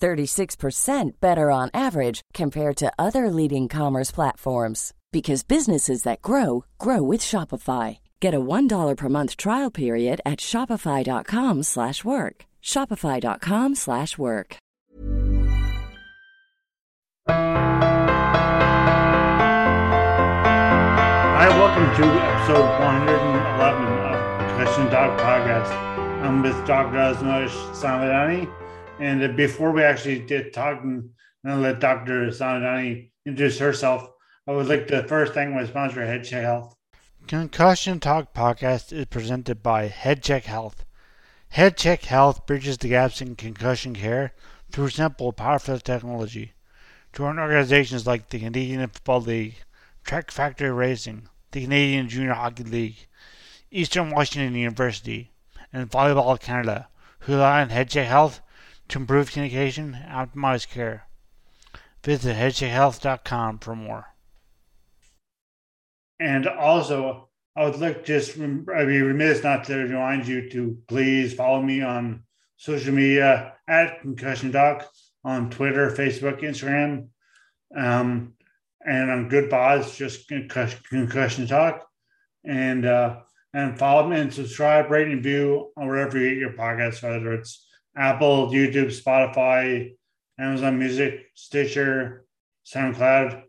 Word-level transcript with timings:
36% 0.00 1.20
better 1.20 1.50
on 1.50 1.70
average 1.74 2.22
compared 2.32 2.76
to 2.76 2.92
other 2.98 3.28
leading 3.30 3.68
commerce 3.68 4.10
platforms 4.10 4.94
because 5.12 5.42
businesses 5.42 6.02
that 6.04 6.22
grow 6.22 6.64
grow 6.78 7.02
with 7.02 7.20
Shopify. 7.20 7.98
Get 8.20 8.34
a 8.34 8.40
$1 8.40 8.96
per 8.96 9.08
month 9.08 9.36
trial 9.36 9.70
period 9.70 10.20
at 10.24 10.40
shopify.com/work. 10.40 12.44
shopify.com/work. 12.62 14.56
Hi, 21.38 21.48
welcome 21.48 21.88
to 21.96 22.04
episode 22.24 22.68
111 22.80 23.86
of 24.10 24.16
Concussion 24.38 24.86
Doc 24.90 25.10
Podcast. 25.20 25.70
I'm 26.22 26.42
with 26.42 26.56
Dr. 26.66 26.96
Asmash 26.96 27.54
Samadani. 27.72 28.48
And 28.98 29.36
before 29.36 29.72
we 29.72 29.82
actually 29.82 30.20
get 30.20 30.54
talking, 30.54 31.10
I'm 31.44 31.60
let 31.60 31.80
Dr. 31.80 32.28
Samadani 32.28 33.10
introduce 33.26 33.58
herself. 33.58 34.08
I 34.46 34.52
would 34.52 34.68
like 34.68 34.88
the 34.88 35.02
first 35.04 35.34
thing 35.34 35.54
was 35.54 35.68
sponsor 35.68 36.00
HeadCheck 36.00 36.40
Health. 36.40 36.74
Concussion 37.26 38.00
Talk 38.00 38.32
podcast 38.32 38.94
is 38.94 39.04
presented 39.06 39.62
by 39.62 39.90
HeadCheck 39.90 40.44
Health. 40.44 40.86
HeadCheck 41.54 42.06
Health 42.06 42.46
bridges 42.46 42.78
the 42.78 42.88
gaps 42.88 43.20
in 43.20 43.36
concussion 43.36 43.94
care 43.94 44.32
through 44.72 44.88
simple, 44.88 45.30
powerful 45.32 45.78
technology. 45.78 46.54
Join 47.12 47.38
organizations 47.38 48.06
like 48.06 48.30
the 48.30 48.38
Canadian 48.38 48.88
Football 48.88 49.20
League, 49.20 49.56
Track 50.04 50.30
Factory 50.30 50.70
Racing, 50.70 51.28
the 51.50 51.64
Canadian 51.64 52.08
Junior 52.08 52.32
Hockey 52.32 52.64
League, 52.64 53.08
Eastern 53.70 54.10
Washington 54.10 54.54
University, 54.54 55.32
and 55.70 55.90
Volleyball 55.90 56.40
Canada, 56.40 56.88
who 57.20 57.34
rely 57.34 57.60
on 57.60 57.68
HeadCheck 57.68 58.06
Health 58.06 58.40
to 58.88 58.98
improve 58.98 59.32
communication 59.32 59.98
optimize 60.08 60.68
care. 60.68 61.06
Visit 62.04 62.36
headcheckhealth.com 62.36 63.58
for 63.58 63.74
more. 63.74 64.06
And 66.20 66.46
also, 66.46 67.28
I 67.56 67.64
would 67.64 67.78
like 67.78 68.04
just 68.04 68.38
I'd 68.38 68.86
be 68.86 69.00
remiss 69.00 69.42
not 69.42 69.64
to 69.64 69.76
remind 69.76 70.28
you 70.28 70.48
to 70.50 70.78
please 70.88 71.34
follow 71.34 71.62
me 71.62 71.82
on 71.82 72.22
social 72.56 72.94
media 72.94 73.54
at 73.68 74.00
Concussion 74.00 74.50
Doc 74.50 74.88
on 75.24 75.50
Twitter, 75.50 75.90
Facebook, 75.90 76.40
Instagram, 76.42 77.08
um, 77.76 78.34
and 78.86 79.10
on 79.10 79.30
Goodpods, 79.30 79.96
just 79.96 80.28
Concussion 80.28 81.46
Talk, 81.46 81.86
and 82.44 82.86
uh, 82.86 83.20
and 83.52 83.78
follow 83.78 84.08
me 84.08 84.20
and 84.20 84.32
subscribe, 84.32 84.90
rate, 84.90 85.08
and 85.08 85.22
view 85.22 85.72
on 85.76 85.88
wherever 85.88 86.18
you 86.18 86.30
get 86.30 86.38
your 86.38 86.52
podcasts, 86.52 87.02
whether 87.02 87.32
it's 87.32 87.65
Apple, 87.96 88.48
YouTube, 88.48 88.88
Spotify, 88.88 89.94
Amazon 90.38 90.78
Music, 90.78 91.26
Stitcher, 91.34 92.26
SoundCloud, 92.66 93.42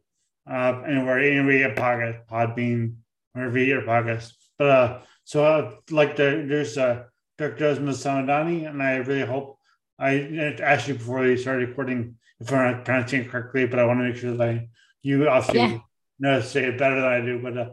uh, 0.49 0.81
anywhere, 0.87 1.19
anywhere 1.19 1.51
you 1.51 1.67
get 1.67 1.75
podcast, 1.75 2.25
Podbean, 2.27 2.95
wherever 3.33 3.57
you 3.57 3.65
get 3.65 3.71
your 3.71 3.81
podcast. 3.81 4.31
But 4.57 4.69
uh, 4.69 4.99
so 5.25 5.45
I'd 5.45 5.91
like 5.91 6.15
to 6.15 6.27
introduce 6.27 6.77
uh, 6.77 7.03
Dr. 7.37 7.57
Desmond 7.57 7.97
Samadani, 7.97 8.67
and 8.69 8.81
I 8.81 8.97
really 8.97 9.25
hope 9.25 9.59
I 9.99 10.55
asked 10.61 10.87
you 10.87 10.93
before 10.93 11.21
we 11.21 11.37
started 11.37 11.69
recording 11.69 12.15
if 12.39 12.51
I'm 12.53 12.71
not 12.71 12.85
pronouncing 12.85 13.21
it 13.21 13.29
correctly, 13.29 13.65
but 13.65 13.79
I 13.79 13.85
want 13.85 13.99
to 13.99 14.03
make 14.03 14.15
sure 14.15 14.35
that 14.35 14.47
I, 14.47 14.69
you 15.01 15.27
also 15.27 15.53
yeah. 15.53 15.79
know 16.19 16.39
say 16.41 16.65
it 16.65 16.77
better 16.77 17.01
than 17.01 17.11
I 17.11 17.21
do. 17.21 17.41
But 17.41 17.57
uh, 17.57 17.69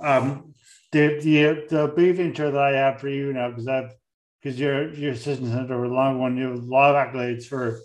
um, 0.00 0.54
the 0.92 1.20
the 1.20 1.66
the 1.68 1.88
brief 1.88 2.18
intro 2.18 2.50
that 2.50 2.60
I 2.60 2.72
have 2.72 3.00
for 3.00 3.08
you 3.08 3.32
now, 3.32 3.50
because 3.50 3.68
I've 3.68 3.92
because 4.40 4.58
your 4.58 4.92
your 4.94 5.12
assistant 5.12 5.52
center 5.52 5.84
a 5.84 5.88
long 5.88 6.18
one, 6.18 6.36
you 6.36 6.48
have 6.48 6.58
a 6.58 6.66
lot 6.66 6.94
of 6.94 7.14
accolades 7.14 7.44
for 7.44 7.80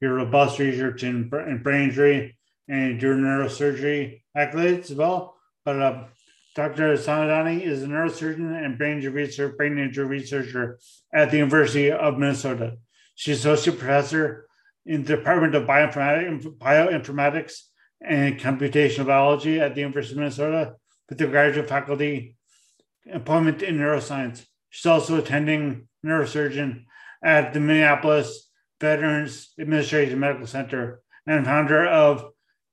your 0.00 0.14
robust 0.14 0.58
research 0.58 1.02
in, 1.02 1.30
in 1.46 1.60
brain 1.62 1.90
injury 1.90 2.38
and 2.68 3.00
your 3.02 3.14
neurosurgery 3.16 4.22
accolades 4.36 4.90
as 4.90 4.94
well. 4.94 5.36
But 5.64 5.82
uh, 5.82 6.04
Dr. 6.54 6.94
Samadani 6.94 7.62
is 7.62 7.82
a 7.82 7.86
neurosurgeon 7.86 8.64
and 8.64 8.78
brain 8.78 8.96
injury 8.96 9.12
researcher, 9.12 9.56
brain 9.56 9.78
injury 9.78 10.06
researcher 10.06 10.78
at 11.12 11.30
the 11.30 11.36
University 11.36 11.92
of 11.92 12.18
Minnesota. 12.18 12.76
She's 13.14 13.40
associate 13.40 13.78
professor 13.78 14.46
in 14.86 15.04
the 15.04 15.16
Department 15.16 15.54
of 15.54 15.64
Bioinformatics, 15.64 16.58
Bioinformatics 16.58 17.52
and 18.00 18.38
Computational 18.40 19.06
Biology 19.06 19.60
at 19.60 19.74
the 19.74 19.82
University 19.82 20.14
of 20.14 20.18
Minnesota 20.20 20.74
with 21.08 21.18
the 21.18 21.26
graduate 21.26 21.68
faculty 21.68 22.36
appointment 23.12 23.62
in 23.62 23.76
neuroscience. 23.76 24.44
She's 24.70 24.86
also 24.86 25.18
attending 25.18 25.88
neurosurgeon 26.04 26.84
at 27.22 27.52
the 27.52 27.60
Minneapolis 27.60 28.48
Veterans 28.80 29.52
Administration 29.60 30.18
Medical 30.18 30.46
Center 30.46 31.02
and 31.26 31.44
founder 31.44 31.86
of 31.86 32.24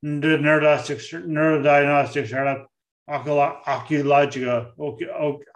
the 0.01 0.07
neurodiagnostic, 0.07 1.25
neurodiagnostic 1.25 2.27
startup 2.27 2.67
Oculogica, 3.09 4.71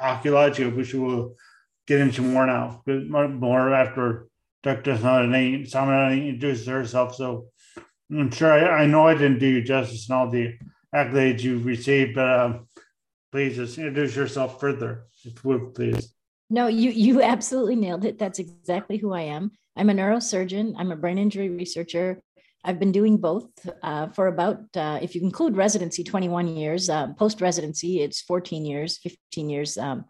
Oculogica, 0.02 0.76
which 0.76 0.94
we'll 0.94 1.36
get 1.88 2.00
into 2.00 2.22
more 2.22 2.46
now, 2.48 2.82
more 2.86 3.74
after 3.74 4.28
Dr. 4.64 4.96
Samadani 4.96 6.30
introduces 6.30 6.68
herself. 6.68 7.16
So 7.16 7.48
I'm 8.12 8.32
sure 8.32 8.52
I, 8.52 8.84
I, 8.84 8.86
know 8.86 9.08
I 9.08 9.14
didn't 9.14 9.40
do 9.40 9.48
you 9.48 9.62
justice 9.62 10.08
in 10.08 10.16
all 10.16 10.30
the 10.30 10.58
accolades 10.96 11.42
you've 11.42 11.66
received, 11.66 12.16
but 12.16 12.40
um, 12.40 12.68
please 13.32 13.56
just 13.56 13.78
introduce 13.78 14.16
yourself 14.16 14.60
further, 14.60 15.06
if 15.24 15.44
you 15.44 15.50
would, 15.50 15.76
please. 15.76 16.14
No, 16.52 16.68
you 16.68 16.92
you 16.92 17.22
absolutely 17.34 17.78
nailed 17.78 18.06
it. 18.06 18.20
That's 18.20 18.40
exactly 18.40 18.98
who 18.98 19.14
I 19.14 19.22
am. 19.22 19.52
I'm 19.78 19.90
a 19.90 19.94
neurosurgeon. 19.94 20.76
I'm 20.78 20.92
a 20.92 20.98
brain 20.98 21.18
injury 21.18 21.50
researcher. 21.50 22.22
I've 22.64 22.78
been 22.78 22.92
doing 22.92 23.18
both 23.18 23.50
uh, 23.82 24.10
for 24.10 24.28
about, 24.28 24.60
uh, 24.76 25.00
if 25.02 25.16
you 25.16 25.22
include 25.22 25.58
residency, 25.58 26.04
21 26.04 26.48
years. 26.48 26.90
Uh, 26.90 27.08
Post 27.14 27.42
residency, 27.42 28.02
it's 28.02 28.22
14 28.22 28.66
years, 28.66 29.00
15 29.00 29.50
years 29.50 29.78
um, 29.80 30.06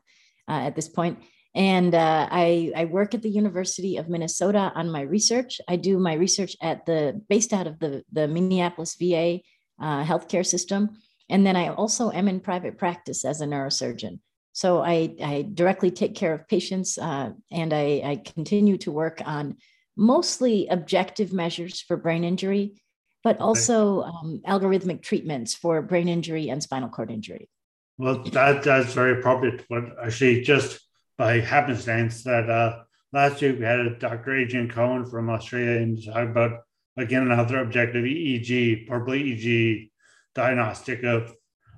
uh, 0.49 0.67
at 0.67 0.75
this 0.75 0.89
point. 0.89 1.19
And 1.55 1.95
uh, 1.95 2.27
I, 2.29 2.73
I 2.75 2.85
work 2.85 3.13
at 3.13 3.21
the 3.21 3.29
University 3.29 3.95
of 3.97 4.09
Minnesota 4.09 4.71
on 4.75 4.91
my 4.91 5.01
research. 5.01 5.61
I 5.69 5.77
do 5.77 5.97
my 5.97 6.15
research 6.15 6.57
at 6.61 6.85
the 6.85 7.21
based 7.29 7.53
out 7.53 7.67
of 7.67 7.79
the 7.79 8.03
the 8.11 8.27
Minneapolis 8.27 8.95
VA 8.99 9.39
uh, 9.79 10.03
healthcare 10.03 10.45
system, 10.45 10.97
and 11.29 11.45
then 11.45 11.55
I 11.55 11.69
also 11.69 12.11
am 12.11 12.27
in 12.27 12.39
private 12.39 12.77
practice 12.77 13.25
as 13.25 13.41
a 13.41 13.45
neurosurgeon. 13.45 14.19
So 14.53 14.81
I, 14.81 15.15
I 15.23 15.47
directly 15.53 15.91
take 15.91 16.15
care 16.15 16.33
of 16.33 16.47
patients 16.47 16.97
uh, 16.97 17.31
and 17.51 17.73
I, 17.73 18.01
I 18.03 18.21
continue 18.23 18.77
to 18.79 18.91
work 18.91 19.21
on 19.25 19.57
mostly 19.95 20.67
objective 20.67 21.31
measures 21.31 21.81
for 21.81 21.95
brain 21.95 22.23
injury, 22.23 22.81
but 23.23 23.39
also 23.39 24.03
um, 24.03 24.41
algorithmic 24.45 25.01
treatments 25.01 25.53
for 25.53 25.81
brain 25.81 26.07
injury 26.07 26.49
and 26.49 26.61
spinal 26.61 26.89
cord 26.89 27.11
injury. 27.11 27.49
Well, 27.97 28.23
that, 28.23 28.63
that's 28.63 28.93
very 28.93 29.19
appropriate. 29.19 29.65
But 29.69 29.83
actually, 30.03 30.41
just 30.41 30.81
by 31.17 31.39
happenstance, 31.39 32.23
that 32.23 32.49
uh, 32.49 32.83
last 33.13 33.41
week 33.41 33.59
we 33.59 33.65
had 33.65 33.79
a 33.79 33.97
Dr. 33.97 34.35
Adrian 34.35 34.69
Cohen 34.69 35.05
from 35.05 35.29
Australia 35.29 35.81
and 35.81 36.03
talk 36.03 36.27
about 36.27 36.61
again 36.97 37.23
another 37.23 37.59
objective 37.59 38.03
EEG, 38.03 38.87
purple 38.87 39.13
EEG 39.13 39.91
diagnostic 40.33 41.03
of 41.03 41.33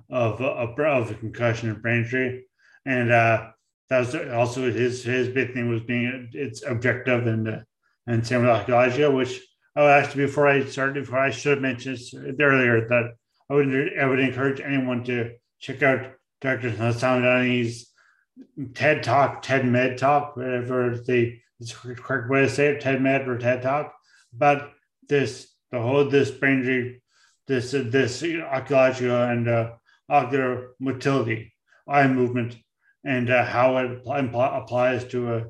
of 0.10 0.42
of, 0.42 0.80
of 0.80 1.20
concussion 1.20 1.70
and 1.70 1.82
brain 1.82 2.04
injury 2.04 2.46
and 2.86 3.12
uh, 3.12 3.50
that 3.90 4.00
was 4.00 4.16
also 4.16 4.72
his 4.72 5.04
his 5.04 5.30
big 5.30 5.54
thing 5.54 5.70
was 5.70 5.82
being 5.82 6.30
it's 6.34 6.64
objective 6.64 7.28
and 7.28 7.64
and 8.08 8.28
same 8.28 8.42
with 8.42 8.50
Oculogica, 8.50 9.14
which 9.14 9.42
before 10.16 10.48
I 10.48 10.66
started, 10.66 11.06
before 11.06 11.20
I 11.20 11.32
should 11.32 11.54
have 11.54 11.62
mentioned 11.62 12.00
earlier 12.40 12.88
that 12.90 13.16
I 13.50 13.54
would 13.54 13.98
I 14.00 14.06
would 14.06 14.20
encourage 14.20 14.60
anyone 14.60 15.04
to 15.06 15.34
check 15.60 15.82
out 15.84 16.12
Dr. 16.42 16.72
Samadani's 16.72 17.90
TED 18.74 19.04
Talk, 19.04 19.42
TED 19.42 19.66
Med 19.66 19.98
Talk, 19.98 20.36
whatever 20.36 20.98
the, 20.98 21.40
correct 21.96 22.30
way 22.30 22.42
to 22.42 22.50
say 22.50 22.68
it, 22.68 22.82
TED 22.82 23.02
Med 23.02 23.28
or 23.28 23.38
TED 23.38 23.62
Talk, 23.62 23.94
but 24.34 24.72
this 25.08 25.50
the 25.72 25.82
whole 25.82 26.06
this 26.06 26.32
brain 26.32 27.00
this 27.48 27.72
this 27.72 28.24
archaeological 28.24 29.16
and 29.16 29.48
uh, 29.48 29.72
ocular 30.10 30.76
motility, 30.80 31.54
eye 31.88 32.08
movement, 32.08 32.58
and 33.04 33.30
uh, 33.30 33.46
how 33.46 33.78
it 33.78 34.02
applies 34.06 35.06
to 35.06 35.36
a 35.36 35.46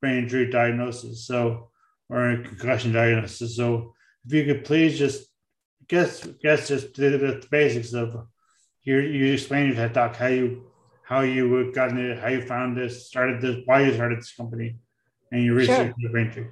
brain 0.00 0.24
injury 0.24 0.50
diagnosis. 0.50 1.26
So, 1.26 1.70
or 2.08 2.30
a 2.30 2.42
concussion 2.42 2.92
diagnosis. 2.92 3.56
So, 3.56 3.94
if 4.26 4.32
you 4.32 4.44
could 4.44 4.64
please 4.64 4.98
just 4.98 5.26
guess 5.88 6.26
guess 6.42 6.68
just 6.68 6.94
the, 6.94 7.10
the 7.10 7.46
basics 7.50 7.92
of 7.94 8.26
you 8.82 8.98
you 8.98 9.32
explain 9.32 9.68
your 9.68 9.76
TED 9.76 9.94
talk 9.94 10.16
how 10.16 10.26
you 10.26 10.68
how 11.08 11.20
you 11.20 11.72
got 11.72 11.96
it, 11.96 12.18
how 12.18 12.28
you 12.28 12.42
found 12.42 12.76
this, 12.76 13.06
started 13.06 13.40
this, 13.40 13.56
why 13.64 13.80
you 13.80 13.94
started 13.94 14.18
this 14.18 14.34
company, 14.34 14.76
and 15.32 15.42
your 15.42 15.54
research 15.54 15.94
sure. 15.98 16.10
brain 16.10 16.26
injury. 16.26 16.48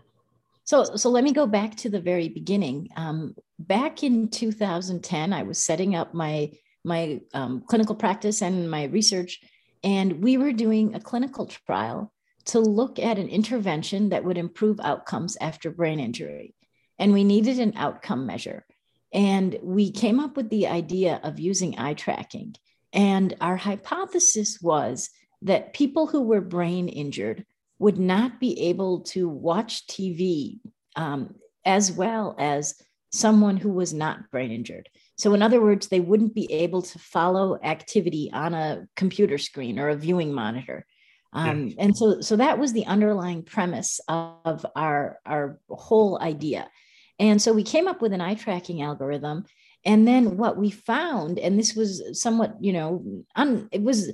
So, 0.65 0.97
so 0.97 1.11
let 1.11 1.25
me 1.25 1.33
go 1.33 1.47
back 1.47 1.77
to 1.77 1.91
the 1.91 2.01
very 2.01 2.29
beginning. 2.29 2.89
Um, 2.97 3.37
back 3.59 4.03
in 4.03 4.29
2010, 4.29 5.33
I 5.33 5.43
was 5.43 5.63
setting 5.63 5.95
up 5.95 6.15
my 6.15 6.51
my 6.85 7.21
um, 7.35 7.65
clinical 7.67 7.95
practice 7.95 8.43
and 8.43 8.71
my 8.71 8.85
research, 8.85 9.41
and 9.87 10.21
we 10.21 10.37
were 10.37 10.53
doing 10.53 10.95
a 10.95 11.01
clinical 11.01 11.47
trial 11.47 12.13
to 12.47 12.59
look 12.59 12.99
at 12.99 13.21
an 13.21 13.29
intervention 13.29 14.09
that 14.09 14.25
would 14.25 14.37
improve 14.37 14.81
outcomes 14.81 15.37
after 15.41 15.71
brain 15.71 16.01
injury, 16.01 16.57
and 16.99 17.13
we 17.13 17.23
needed 17.23 17.61
an 17.61 17.73
outcome 17.77 18.27
measure. 18.27 18.67
And 19.13 19.57
we 19.63 19.93
came 19.93 20.19
up 20.19 20.37
with 20.37 20.51
the 20.51 20.67
idea 20.67 21.21
of 21.23 21.39
using 21.39 21.79
eye 21.79 21.95
tracking. 21.95 22.57
And 22.93 23.37
our 23.41 23.57
hypothesis 23.57 24.61
was 24.61 25.09
that 25.43 25.73
people 25.73 26.09
who 26.09 26.23
were 26.23 26.41
brain 26.41 26.89
injured 26.89 27.47
would 27.79 27.99
not 27.99 28.41
be 28.41 28.63
able 28.63 29.03
to 29.03 29.29
watch 29.29 29.87
TV 29.87 30.59
um, 30.97 31.37
as 31.65 31.93
well 31.93 32.35
as 32.41 32.75
someone 33.13 33.57
who 33.57 33.71
was 33.71 33.95
not 33.95 34.33
brain 34.33 34.51
injured. 34.51 34.89
So, 35.17 35.33
in 35.35 35.43
other 35.43 35.61
words, 35.61 35.89
they 35.89 36.01
wouldn't 36.01 36.35
be 36.35 36.51
able 36.53 36.83
to 36.83 36.99
follow 36.99 37.59
activity 37.63 38.31
on 38.33 38.55
a 38.55 38.87
computer 38.97 39.39
screen 39.39 39.79
or 39.79 39.89
a 39.89 39.97
viewing 39.97 40.33
monitor. 40.33 40.87
Um, 41.33 41.75
and 41.79 41.97
so, 41.97 42.21
so 42.23 42.37
that 42.37 42.59
was 42.59 42.73
the 42.73 42.87
underlying 42.87 43.43
premise 43.43 44.01
of 44.09 44.65
our, 44.75 45.19
our 45.27 45.59
whole 45.69 46.19
idea. 46.23 46.71
And 47.19 47.43
so 47.43 47.53
we 47.53 47.63
came 47.63 47.89
up 47.89 48.01
with 48.01 48.13
an 48.13 48.23
eye 48.23 48.35
tracking 48.35 48.81
algorithm. 48.81 49.45
And 49.85 50.09
then 50.09 50.37
what 50.37 50.57
we 50.57 50.71
found, 50.71 51.39
and 51.39 51.59
this 51.59 51.75
was 51.75 52.03
somewhat, 52.21 52.57
you 52.61 52.73
know, 52.73 53.25
un, 53.37 53.69
it 53.71 53.83
was 53.83 54.13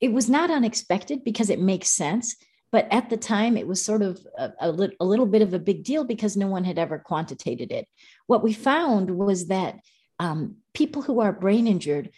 it 0.00 0.12
was 0.12 0.30
not 0.30 0.50
unexpected 0.50 1.24
because 1.24 1.50
it 1.50 1.60
makes 1.60 1.88
sense 1.88 2.36
but 2.70 2.86
at 2.90 3.08
the 3.08 3.16
time, 3.16 3.56
it 3.56 3.66
was 3.66 3.82
sort 3.82 4.02
of 4.02 4.26
a, 4.36 4.52
a, 4.60 4.70
li- 4.70 4.96
a, 5.00 5.04
little 5.04 5.26
bit 5.26 5.42
of 5.42 5.54
a 5.54 5.58
big 5.58 5.84
deal 5.84 6.04
because 6.04 6.36
no 6.36 6.48
one 6.48 6.64
had 6.64 6.78
ever 6.78 6.98
quantitated 6.98 7.72
it. 7.72 7.88
What 8.26 8.42
we 8.42 8.52
found 8.52 9.10
was 9.10 9.48
that 9.48 9.76
um, 10.18 10.56
people 10.74 11.02
who 11.02 11.20
are 11.20 11.32
brain 11.32 11.66
injured 11.66 12.10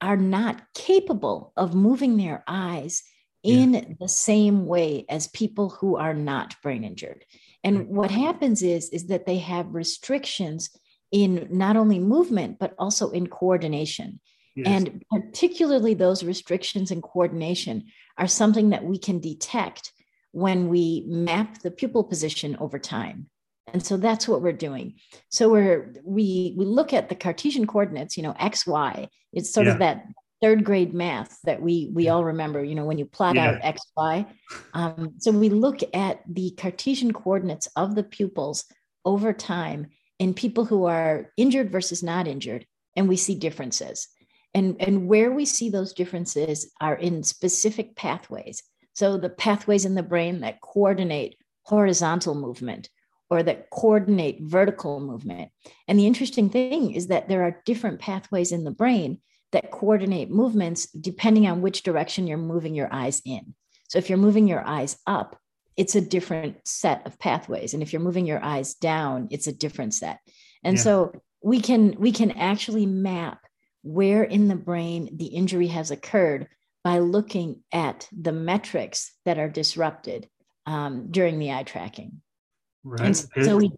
are 0.00 0.16
not 0.16 0.62
capable 0.74 1.52
of 1.56 1.74
moving 1.74 2.16
their 2.16 2.44
eyes 2.46 3.02
in 3.42 3.74
yeah. 3.74 3.84
the 4.00 4.08
same 4.08 4.66
way 4.66 5.04
as 5.08 5.28
people 5.28 5.70
who 5.70 5.96
are 5.96 6.14
not 6.14 6.60
brain 6.62 6.84
injured. 6.84 7.24
And 7.64 7.88
what 7.88 8.10
happens 8.10 8.62
is, 8.62 8.90
is 8.90 9.06
that 9.06 9.26
they 9.26 9.38
have 9.38 9.74
restrictions 9.74 10.70
in 11.10 11.48
not 11.50 11.76
only 11.76 11.98
movement, 11.98 12.58
but 12.58 12.74
also 12.78 13.10
in 13.10 13.26
coordination. 13.26 14.20
Yes. 14.54 14.66
And 14.66 15.04
particularly 15.10 15.94
those 15.94 16.24
restrictions 16.24 16.90
in 16.90 17.00
coordination 17.00 17.86
are 18.16 18.26
something 18.26 18.70
that 18.70 18.84
we 18.84 18.98
can 18.98 19.20
detect 19.20 19.92
when 20.32 20.68
we 20.68 21.04
map 21.06 21.62
the 21.62 21.70
pupil 21.70 22.04
position 22.04 22.56
over 22.60 22.78
time. 22.78 23.28
And 23.72 23.84
so 23.84 23.96
that's 23.96 24.26
what 24.28 24.42
we're 24.42 24.52
doing. 24.52 24.94
So 25.28 25.48
we're 25.48 25.94
we 26.04 26.54
we 26.56 26.64
look 26.64 26.92
at 26.92 27.08
the 27.08 27.14
Cartesian 27.14 27.66
coordinates, 27.66 28.16
you 28.16 28.22
know, 28.22 28.34
x, 28.38 28.66
y. 28.66 29.08
It's 29.32 29.52
sort 29.52 29.66
yeah. 29.66 29.74
of 29.74 29.78
that 29.80 30.06
third 30.40 30.64
grade 30.64 30.94
math 30.94 31.38
that 31.44 31.60
we 31.60 31.90
we 31.92 32.08
all 32.08 32.24
remember. 32.24 32.62
You 32.62 32.74
know, 32.74 32.84
when 32.84 32.98
you 32.98 33.06
plot 33.06 33.36
yeah. 33.36 33.50
out 33.50 33.58
x, 33.62 33.82
y. 33.96 34.26
Um, 34.74 35.14
so 35.18 35.30
we 35.30 35.48
look 35.48 35.80
at 35.94 36.22
the 36.28 36.52
Cartesian 36.56 37.12
coordinates 37.12 37.68
of 37.76 37.94
the 37.94 38.04
pupils 38.04 38.64
over 39.04 39.32
time 39.32 39.88
in 40.18 40.34
people 40.34 40.64
who 40.64 40.84
are 40.84 41.32
injured 41.36 41.70
versus 41.70 42.02
not 42.02 42.26
injured, 42.26 42.66
and 42.96 43.08
we 43.08 43.16
see 43.16 43.34
differences. 43.34 44.08
And, 44.54 44.76
and 44.80 45.06
where 45.06 45.30
we 45.30 45.44
see 45.44 45.70
those 45.70 45.92
differences 45.92 46.72
are 46.80 46.96
in 46.96 47.22
specific 47.22 47.94
pathways. 47.94 48.62
So 48.94 49.16
the 49.16 49.28
pathways 49.28 49.84
in 49.84 49.94
the 49.94 50.02
brain 50.02 50.40
that 50.40 50.60
coordinate 50.60 51.36
horizontal 51.62 52.34
movement 52.34 52.88
or 53.30 53.42
that 53.42 53.70
coordinate 53.70 54.40
vertical 54.40 55.00
movement. 55.00 55.50
And 55.86 55.98
the 55.98 56.06
interesting 56.06 56.48
thing 56.48 56.94
is 56.94 57.08
that 57.08 57.28
there 57.28 57.42
are 57.42 57.62
different 57.64 58.00
pathways 58.00 58.52
in 58.52 58.64
the 58.64 58.70
brain 58.70 59.20
that 59.52 59.70
coordinate 59.70 60.30
movements 60.30 60.86
depending 60.86 61.46
on 61.46 61.62
which 61.62 61.82
direction 61.82 62.26
you're 62.26 62.38
moving 62.38 62.74
your 62.74 62.92
eyes 62.92 63.22
in. 63.24 63.54
So 63.88 63.98
if 63.98 64.08
you're 64.08 64.18
moving 64.18 64.48
your 64.48 64.66
eyes 64.66 64.98
up, 65.06 65.38
it's 65.76 65.94
a 65.94 66.00
different 66.00 66.56
set 66.66 67.06
of 67.06 67.18
pathways. 67.18 67.72
And 67.72 67.82
if 67.82 67.92
you're 67.92 68.02
moving 68.02 68.26
your 68.26 68.42
eyes 68.42 68.74
down, 68.74 69.28
it's 69.30 69.46
a 69.46 69.52
different 69.52 69.94
set. 69.94 70.18
And 70.64 70.76
yeah. 70.76 70.82
so 70.82 71.22
we 71.42 71.60
can 71.60 71.94
we 71.98 72.12
can 72.12 72.32
actually 72.32 72.84
map 72.84 73.40
where 73.82 74.24
in 74.24 74.48
the 74.48 74.56
brain 74.56 75.08
the 75.16 75.26
injury 75.26 75.68
has 75.68 75.90
occurred 75.90 76.48
by 76.82 76.98
looking 76.98 77.62
at 77.72 78.08
the 78.12 78.32
metrics 78.32 79.12
that 79.24 79.38
are 79.38 79.48
disrupted 79.48 80.28
um, 80.66 81.08
during 81.10 81.38
the 81.38 81.52
eye 81.52 81.62
tracking. 81.62 82.20
Right. 82.88 83.00
And 83.00 83.16
so 83.44 83.56
we, 83.56 83.72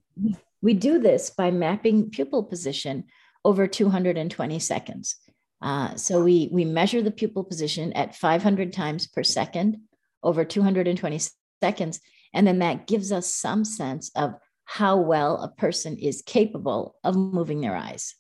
we 0.63 0.75
do 0.75 0.99
this 0.99 1.31
by 1.31 1.51
mapping 1.51 2.11
pupil 2.11 2.45
position 2.45 3.05
over 3.45 3.67
220 3.67 4.59
seconds. 4.59 5.17
Uh, 5.63 5.95
so 5.97 6.25
we, 6.25 6.49
we 6.53 6.65
measure 6.65 7.03
the 7.03 7.11
pupil 7.11 7.45
position 7.45 7.93
at 7.95 8.17
500 8.17 8.73
times 8.73 9.07
per 9.07 9.23
second 9.23 9.79
over 10.23 10.45
220 10.45 11.21
seconds. 11.63 12.01
And 12.33 12.47
then 12.47 12.61
that 12.61 12.87
gives 12.87 13.13
us 13.13 13.33
some 13.33 13.65
sense 13.65 14.11
of 14.15 14.35
how 14.65 14.97
well 14.97 15.43
a 15.43 15.49
person 15.49 15.99
is 15.99 16.23
capable 16.23 16.95
of 17.03 17.17
moving 17.17 17.61
their 17.61 17.75
eyes 17.75 18.15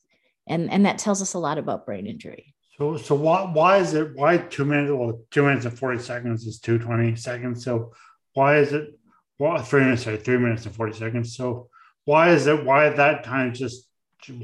and 0.50 0.70
and 0.70 0.84
that 0.84 0.98
tells 0.98 1.22
us 1.22 1.34
a 1.34 1.38
lot 1.38 1.56
about 1.56 1.86
brain 1.86 2.06
injury 2.06 2.52
so 2.76 2.96
so 2.96 3.14
why 3.14 3.42
why 3.52 3.78
is 3.78 3.94
it 3.94 4.10
why 4.14 4.36
two 4.36 4.64
minutes 4.64 4.92
well 4.92 5.20
two 5.30 5.44
minutes 5.44 5.64
and 5.64 5.78
40 5.78 6.02
seconds 6.02 6.46
is 6.46 6.58
220 6.60 7.16
seconds 7.16 7.64
so 7.64 7.92
why 8.34 8.58
is 8.58 8.72
it 8.72 8.98
well 9.40 9.58
three 9.58 9.80
minutes 9.80 10.04
sorry 10.04 10.16
three 10.16 10.38
minutes 10.38 10.66
and 10.66 10.74
40 10.74 10.96
seconds 10.96 11.36
so 11.36 11.68
why 12.04 12.30
is 12.30 12.46
it 12.46 12.64
why 12.64 12.88
that 12.88 13.24
time 13.24 13.52
just 13.52 13.88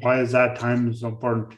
why 0.01 0.21
is 0.21 0.33
that 0.33 0.59
time 0.59 0.93
so 0.93 1.09
important 1.09 1.57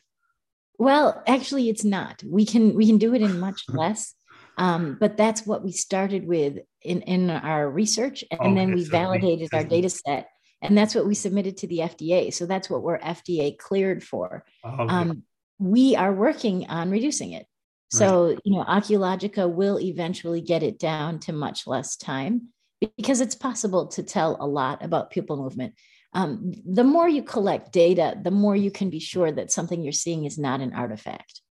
well 0.78 1.22
actually 1.26 1.70
it's 1.70 1.84
not 1.84 2.22
we 2.24 2.44
can 2.44 2.74
we 2.74 2.86
can 2.86 2.98
do 2.98 3.14
it 3.14 3.22
in 3.22 3.40
much 3.40 3.62
less 3.68 4.14
um, 4.58 4.96
but 4.98 5.16
that's 5.16 5.46
what 5.46 5.62
we 5.62 5.70
started 5.70 6.26
with 6.26 6.58
in 6.82 7.02
in 7.02 7.30
our 7.30 7.70
research 7.70 8.24
and 8.30 8.40
okay, 8.40 8.54
then 8.54 8.74
we 8.74 8.84
so 8.84 8.90
validated 8.90 9.48
our 9.54 9.62
data 9.62 9.88
set 9.88 10.28
and 10.60 10.76
that's 10.76 10.94
what 10.94 11.06
we 11.06 11.14
submitted 11.14 11.58
to 11.58 11.66
the 11.66 11.78
FDA. 11.78 12.32
So 12.32 12.46
that's 12.46 12.68
what 12.68 12.82
we're 12.82 12.98
FDA 12.98 13.56
cleared 13.56 14.02
for. 14.02 14.44
Oh, 14.64 14.70
okay. 14.70 14.92
um, 14.92 15.22
we 15.58 15.96
are 15.96 16.12
working 16.12 16.66
on 16.68 16.90
reducing 16.90 17.32
it. 17.32 17.46
So, 17.90 18.28
right. 18.28 18.38
you 18.44 18.54
know, 18.54 18.64
Oculogica 18.64 19.50
will 19.50 19.80
eventually 19.80 20.42
get 20.42 20.62
it 20.62 20.78
down 20.78 21.20
to 21.20 21.32
much 21.32 21.66
less 21.66 21.96
time 21.96 22.48
because 22.96 23.20
it's 23.20 23.34
possible 23.34 23.88
to 23.88 24.02
tell 24.02 24.36
a 24.40 24.46
lot 24.46 24.84
about 24.84 25.10
pupil 25.10 25.36
movement. 25.36 25.74
Um, 26.14 26.52
the 26.64 26.84
more 26.84 27.08
you 27.08 27.22
collect 27.22 27.72
data, 27.72 28.16
the 28.22 28.30
more 28.30 28.56
you 28.56 28.70
can 28.70 28.88
be 28.90 29.00
sure 29.00 29.30
that 29.30 29.52
something 29.52 29.82
you're 29.82 29.92
seeing 29.92 30.24
is 30.24 30.38
not 30.38 30.60
an 30.60 30.72
artifact. 30.72 31.42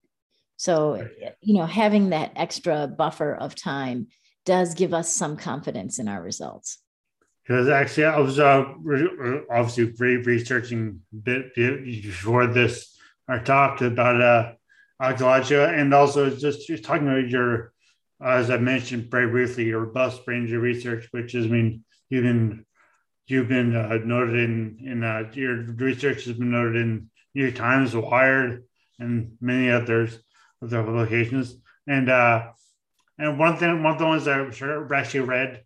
So, 0.55 1.07
you 1.41 1.53
know, 1.55 1.67
having 1.67 2.09
that 2.09 2.31
extra 2.35 2.87
buffer 2.87 3.35
of 3.35 3.53
time 3.53 4.07
does 4.45 4.73
give 4.73 4.93
us 4.93 5.13
some 5.13 5.37
confidence 5.37 5.99
in 5.99 6.07
our 6.07 6.21
results. 6.21 6.79
Because 7.43 7.69
actually, 7.69 8.05
I 8.05 8.17
was 8.19 8.39
uh, 8.39 8.65
re- 8.79 9.41
obviously 9.51 9.93
re- 9.99 10.23
researching 10.23 11.01
a 11.13 11.15
bit 11.15 11.53
before 11.53 12.47
this 12.47 12.97
our 13.27 13.43
talk 13.43 13.81
about 13.81 14.21
uh, 14.21 14.53
Oculogica, 15.01 15.77
and 15.77 15.93
also 15.93 16.29
just, 16.29 16.65
just 16.65 16.83
talking 16.83 17.07
about 17.07 17.29
your, 17.29 17.73
as 18.21 18.49
I 18.49 18.57
mentioned 18.57 19.11
very 19.11 19.29
briefly, 19.29 19.65
your 19.65 19.81
robust 19.81 20.25
brain 20.25 20.43
injury 20.43 20.57
research, 20.57 21.07
which 21.11 21.35
is, 21.35 21.45
I 21.45 21.49
mean, 21.49 21.83
you've 22.09 22.23
been 22.23 22.65
you've 23.27 23.49
been 23.49 23.75
uh, 23.75 23.97
noted 24.03 24.35
in 24.35 24.79
in 24.83 25.03
uh, 25.03 25.29
your 25.33 25.63
research 25.63 26.25
has 26.25 26.37
been 26.37 26.51
noted 26.51 26.77
in 26.77 27.09
New 27.35 27.43
York 27.43 27.55
Times, 27.55 27.95
Wired, 27.95 28.63
and 28.99 29.37
many 29.39 29.69
others 29.69 30.17
other 30.63 30.83
publications. 30.83 31.55
And 31.85 32.09
uh, 32.09 32.51
and 33.17 33.39
one 33.39 33.57
thing, 33.57 33.83
one 33.83 33.93
of 33.93 33.99
the 33.99 34.05
ones 34.05 34.27
I 34.27 34.39
actually 34.41 35.21
read 35.21 35.63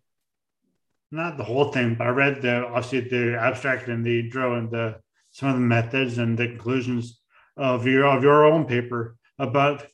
not 1.10 1.36
the 1.36 1.44
whole 1.44 1.70
thing, 1.70 1.94
but 1.94 2.06
I 2.06 2.10
read 2.10 2.42
the 2.42 2.66
obviously 2.66 3.00
the 3.00 3.38
abstract 3.38 3.88
and 3.88 4.04
the 4.04 4.28
draw 4.28 4.56
and 4.56 4.70
the 4.70 5.00
some 5.30 5.48
of 5.48 5.54
the 5.54 5.60
methods 5.60 6.18
and 6.18 6.38
the 6.38 6.48
conclusions 6.48 7.20
of 7.56 7.86
your 7.86 8.06
of 8.06 8.22
your 8.22 8.44
own 8.44 8.66
paper 8.66 9.16
about 9.38 9.86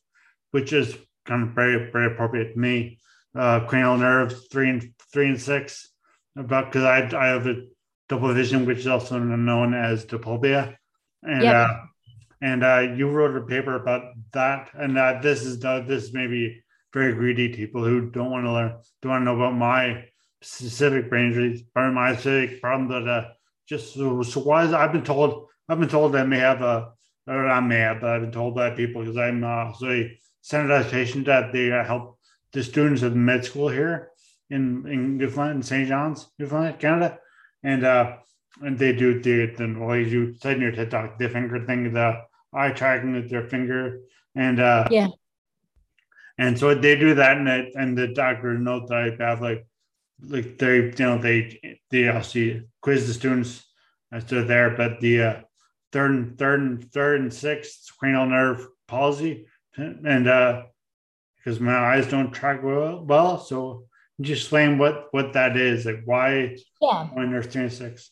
which 0.50 0.72
is 0.72 0.96
kind 1.28 1.42
of 1.44 1.50
very 1.50 1.90
very 1.92 2.06
appropriate 2.12 2.54
to 2.54 2.58
me. 2.58 2.98
Uh, 3.34 3.60
cranial 3.66 3.98
nerves 3.98 4.48
three 4.50 4.70
and 4.70 4.92
three 5.12 5.28
and 5.28 5.40
six 5.40 5.90
about 6.36 6.66
because 6.66 6.84
I 6.84 6.98
I 7.16 7.28
have 7.28 7.46
a 7.46 7.66
double 8.08 8.32
vision 8.32 8.64
which 8.66 8.78
is 8.78 8.86
also 8.86 9.18
known 9.18 9.74
as 9.74 10.06
diplopia, 10.06 10.76
and 11.22 11.42
yep. 11.42 11.54
uh, 11.54 11.74
and 12.40 12.64
uh, 12.64 12.94
you 12.96 13.10
wrote 13.10 13.36
a 13.36 13.46
paper 13.46 13.76
about 13.76 14.14
that, 14.32 14.70
and 14.74 14.96
uh, 14.96 15.20
this 15.22 15.42
is 15.42 15.64
uh, 15.64 15.80
this 15.80 16.12
may 16.12 16.26
be 16.26 16.62
very 16.92 17.12
greedy 17.12 17.54
people 17.54 17.84
who 17.84 18.10
don't 18.10 18.30
want 18.30 18.46
to 18.46 18.52
learn, 18.52 18.78
don't 19.02 19.12
want 19.12 19.20
to 19.22 19.24
know 19.26 19.36
about 19.36 19.54
my 19.54 20.04
specific 20.40 21.10
brain 21.10 21.26
injuries, 21.26 21.62
or 21.76 21.92
my 21.92 22.14
specific 22.14 22.60
problem. 22.62 22.88
That 22.88 23.10
uh, 23.10 23.28
just 23.68 23.94
so, 23.94 24.22
so 24.22 24.40
why 24.40 24.64
is 24.64 24.72
I've 24.72 24.92
been 24.92 25.04
told 25.04 25.48
I've 25.68 25.80
been 25.80 25.88
told 25.88 26.16
I 26.16 26.24
may 26.24 26.38
have 26.38 26.62
a 26.62 26.92
or 27.26 27.46
I 27.46 27.60
may 27.60 27.78
have, 27.78 28.00
but 28.00 28.10
I've 28.10 28.22
been 28.22 28.32
told 28.32 28.54
by 28.54 28.70
people 28.70 29.02
because 29.02 29.18
I'm 29.18 29.44
uh, 29.44 29.72
so 29.74 29.90
a 29.90 30.18
standardized 30.40 30.90
patient 30.90 31.26
that 31.26 31.52
they 31.52 31.72
uh, 31.72 31.84
help 31.84 32.18
the 32.52 32.62
students 32.62 33.02
at 33.02 33.14
med 33.14 33.44
school 33.44 33.68
here 33.68 34.10
in 34.50 34.86
in 34.88 35.18
Newfoundland, 35.18 35.56
in 35.56 35.62
St. 35.62 35.88
John's, 35.88 36.28
Newfoundland, 36.38 36.78
Canada, 36.78 37.18
and 37.62 37.84
uh, 37.84 38.16
and 38.62 38.78
they 38.78 38.92
do 38.92 39.20
the 39.20 39.54
the 39.56 39.76
well, 39.78 39.96
you 39.96 40.34
said 40.34 40.56
in 40.56 40.62
your 40.62 40.72
TED 40.72 40.90
talk 40.90 41.18
the 41.18 41.28
finger 41.28 41.64
thing, 41.66 41.92
the 41.92 42.22
eye 42.52 42.70
tracking 42.70 43.12
with 43.12 43.30
their 43.30 43.46
finger, 43.46 44.00
and 44.34 44.60
uh, 44.60 44.88
yeah, 44.90 45.08
and 46.38 46.58
so 46.58 46.74
they 46.74 46.96
do 46.96 47.14
that, 47.14 47.36
and 47.36 47.48
it, 47.48 47.72
and 47.74 47.96
the 47.96 48.08
doctor 48.08 48.56
note 48.58 48.88
that 48.88 49.18
I 49.20 49.24
have 49.24 49.42
like 49.42 49.66
like 50.20 50.58
they 50.58 50.76
you 50.76 50.94
know 50.98 51.18
they 51.18 51.78
they 51.90 52.08
obviously 52.08 52.68
quiz 52.80 53.06
the 53.06 53.14
students 53.14 53.64
as 54.12 54.24
to 54.24 54.44
there, 54.44 54.70
but 54.70 55.00
the 55.00 55.22
uh, 55.22 55.40
third 55.92 56.10
and 56.10 56.38
third 56.38 56.60
and 56.60 56.92
third 56.92 57.20
and 57.20 57.32
sixth 57.32 57.90
cranial 57.98 58.26
nerve 58.26 58.66
palsy, 58.86 59.46
and 59.78 60.28
uh, 60.28 60.62
because 61.36 61.60
my 61.60 61.76
eyes 61.76 62.08
don't 62.08 62.32
track 62.32 62.62
well, 62.62 63.04
well 63.04 63.38
so 63.38 63.84
just 64.20 64.42
explain 64.42 64.78
what 64.78 65.08
what 65.12 65.32
that 65.32 65.56
is, 65.56 65.86
like 65.86 66.02
why 66.04 66.56
yeah 66.82 67.06
when 67.12 67.30
there's 67.30 67.46
three 67.46 67.62
and 67.62 67.72
six. 67.72 68.10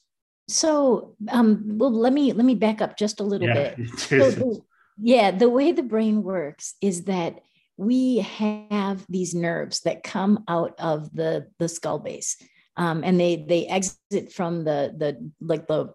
So, 0.48 1.16
um, 1.28 1.76
well, 1.78 1.90
let 1.90 2.12
me 2.12 2.32
let 2.32 2.44
me 2.44 2.54
back 2.54 2.80
up 2.80 2.96
just 2.96 3.20
a 3.20 3.24
little 3.24 3.48
yeah. 3.48 3.74
bit. 3.74 3.90
So 3.98 4.30
the, 4.30 4.60
yeah, 4.98 5.30
the 5.30 5.50
way 5.50 5.72
the 5.72 5.82
brain 5.82 6.22
works 6.22 6.74
is 6.80 7.04
that 7.04 7.40
we 7.76 8.18
have 8.18 9.04
these 9.08 9.34
nerves 9.34 9.80
that 9.80 10.02
come 10.02 10.44
out 10.48 10.74
of 10.78 11.12
the 11.14 11.48
the 11.58 11.68
skull 11.68 11.98
base, 11.98 12.36
um, 12.76 13.02
and 13.02 13.18
they 13.18 13.36
they 13.36 13.66
exit 13.66 14.32
from 14.32 14.64
the 14.64 14.94
the 14.96 15.30
like 15.40 15.66
the 15.66 15.92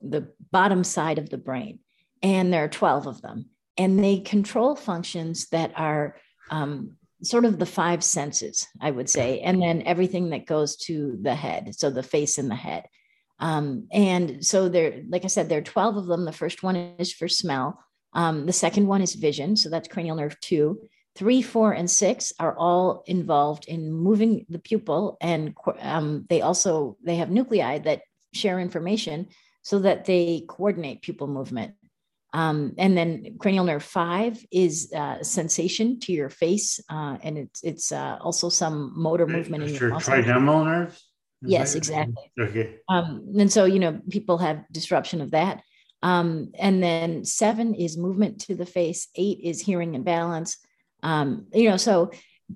the 0.00 0.28
bottom 0.50 0.82
side 0.82 1.18
of 1.18 1.30
the 1.30 1.38
brain, 1.38 1.78
and 2.22 2.52
there 2.52 2.64
are 2.64 2.68
twelve 2.68 3.06
of 3.06 3.22
them, 3.22 3.50
and 3.76 4.02
they 4.02 4.18
control 4.20 4.76
functions 4.76 5.48
that 5.48 5.72
are 5.76 6.16
um, 6.50 6.96
sort 7.22 7.44
of 7.44 7.58
the 7.58 7.66
five 7.66 8.04
senses, 8.04 8.66
I 8.80 8.90
would 8.90 9.08
say, 9.08 9.40
and 9.40 9.62
then 9.62 9.82
everything 9.82 10.30
that 10.30 10.46
goes 10.46 10.76
to 10.76 11.18
the 11.22 11.34
head, 11.34 11.74
so 11.74 11.90
the 11.90 12.02
face 12.02 12.38
and 12.38 12.50
the 12.50 12.56
head. 12.56 12.86
Um, 13.38 13.88
and 13.90 14.44
so 14.44 14.68
there, 14.68 15.02
like 15.08 15.24
I 15.24 15.28
said, 15.28 15.48
there 15.48 15.58
are 15.58 15.62
12 15.62 15.96
of 15.96 16.06
them. 16.06 16.24
The 16.24 16.32
first 16.32 16.62
one 16.62 16.76
is 16.76 17.12
for 17.12 17.28
smell. 17.28 17.82
Um, 18.12 18.46
the 18.46 18.52
second 18.52 18.86
one 18.86 19.02
is 19.02 19.14
vision. 19.14 19.56
So 19.56 19.68
that's 19.68 19.88
cranial 19.88 20.16
nerve 20.16 20.38
two. 20.40 20.80
Three, 21.14 21.42
four, 21.42 21.72
and 21.72 21.90
six 21.90 22.32
are 22.38 22.56
all 22.56 23.02
involved 23.06 23.66
in 23.66 23.92
moving 23.92 24.46
the 24.48 24.58
pupil. 24.58 25.18
And 25.20 25.54
um, 25.80 26.24
they 26.28 26.40
also, 26.40 26.96
they 27.04 27.16
have 27.16 27.30
nuclei 27.30 27.78
that 27.80 28.02
share 28.32 28.60
information 28.60 29.28
so 29.62 29.80
that 29.80 30.04
they 30.04 30.44
coordinate 30.48 31.02
pupil 31.02 31.26
movement. 31.26 31.74
Um, 32.34 32.72
and 32.78 32.96
then 32.96 33.36
cranial 33.38 33.64
nerve 33.64 33.82
five 33.82 34.42
is 34.50 34.90
uh, 34.96 35.22
sensation 35.22 36.00
to 36.00 36.12
your 36.12 36.30
face, 36.30 36.80
uh, 36.88 37.18
and 37.22 37.36
it's 37.36 37.62
it's 37.62 37.92
uh, 37.92 38.16
also 38.20 38.48
some 38.48 38.92
motor 38.96 39.26
movement 39.26 39.64
in 39.64 39.74
your, 39.74 39.90
your 39.90 40.00
trigeminal 40.00 40.64
nerves 40.64 41.02
yes, 41.44 41.74
exactly. 41.74 42.32
Okay. 42.38 42.76
Um, 42.88 43.32
and 43.38 43.52
so, 43.52 43.64
you 43.64 43.78
know, 43.78 44.00
people 44.10 44.38
have 44.38 44.64
disruption 44.70 45.20
of 45.20 45.32
that. 45.32 45.62
Um, 46.02 46.52
and 46.58 46.82
then 46.82 47.24
seven 47.24 47.74
is 47.74 47.96
movement 47.96 48.40
to 48.42 48.54
the 48.54 48.66
face, 48.66 49.08
eight 49.14 49.40
is 49.42 49.60
hearing 49.60 49.94
and 49.94 50.04
balance. 50.04 50.58
Um, 51.02 51.46
you 51.52 51.68
know, 51.68 51.76
so 51.76 52.10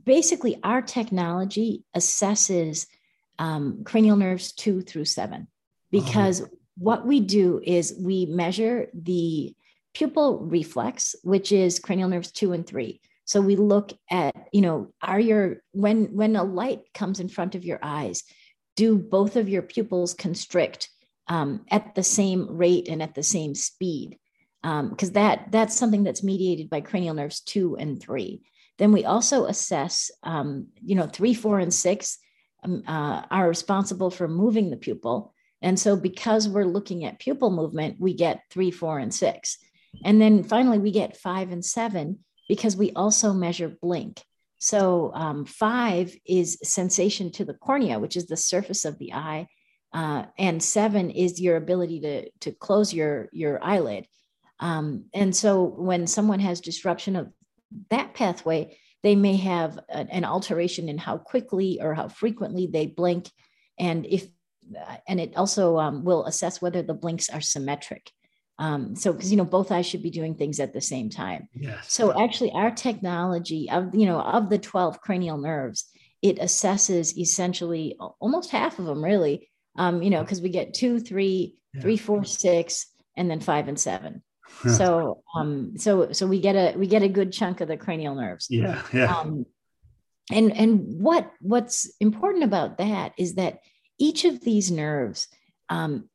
basically, 0.05 0.59
our 0.63 0.83
technology 0.83 1.85
assesses 1.97 2.87
um, 3.39 3.85
cranial 3.85 4.17
nerves 4.17 4.53
two 4.53 4.81
through 4.81 5.05
seven 5.05 5.47
because 5.91 6.43
oh. 6.43 6.49
what 6.77 7.07
we 7.07 7.21
do 7.21 7.61
is 7.63 7.95
we 8.01 8.27
measure 8.27 8.89
the 8.95 9.55
pupil 9.97 10.41
reflex, 10.41 11.17
which 11.23 11.53
is 11.53 11.79
cranial 11.79 12.11
nerves 12.11 12.31
two 12.31 12.53
and 12.53 12.67
three. 12.67 13.01
So 13.25 13.41
we 13.41 13.57
look 13.57 13.93
at, 14.11 14.37
you 14.53 14.61
know, 14.61 14.93
are 15.03 15.19
your 15.19 15.63
when 15.73 16.15
when 16.15 16.37
a 16.37 16.45
light 16.45 16.81
comes 16.93 17.19
in 17.19 17.31
front 17.31 17.55
of 17.55 17.65
your 17.65 17.79
eyes, 17.83 18.23
do 18.77 18.99
both 18.99 19.37
of 19.37 19.49
your 19.49 19.63
pupils 19.63 20.13
constrict 20.13 20.91
um, 21.29 21.65
at 21.71 21.95
the 21.95 22.03
same 22.03 22.47
rate 22.57 22.89
and 22.89 23.03
at 23.03 23.15
the 23.15 23.23
same 23.23 23.55
speed? 23.55 24.19
Because 24.63 25.09
um, 25.09 25.15
that 25.15 25.51
that's 25.51 25.75
something 25.75 26.05
that's 26.05 26.23
mediated 26.23 26.69
by 26.69 26.83
cranial 26.83 27.15
nerves 27.15 27.41
two 27.41 27.77
and 27.77 27.99
three. 27.99 28.43
Then 28.79 28.93
we 28.93 29.07
also 29.07 29.47
assess, 29.47 30.11
um, 30.23 30.67
you 30.85 30.95
know, 30.95 31.07
three, 31.07 31.33
four, 31.33 31.59
and 31.59 31.73
six 31.73 32.19
um, 32.63 32.83
uh, 32.87 33.23
are 33.31 33.49
responsible 33.49 34.11
for 34.11 34.29
moving 34.29 34.69
the 34.69 34.77
pupil. 34.77 35.33
And 35.63 35.81
so, 35.81 35.97
because 35.97 36.51
we're 36.51 36.75
looking 36.77 37.07
at 37.07 37.19
pupil 37.19 37.51
movement, 37.51 37.97
we 37.99 38.13
get 38.13 38.43
three, 38.51 38.71
four, 38.71 38.99
and 38.99 39.13
six. 39.13 39.57
And 40.05 40.21
then 40.21 40.45
finally, 40.45 40.79
we 40.79 40.91
get 40.91 41.17
five 41.17 41.51
and 41.51 41.65
seven 41.65 42.21
because 42.49 42.77
we 42.77 42.93
also 42.93 43.33
measure 43.33 43.77
blink. 43.81 44.23
So 44.59 45.13
um, 45.15 45.45
five 45.45 46.15
is 46.27 46.59
sensation 46.63 47.31
to 47.33 47.45
the 47.45 47.55
cornea, 47.55 47.99
which 47.99 48.17
is 48.17 48.27
the 48.27 48.37
surface 48.37 48.85
of 48.85 48.99
the 48.99 49.13
eye, 49.13 49.49
uh, 49.93 50.25
and 50.39 50.63
seven 50.63 51.11
is 51.11 51.41
your 51.41 51.57
ability 51.57 52.01
to 52.01 52.31
to 52.41 52.53
close 52.53 52.93
your 52.93 53.29
your 53.33 53.63
eyelid. 53.63 54.07
Um, 54.59 55.05
and 55.13 55.37
so 55.37 55.65
when 55.65 56.07
someone 56.07 56.41
has 56.41 56.61
disruption 56.61 57.17
of 57.17 57.31
that 57.91 58.15
pathway, 58.15 58.79
they 59.03 59.15
may 59.15 59.37
have 59.37 59.79
a, 59.91 60.07
an 60.11 60.25
alteration 60.25 60.89
in 60.89 60.99
how 60.99 61.19
quickly 61.19 61.79
or 61.83 61.95
how 61.95 62.09
frequently 62.09 62.67
they 62.67 62.87
blink, 62.87 63.31
and 63.79 64.07
if 64.07 64.27
and 65.07 65.21
it 65.21 65.37
also 65.37 65.79
um, 65.79 66.05
will 66.05 66.25
assess 66.25 66.63
whether 66.63 66.83
the 66.83 66.95
blinks 66.95 67.29
are 67.29 67.41
symmetric. 67.41 68.11
Um, 68.59 68.97
so 68.97 69.13
because 69.13 69.31
you 69.31 69.37
know 69.37 69.45
both 69.45 69.71
eyes 69.71 69.87
should 69.87 70.03
be 70.03 70.11
doing 70.11 70.35
things 70.35 70.61
at 70.61 70.73
the 70.73 70.81
same 70.81 71.11
time. 71.11 71.49
Yes. 71.55 71.93
So 71.93 72.19
actually, 72.19 72.53
our 72.53 72.71
technology 72.71 73.71
of 73.71 73.95
you 73.95 74.07
know 74.07 74.21
of 74.21 74.49
the 74.49 74.59
twelve 74.59 75.01
cranial 75.01 75.39
nerves, 75.39 75.91
it 76.23 76.39
assesses 76.39 77.17
essentially 77.19 77.97
almost 78.19 78.51
half 78.51 78.79
of 78.79 78.87
them 78.87 79.05
really. 79.05 79.51
Um, 79.77 80.03
you 80.03 80.11
know 80.11 80.23
because 80.23 80.41
we 80.41 80.49
get 80.49 80.73
two, 80.73 81.01
three, 81.01 81.57
yeah. 81.75 81.83
three, 81.83 81.99
four, 81.99 82.25
six, 82.25 82.87
and 83.15 83.31
then 83.31 83.41
five 83.41 83.69
and 83.69 83.79
seven. 83.79 84.23
so 84.77 85.23
um 85.35 85.77
so 85.77 86.13
so 86.13 86.27
we 86.27 86.41
get 86.41 86.55
a 86.55 86.79
we 86.79 86.87
get 86.87 87.03
a 87.03 87.09
good 87.09 87.33
chunk 87.33 87.61
of 87.61 87.69
the 87.69 87.77
cranial 87.77 88.15
nerves. 88.15 88.47
Yeah. 88.49 88.81
Yeah. 88.93 89.15
Um, 89.15 89.45
and 90.31 90.57
and 90.57 91.01
what 91.01 91.31
what's 91.41 91.93
important 92.01 92.45
about 92.45 92.79
that 92.79 93.13
is 93.19 93.35
that 93.35 93.61
each 93.99 94.25
of 94.25 94.41
these 94.41 94.71
nerves 94.71 95.29
um, 95.69 96.09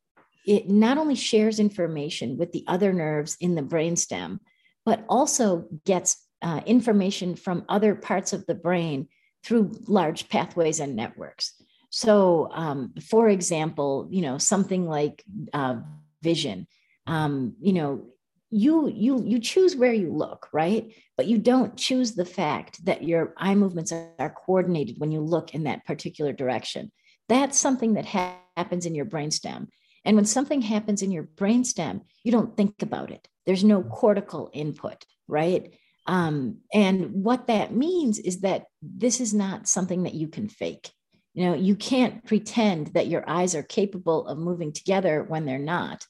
it 0.46 0.68
not 0.68 0.98
only 0.98 1.14
shares 1.14 1.58
information 1.60 2.36
with 2.36 2.52
the 2.52 2.64
other 2.66 2.92
nerves 2.92 3.36
in 3.40 3.54
the 3.54 3.62
brainstem, 3.62 4.38
but 4.84 5.04
also 5.08 5.66
gets 5.84 6.26
uh, 6.42 6.60
information 6.66 7.36
from 7.36 7.64
other 7.68 7.94
parts 7.94 8.32
of 8.32 8.44
the 8.46 8.54
brain 8.54 9.08
through 9.44 9.76
large 9.86 10.28
pathways 10.28 10.80
and 10.80 10.96
networks. 10.96 11.54
So, 11.90 12.48
um, 12.52 12.94
for 13.08 13.28
example, 13.28 14.08
you 14.10 14.22
know 14.22 14.38
something 14.38 14.88
like 14.88 15.22
uh, 15.52 15.76
vision. 16.22 16.66
Um, 17.06 17.54
you 17.60 17.72
know, 17.72 18.06
you 18.50 18.88
you 18.88 19.22
you 19.24 19.38
choose 19.38 19.76
where 19.76 19.92
you 19.92 20.12
look, 20.12 20.48
right? 20.52 20.94
But 21.16 21.26
you 21.26 21.38
don't 21.38 21.76
choose 21.76 22.12
the 22.12 22.24
fact 22.24 22.84
that 22.86 23.02
your 23.02 23.34
eye 23.36 23.54
movements 23.54 23.92
are, 23.92 24.34
coordinated 24.46 24.98
when 24.98 25.12
you 25.12 25.20
look 25.20 25.54
in 25.54 25.64
that 25.64 25.84
particular 25.84 26.32
direction. 26.32 26.90
That's 27.28 27.58
something 27.58 27.94
that 27.94 28.06
ha- 28.06 28.36
happens 28.56 28.86
in 28.86 28.94
your 28.94 29.06
brainstem. 29.06 29.68
And 30.04 30.16
when 30.16 30.24
something 30.24 30.62
happens 30.62 31.02
in 31.02 31.10
your 31.12 31.24
brainstem, 31.24 32.02
you 32.24 32.32
don't 32.32 32.56
think 32.56 32.82
about 32.82 33.10
it. 33.10 33.28
There's 33.46 33.64
no 33.64 33.82
cortical 33.82 34.50
input, 34.52 35.04
right? 35.28 35.74
Um, 36.06 36.58
and 36.72 37.12
what 37.12 37.46
that 37.46 37.74
means 37.74 38.18
is 38.18 38.40
that 38.40 38.64
this 38.82 39.20
is 39.20 39.32
not 39.32 39.68
something 39.68 40.02
that 40.04 40.14
you 40.14 40.28
can 40.28 40.48
fake. 40.48 40.90
You 41.34 41.46
know, 41.46 41.54
you 41.54 41.76
can't 41.76 42.24
pretend 42.26 42.88
that 42.88 43.06
your 43.06 43.28
eyes 43.28 43.54
are 43.54 43.62
capable 43.62 44.26
of 44.26 44.38
moving 44.38 44.72
together 44.72 45.22
when 45.22 45.46
they're 45.46 45.58
not. 45.58 46.04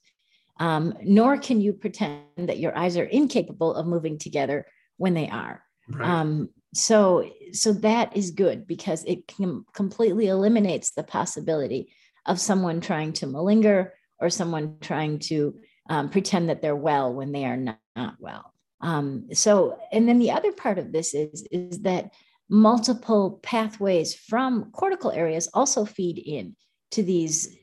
Um, 0.59 0.95
nor 1.03 1.39
can 1.39 1.61
you 1.61 1.73
pretend 1.73 2.23
that 2.37 2.59
your 2.59 2.77
eyes 2.77 2.97
are 2.97 3.05
incapable 3.05 3.75
of 3.75 3.87
moving 3.87 4.19
together 4.19 4.67
when 4.97 5.15
they 5.15 5.29
are. 5.29 5.63
Right. 5.89 6.09
Um, 6.09 6.51
so 6.75 7.31
so 7.53 7.73
that 7.75 8.17
is 8.17 8.31
good 8.31 8.67
because 8.67 9.05
it 9.05 9.29
com- 9.29 9.67
completely 9.75 10.29
eliminates 10.29 10.93
the 10.93 11.03
possibility 11.03 11.93
of 12.27 12.41
someone 12.41 12.81
trying 12.81 13.13
to 13.15 13.27
malinger 13.27 13.91
or 14.21 14.31
someone 14.31 14.77
trying 14.81 15.19
to 15.19 15.55
um, 15.91 16.09
pretend 16.09 16.49
that 16.49 16.63
they're 16.63 16.77
well 16.77 17.13
when 17.13 17.33
they 17.33 17.45
are 17.45 17.57
not, 17.57 17.79
not 17.97 18.15
well. 18.19 18.53
Um, 18.81 19.29
so, 19.33 19.79
and 19.93 20.09
then 20.09 20.19
the 20.19 20.33
other 20.33 20.53
part 20.53 20.79
of 20.79 20.93
this 20.93 21.15
is 21.15 21.47
is 21.51 21.83
that 21.83 22.13
multiple 22.49 23.41
pathways 23.43 24.15
from 24.15 24.71
cortical 24.73 25.11
areas 25.11 25.49
also 25.55 25.85
feed 25.85 26.19
in 26.19 26.57
to 26.91 27.03
these 27.03 27.57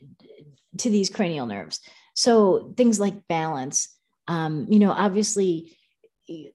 to 0.77 0.89
these 0.89 1.09
cranial 1.09 1.45
nerves. 1.45 1.79
So 2.13 2.73
things 2.75 2.99
like 2.99 3.27
balance, 3.27 3.95
um, 4.27 4.67
you 4.69 4.79
know, 4.79 4.91
obviously 4.91 5.77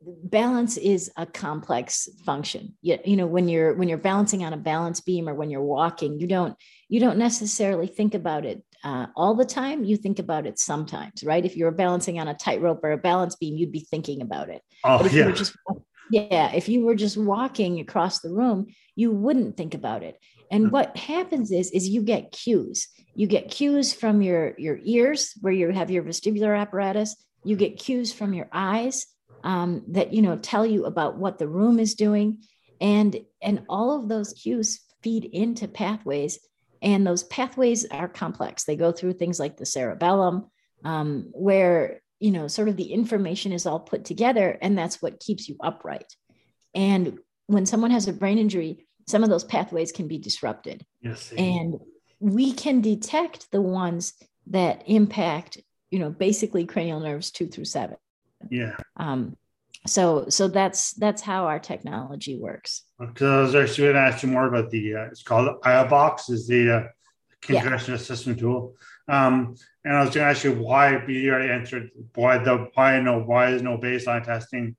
balance 0.03 0.77
is 0.77 1.11
a 1.17 1.27
complex 1.27 2.09
function. 2.25 2.75
You, 2.83 2.99
you 3.05 3.17
know 3.17 3.27
when 3.27 3.49
you're 3.49 3.75
when 3.75 3.89
you're 3.89 3.99
balancing 3.99 4.45
on 4.45 4.53
a 4.53 4.57
balance 4.57 5.01
beam 5.01 5.29
or 5.29 5.35
when 5.35 5.51
you're 5.51 5.63
walking 5.63 6.19
you 6.21 6.27
don't 6.27 6.57
you 6.89 7.01
don't 7.01 7.19
necessarily 7.19 7.87
think 7.87 8.15
about 8.15 8.45
it 8.45 8.63
uh, 8.85 9.07
all 9.17 9.35
the 9.35 9.45
time. 9.45 9.85
You 9.85 9.97
think 9.97 10.19
about 10.19 10.47
it 10.47 10.59
sometimes 10.59 11.25
right? 11.25 11.45
If 11.45 11.57
you're 11.57 11.71
balancing 11.71 12.19
on 12.21 12.29
a 12.29 12.35
tightrope 12.35 12.85
or 12.85 12.93
a 12.93 12.99
balance 12.99 13.37
beam 13.37 13.57
you'd 13.57 13.73
be 13.73 13.87
thinking 13.91 14.23
about 14.23 14.49
it. 14.49 14.63
Oh 14.85 15.07
yeah. 15.07 15.31
just, 15.33 15.57
yeah 16.11 16.53
if 16.53 16.69
you 16.69 16.85
were 16.85 16.95
just 16.95 17.17
walking 17.17 17.81
across 17.81 18.21
the 18.21 18.31
room 18.31 18.67
you 18.95 19.11
wouldn't 19.11 19.57
think 19.57 19.75
about 19.75 20.03
it. 20.03 20.19
And 20.51 20.71
what 20.71 20.97
happens 20.97 21.51
is 21.51 21.71
is 21.73 21.89
you 21.89 22.03
get 22.03 22.33
cues. 22.33 22.89
You 23.15 23.27
get 23.27 23.51
cues 23.51 23.93
from 23.93 24.23
your 24.23 24.55
your 24.59 24.79
ears 24.83 25.35
where 25.41 25.53
you 25.53 25.71
have 25.71 25.91
your 25.91 26.05
vestibular 26.05 26.59
apparatus. 26.59 27.17
You 27.43 27.57
get 27.57 27.79
cues 27.79 28.13
from 28.13 28.33
your 28.33 28.49
eyes 28.53 29.07
um, 29.45 29.85
that 29.89 30.13
you 30.13 30.23
know 30.23 30.37
tell 30.37 30.67
you 30.67 30.87
about 30.87 31.19
what 31.19 31.39
the 31.39 31.47
room 31.47 31.79
is 31.79 31.95
doing. 31.95 32.43
And 32.81 33.17
and 33.41 33.65
all 33.69 33.97
of 33.97 34.09
those 34.09 34.33
cues 34.33 34.81
feed 35.03 35.25
into 35.25 35.69
pathways. 35.69 36.41
And 36.83 37.07
those 37.07 37.23
pathways 37.23 37.87
are 37.87 38.09
complex. 38.09 38.65
They 38.65 38.77
go 38.77 38.91
through 38.91 39.15
things 39.15 39.39
like 39.39 39.57
the 39.57 39.67
cerebellum 39.67 40.51
um, 40.85 41.29
where 41.33 42.01
you 42.19 42.33
know 42.33 42.49
sort 42.49 42.69
of 42.69 42.77
the 42.77 42.93
information 42.93 43.53
is 43.53 43.67
all 43.67 43.81
put 43.81 44.05
together 44.05 44.59
and 44.61 44.77
that's 44.77 45.01
what 45.01 45.21
keeps 45.21 45.49
you 45.49 45.57
upright. 45.61 46.13
And 46.75 47.19
when 47.47 47.67
someone 47.67 47.91
has 47.93 48.09
a 48.09 48.13
brain 48.13 48.39
injury 48.39 48.87
some 49.07 49.23
of 49.23 49.29
those 49.29 49.45
pathways 49.45 49.93
can 49.93 50.09
be 50.09 50.17
disrupted. 50.17 50.85
Yes 51.03 51.33
and 51.37 51.79
we 52.21 52.53
can 52.53 52.81
detect 52.81 53.51
the 53.51 53.61
ones 53.61 54.15
that 54.47 54.83
impact 54.87 55.59
you 55.91 55.99
know 55.99 56.11
basically 56.11 56.65
cranial 56.65 57.01
nerves 57.01 57.31
two 57.31 57.47
through 57.47 57.67
seven 57.67 57.97
yeah. 58.51 58.77
Um, 58.97 59.37
so 59.87 60.27
so 60.29 60.49
that's 60.49 60.93
that's 60.95 61.23
how 61.23 61.47
our 61.47 61.59
technology 61.59 62.39
works. 62.39 62.83
Because 62.99 63.55
I 63.55 63.59
was 63.59 63.71
actually 63.71 63.93
going 63.93 63.95
to 63.95 64.01
ask 64.01 64.23
you 64.23 64.31
more 64.31 64.47
about 64.47 64.71
the 64.71 64.95
uh, 64.95 65.05
it's 65.05 65.23
called 65.23 65.61
iBox 65.63 66.31
is 66.31 66.47
the 66.47 66.77
uh, 66.77 66.83
concussion 67.43 67.93
yeah. 67.93 68.01
assessment 68.01 68.39
tool. 68.39 68.75
Um, 69.09 69.57
and 69.85 69.97
I 69.97 70.01
was 70.01 70.15
going 70.15 70.25
to 70.25 70.31
ask 70.31 70.45
you 70.45 70.55
why. 70.55 71.05
You 71.07 71.33
already 71.33 71.53
answered 71.53 71.91
why 72.15 72.39
the 72.39 72.71
why 72.75 72.99
no 73.01 73.21
why 73.21 73.51
is 73.51 73.63
no 73.63 73.77
baseline 73.77 74.25
testing 74.25 74.77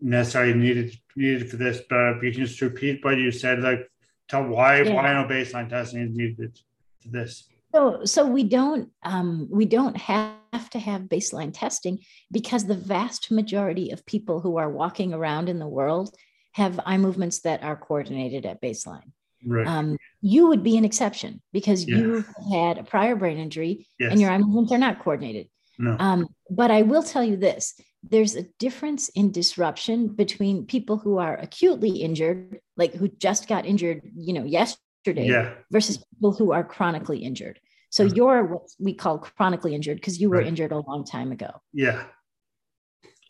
necessarily 0.00 0.54
needed 0.54 0.94
needed 1.16 1.50
for 1.50 1.56
this. 1.56 1.80
But 1.88 2.22
you 2.22 2.30
can 2.30 2.46
just 2.46 2.60
repeat 2.60 3.04
what 3.04 3.18
you 3.18 3.32
said, 3.32 3.60
like 3.60 3.90
tell 4.28 4.44
why 4.44 4.82
yeah. 4.82 4.94
why 4.94 5.12
no 5.12 5.28
baseline 5.28 5.68
testing 5.68 6.02
is 6.02 6.16
needed 6.16 6.58
for 7.02 7.08
this. 7.08 7.48
So, 7.74 8.04
so 8.04 8.26
we 8.26 8.44
don't 8.44 8.90
um, 9.02 9.48
we 9.50 9.64
don't 9.64 9.96
have 9.96 10.37
to 10.70 10.78
have 10.78 11.02
baseline 11.02 11.50
testing 11.52 11.98
because 12.30 12.64
the 12.64 12.74
vast 12.74 13.30
majority 13.30 13.90
of 13.90 14.06
people 14.06 14.40
who 14.40 14.56
are 14.56 14.70
walking 14.70 15.14
around 15.14 15.48
in 15.48 15.58
the 15.58 15.68
world 15.68 16.14
have 16.52 16.80
eye 16.84 16.98
movements 16.98 17.40
that 17.40 17.62
are 17.62 17.76
coordinated 17.76 18.46
at 18.46 18.60
baseline. 18.60 19.12
Right. 19.46 19.66
Um, 19.66 19.98
you 20.20 20.48
would 20.48 20.64
be 20.64 20.76
an 20.76 20.84
exception 20.84 21.40
because 21.52 21.86
yeah. 21.86 21.96
you 21.96 22.24
had 22.50 22.78
a 22.78 22.84
prior 22.84 23.14
brain 23.14 23.38
injury 23.38 23.86
yes. 23.98 24.10
and 24.10 24.20
your 24.20 24.30
eye 24.30 24.38
movements 24.38 24.72
are 24.72 24.78
not 24.78 24.98
coordinated. 24.98 25.48
No. 25.78 25.96
Um, 25.98 26.26
but 26.50 26.72
I 26.72 26.82
will 26.82 27.04
tell 27.04 27.22
you 27.22 27.36
this: 27.36 27.80
there's 28.02 28.34
a 28.34 28.42
difference 28.58 29.10
in 29.10 29.30
disruption 29.30 30.08
between 30.08 30.66
people 30.66 30.98
who 30.98 31.18
are 31.18 31.36
acutely 31.36 31.98
injured, 31.98 32.60
like 32.76 32.94
who 32.94 33.06
just 33.06 33.46
got 33.46 33.64
injured, 33.64 34.02
you 34.16 34.32
know, 34.32 34.44
yesterday 34.44 34.82
yesterday 35.08 35.28
yeah. 35.30 35.54
versus 35.70 35.98
people 36.14 36.32
who 36.32 36.52
are 36.52 36.64
chronically 36.64 37.18
injured. 37.18 37.60
So 37.90 38.04
mm-hmm. 38.04 38.16
you're 38.16 38.44
what 38.44 38.70
we 38.78 38.94
call 38.94 39.18
chronically 39.18 39.74
injured 39.74 39.96
because 39.96 40.20
you 40.20 40.30
were 40.30 40.38
right. 40.38 40.46
injured 40.46 40.72
a 40.72 40.78
long 40.78 41.04
time 41.04 41.32
ago. 41.32 41.50
Yeah. 41.72 42.04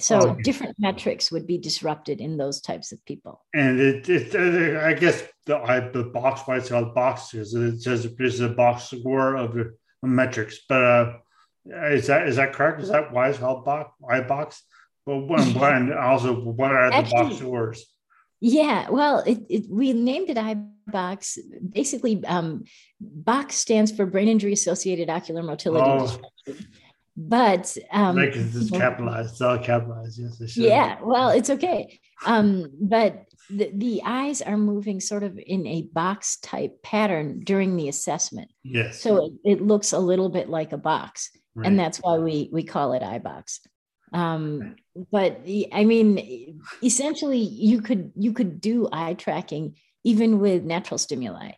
So 0.00 0.30
oh, 0.30 0.36
different 0.42 0.76
metrics 0.78 1.32
would 1.32 1.46
be 1.46 1.58
disrupted 1.58 2.20
in 2.20 2.36
those 2.36 2.60
types 2.60 2.92
of 2.92 3.04
people. 3.04 3.44
And 3.52 3.80
it, 3.80 4.08
it 4.08 4.76
I 4.76 4.92
guess 4.94 5.24
the 5.46 5.56
I, 5.56 5.80
the 5.80 6.04
box 6.04 6.42
why 6.44 6.58
it's 6.58 6.68
called 6.68 6.94
boxes. 6.94 7.54
It 7.54 7.82
says 7.82 8.04
it's 8.04 8.40
a 8.40 8.48
box 8.48 8.90
score 8.90 9.34
of 9.34 9.54
the 9.54 9.74
metrics, 10.02 10.60
but 10.68 10.82
uh, 10.82 11.12
is 11.66 12.06
that 12.06 12.28
is 12.28 12.36
that 12.36 12.52
correct? 12.52 12.80
Is 12.80 12.90
that 12.90 13.12
why 13.12 13.28
it's 13.28 13.38
called 13.38 13.64
box 13.64 13.90
I 14.08 14.20
box? 14.20 14.62
But 15.04 15.26
when, 15.26 15.54
when 15.54 15.92
also 15.92 16.34
what 16.34 16.70
are 16.70 16.90
the 16.90 17.10
box 17.10 17.38
scores? 17.38 17.84
Yeah, 18.40 18.88
well, 18.90 19.20
it, 19.26 19.40
it, 19.48 19.68
we 19.68 19.92
named 19.92 20.30
it 20.30 20.38
iBox. 20.88 21.38
Basically, 21.70 22.24
um, 22.26 22.64
box 23.00 23.56
stands 23.56 23.92
for 23.92 24.06
brain 24.06 24.28
injury 24.28 24.52
associated 24.52 25.10
ocular 25.10 25.42
motility. 25.42 26.18
Oh. 26.48 26.54
But 27.16 27.76
um, 27.90 28.16
like 28.16 28.36
it's 28.36 28.70
capitalized, 28.70 29.32
it's 29.32 29.40
all 29.40 29.58
capitalized. 29.58 30.20
Yes, 30.20 30.56
yeah. 30.56 30.98
Well, 31.02 31.30
it's 31.30 31.50
okay. 31.50 31.98
Um, 32.24 32.70
but 32.80 33.24
the, 33.50 33.72
the 33.74 34.02
eyes 34.04 34.40
are 34.40 34.56
moving 34.56 35.00
sort 35.00 35.24
of 35.24 35.36
in 35.36 35.66
a 35.66 35.82
box 35.82 36.36
type 36.36 36.80
pattern 36.82 37.40
during 37.40 37.76
the 37.76 37.88
assessment. 37.88 38.52
Yes. 38.62 39.00
So 39.00 39.26
it, 39.26 39.32
it 39.44 39.60
looks 39.60 39.92
a 39.92 39.98
little 39.98 40.28
bit 40.28 40.48
like 40.48 40.72
a 40.72 40.78
box, 40.78 41.30
right. 41.56 41.66
and 41.66 41.76
that's 41.76 41.98
why 41.98 42.18
we 42.18 42.50
we 42.52 42.62
call 42.62 42.92
it 42.92 43.02
iBox 43.02 43.58
um 44.12 44.76
but 45.10 45.40
i 45.72 45.84
mean 45.84 46.60
essentially 46.82 47.38
you 47.38 47.80
could 47.82 48.12
you 48.16 48.32
could 48.32 48.60
do 48.60 48.88
eye 48.92 49.14
tracking 49.14 49.74
even 50.08 50.38
with 50.40 50.64
natural 50.64 50.96
stimuli 50.96 51.50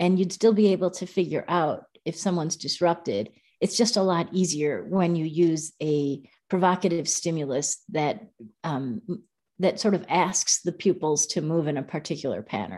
and 0.00 0.18
you'd 0.18 0.32
still 0.32 0.54
be 0.54 0.72
able 0.72 0.90
to 0.90 1.04
figure 1.04 1.44
out 1.46 1.84
if 2.06 2.16
someone's 2.16 2.56
disrupted. 2.56 3.28
It's 3.60 3.76
just 3.76 3.98
a 3.98 4.02
lot 4.02 4.30
easier 4.32 4.82
when 4.88 5.14
you 5.14 5.26
use 5.26 5.74
a 5.82 6.22
provocative 6.48 7.06
stimulus 7.06 7.82
that 7.90 8.30
um, 8.64 9.02
that 9.58 9.78
sort 9.78 9.92
of 9.92 10.06
asks 10.08 10.62
the 10.62 10.72
pupils 10.72 11.26
to 11.26 11.42
move 11.42 11.66
in 11.66 11.76
a 11.76 11.82
particular 11.82 12.40
pattern 12.40 12.77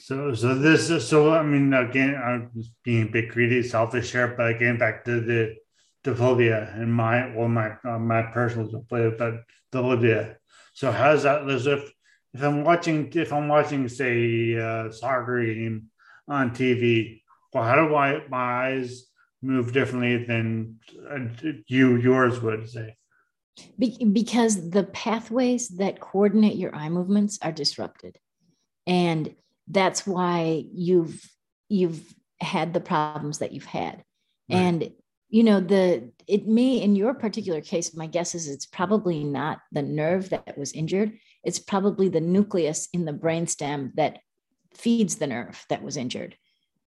So, 0.00 0.32
so 0.32 0.54
this 0.54 0.88
is 0.88 1.06
so. 1.06 1.32
I 1.32 1.42
mean, 1.42 1.74
again, 1.74 2.14
I'm 2.16 2.50
being 2.84 3.08
a 3.08 3.10
bit 3.10 3.28
greedy, 3.28 3.62
selfish 3.62 4.12
here, 4.12 4.34
but 4.34 4.48
again, 4.48 4.78
back 4.78 5.04
to 5.04 5.20
the 5.20 5.56
diplopia 6.02 6.74
and 6.74 6.92
my 6.92 7.34
well, 7.36 7.48
my 7.48 7.76
uh, 7.84 7.98
my 7.98 8.22
personal 8.22 8.68
diplopia, 8.68 9.18
but 9.18 9.34
diplopia. 9.70 10.36
So, 10.72 10.90
how's 10.90 11.24
that? 11.24 11.48
As 11.50 11.66
if 11.66 11.92
if 12.32 12.42
I'm 12.42 12.64
watching, 12.64 13.12
if 13.14 13.30
I'm 13.30 13.48
watching, 13.48 13.88
say, 13.88 14.52
a 14.54 14.90
soccer 14.90 15.44
game 15.44 15.90
on 16.26 16.52
TV, 16.52 17.22
well, 17.52 17.64
how 17.64 17.76
do 17.76 17.94
I 17.94 18.26
my 18.28 18.68
eyes 18.68 19.04
move 19.42 19.72
differently 19.74 20.24
than 20.24 20.80
uh, 21.10 21.50
you 21.66 21.96
yours 21.96 22.40
would 22.40 22.70
say? 22.70 22.96
Be- 23.78 24.02
because 24.04 24.70
the 24.70 24.84
pathways 24.84 25.68
that 25.76 26.00
coordinate 26.00 26.56
your 26.56 26.74
eye 26.74 26.88
movements 26.88 27.38
are 27.42 27.52
disrupted, 27.52 28.18
and 28.86 29.34
that's 29.70 30.06
why 30.06 30.64
you've 30.72 31.28
you've 31.68 32.02
had 32.40 32.74
the 32.74 32.80
problems 32.80 33.38
that 33.38 33.52
you've 33.52 33.64
had 33.64 33.96
right. 34.50 34.58
and 34.58 34.92
you 35.28 35.44
know 35.44 35.60
the 35.60 36.10
it 36.26 36.46
may 36.46 36.76
in 36.76 36.96
your 36.96 37.14
particular 37.14 37.60
case 37.60 37.94
my 37.94 38.06
guess 38.06 38.34
is 38.34 38.48
it's 38.48 38.66
probably 38.66 39.22
not 39.22 39.60
the 39.72 39.82
nerve 39.82 40.30
that 40.30 40.58
was 40.58 40.72
injured 40.72 41.12
it's 41.44 41.58
probably 41.58 42.08
the 42.08 42.20
nucleus 42.20 42.88
in 42.92 43.04
the 43.04 43.12
brainstem 43.12 43.94
that 43.94 44.18
feeds 44.74 45.16
the 45.16 45.26
nerve 45.26 45.64
that 45.68 45.82
was 45.82 45.96
injured 45.96 46.36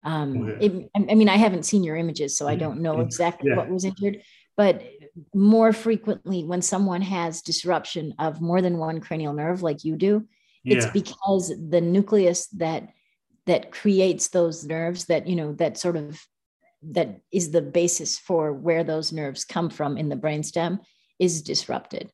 um, 0.05 0.49
okay. 0.49 0.67
it, 0.67 0.91
I 0.95 1.15
mean, 1.15 1.29
I 1.29 1.37
haven't 1.37 1.65
seen 1.65 1.85
your 1.85 1.97
images, 1.97 2.37
so 2.37 2.49
I 2.49 2.57
don't 2.57 2.81
know 2.81 3.01
exactly 3.01 3.51
yeah. 3.51 3.57
what 3.57 3.69
was 3.69 3.85
injured. 3.85 4.23
But 4.57 4.83
more 5.35 5.73
frequently, 5.73 6.45
when 6.45 6.61
someone 6.61 7.03
has 7.03 7.43
disruption 7.43 8.15
of 8.19 8.41
more 8.41 8.61
than 8.61 8.79
one 8.79 9.01
cranial 9.01 9.33
nerve, 9.33 9.63
like 9.63 9.85
you 9.85 9.97
do, 9.97 10.27
it's 10.65 10.87
yeah. 10.87 10.93
because 10.93 11.53
the 11.71 11.81
nucleus 11.81 12.47
that 12.49 12.89
that 13.47 13.73
creates 13.73 14.29
those 14.29 14.65
nerves 14.65 15.07
that 15.07 15.27
you 15.27 15.37
know 15.37 15.53
that 15.55 15.79
sort 15.79 15.97
of 15.97 16.21
that 16.83 17.21
is 17.31 17.51
the 17.51 17.63
basis 17.63 18.19
for 18.19 18.53
where 18.53 18.85
those 18.85 19.13
nerves 19.13 19.45
come 19.45 19.71
from 19.71 19.97
in 19.97 20.09
the 20.09 20.17
brainstem 20.17 20.81
is 21.19 21.43
disrupted 21.43 22.11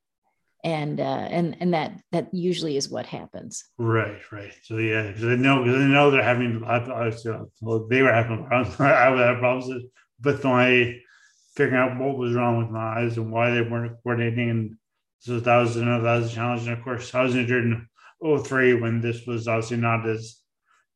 and 0.64 1.00
uh, 1.00 1.26
and 1.30 1.56
and 1.61 1.74
that 1.74 2.00
that 2.12 2.32
usually 2.34 2.76
is 2.76 2.88
what 2.88 3.06
happens. 3.06 3.64
Right, 3.78 4.20
right. 4.32 4.52
So 4.62 4.78
yeah, 4.78 5.06
because 5.06 5.22
they 5.22 5.37
know 5.37 5.62
because 5.62 5.78
they 5.78 5.87
know 5.87 6.11
they're 6.11 6.22
having. 6.22 6.64
I, 6.64 7.12
well, 7.61 7.87
they 7.87 8.02
were 8.02 8.12
having 8.12 8.44
problems. 8.46 8.80
I 8.80 9.08
would 9.08 9.20
have 9.20 9.38
problems 9.38 9.84
with 10.22 10.44
my 10.44 10.98
figuring 11.54 11.80
out 11.80 11.98
what 11.98 12.16
was 12.16 12.34
wrong 12.34 12.58
with 12.58 12.70
my 12.70 13.00
eyes 13.00 13.16
and 13.16 13.30
why 13.30 13.50
they 13.50 13.62
weren't 13.62 13.96
coordinating. 14.02 14.50
And 14.50 14.76
so 15.20 15.40
that 15.40 15.56
was 15.56 15.76
another 15.76 16.04
that 16.04 16.22
was 16.22 16.32
a 16.32 16.34
challenge. 16.34 16.62
And 16.62 16.76
of 16.76 16.84
course, 16.84 17.14
I 17.14 17.22
was 17.22 17.37
injured 17.37 17.64
in 17.64 17.88
03 18.22 18.74
when 18.74 19.00
this 19.00 19.26
was 19.26 19.48
obviously 19.48 19.76
not 19.76 20.07
as 20.09 20.40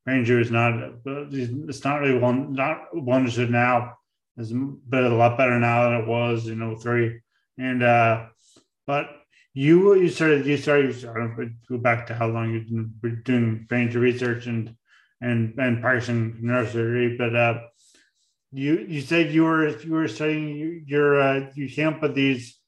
Ranger 0.05 0.39
is 0.39 0.51
not 0.51 0.73
it's 1.05 1.83
not 1.83 2.01
really 2.01 2.19
one 2.19 2.53
not 2.53 2.87
one 2.91 3.19
understood 3.19 3.49
now. 3.49 3.97
It's 4.35 4.51
but 4.51 5.03
a 5.03 5.09
lot 5.09 5.37
better 5.37 5.59
now 5.59 5.83
than 5.83 6.01
it 6.01 6.07
was 6.07 6.47
in 6.47 6.77
03. 6.77 7.21
And 7.57 7.83
uh 7.83 8.27
but 8.85 9.09
you 9.53 9.95
you 9.95 10.09
started 10.09 10.45
you 10.45 10.57
started 10.57 11.55
go 11.69 11.77
back 11.77 12.07
to 12.07 12.13
how 12.13 12.27
long 12.27 12.51
you've 12.51 13.01
been 13.01 13.21
doing 13.23 13.67
Ranger 13.69 13.99
research 13.99 14.47
and 14.47 14.75
and 15.21 15.53
and 15.57 15.81
practicing 15.81 16.37
nursery 16.41 17.15
but 17.17 17.35
uh 17.35 17.61
you 18.51 18.85
you 18.89 19.01
said 19.01 19.31
you 19.31 19.43
were 19.43 19.69
you 19.79 19.93
were 19.93 20.07
studying 20.07 20.83
your 20.85 21.21
uh 21.21 21.49
you 21.55 21.69
came 21.69 21.89
up 21.89 22.01
with 22.01 22.15
these 22.15 22.59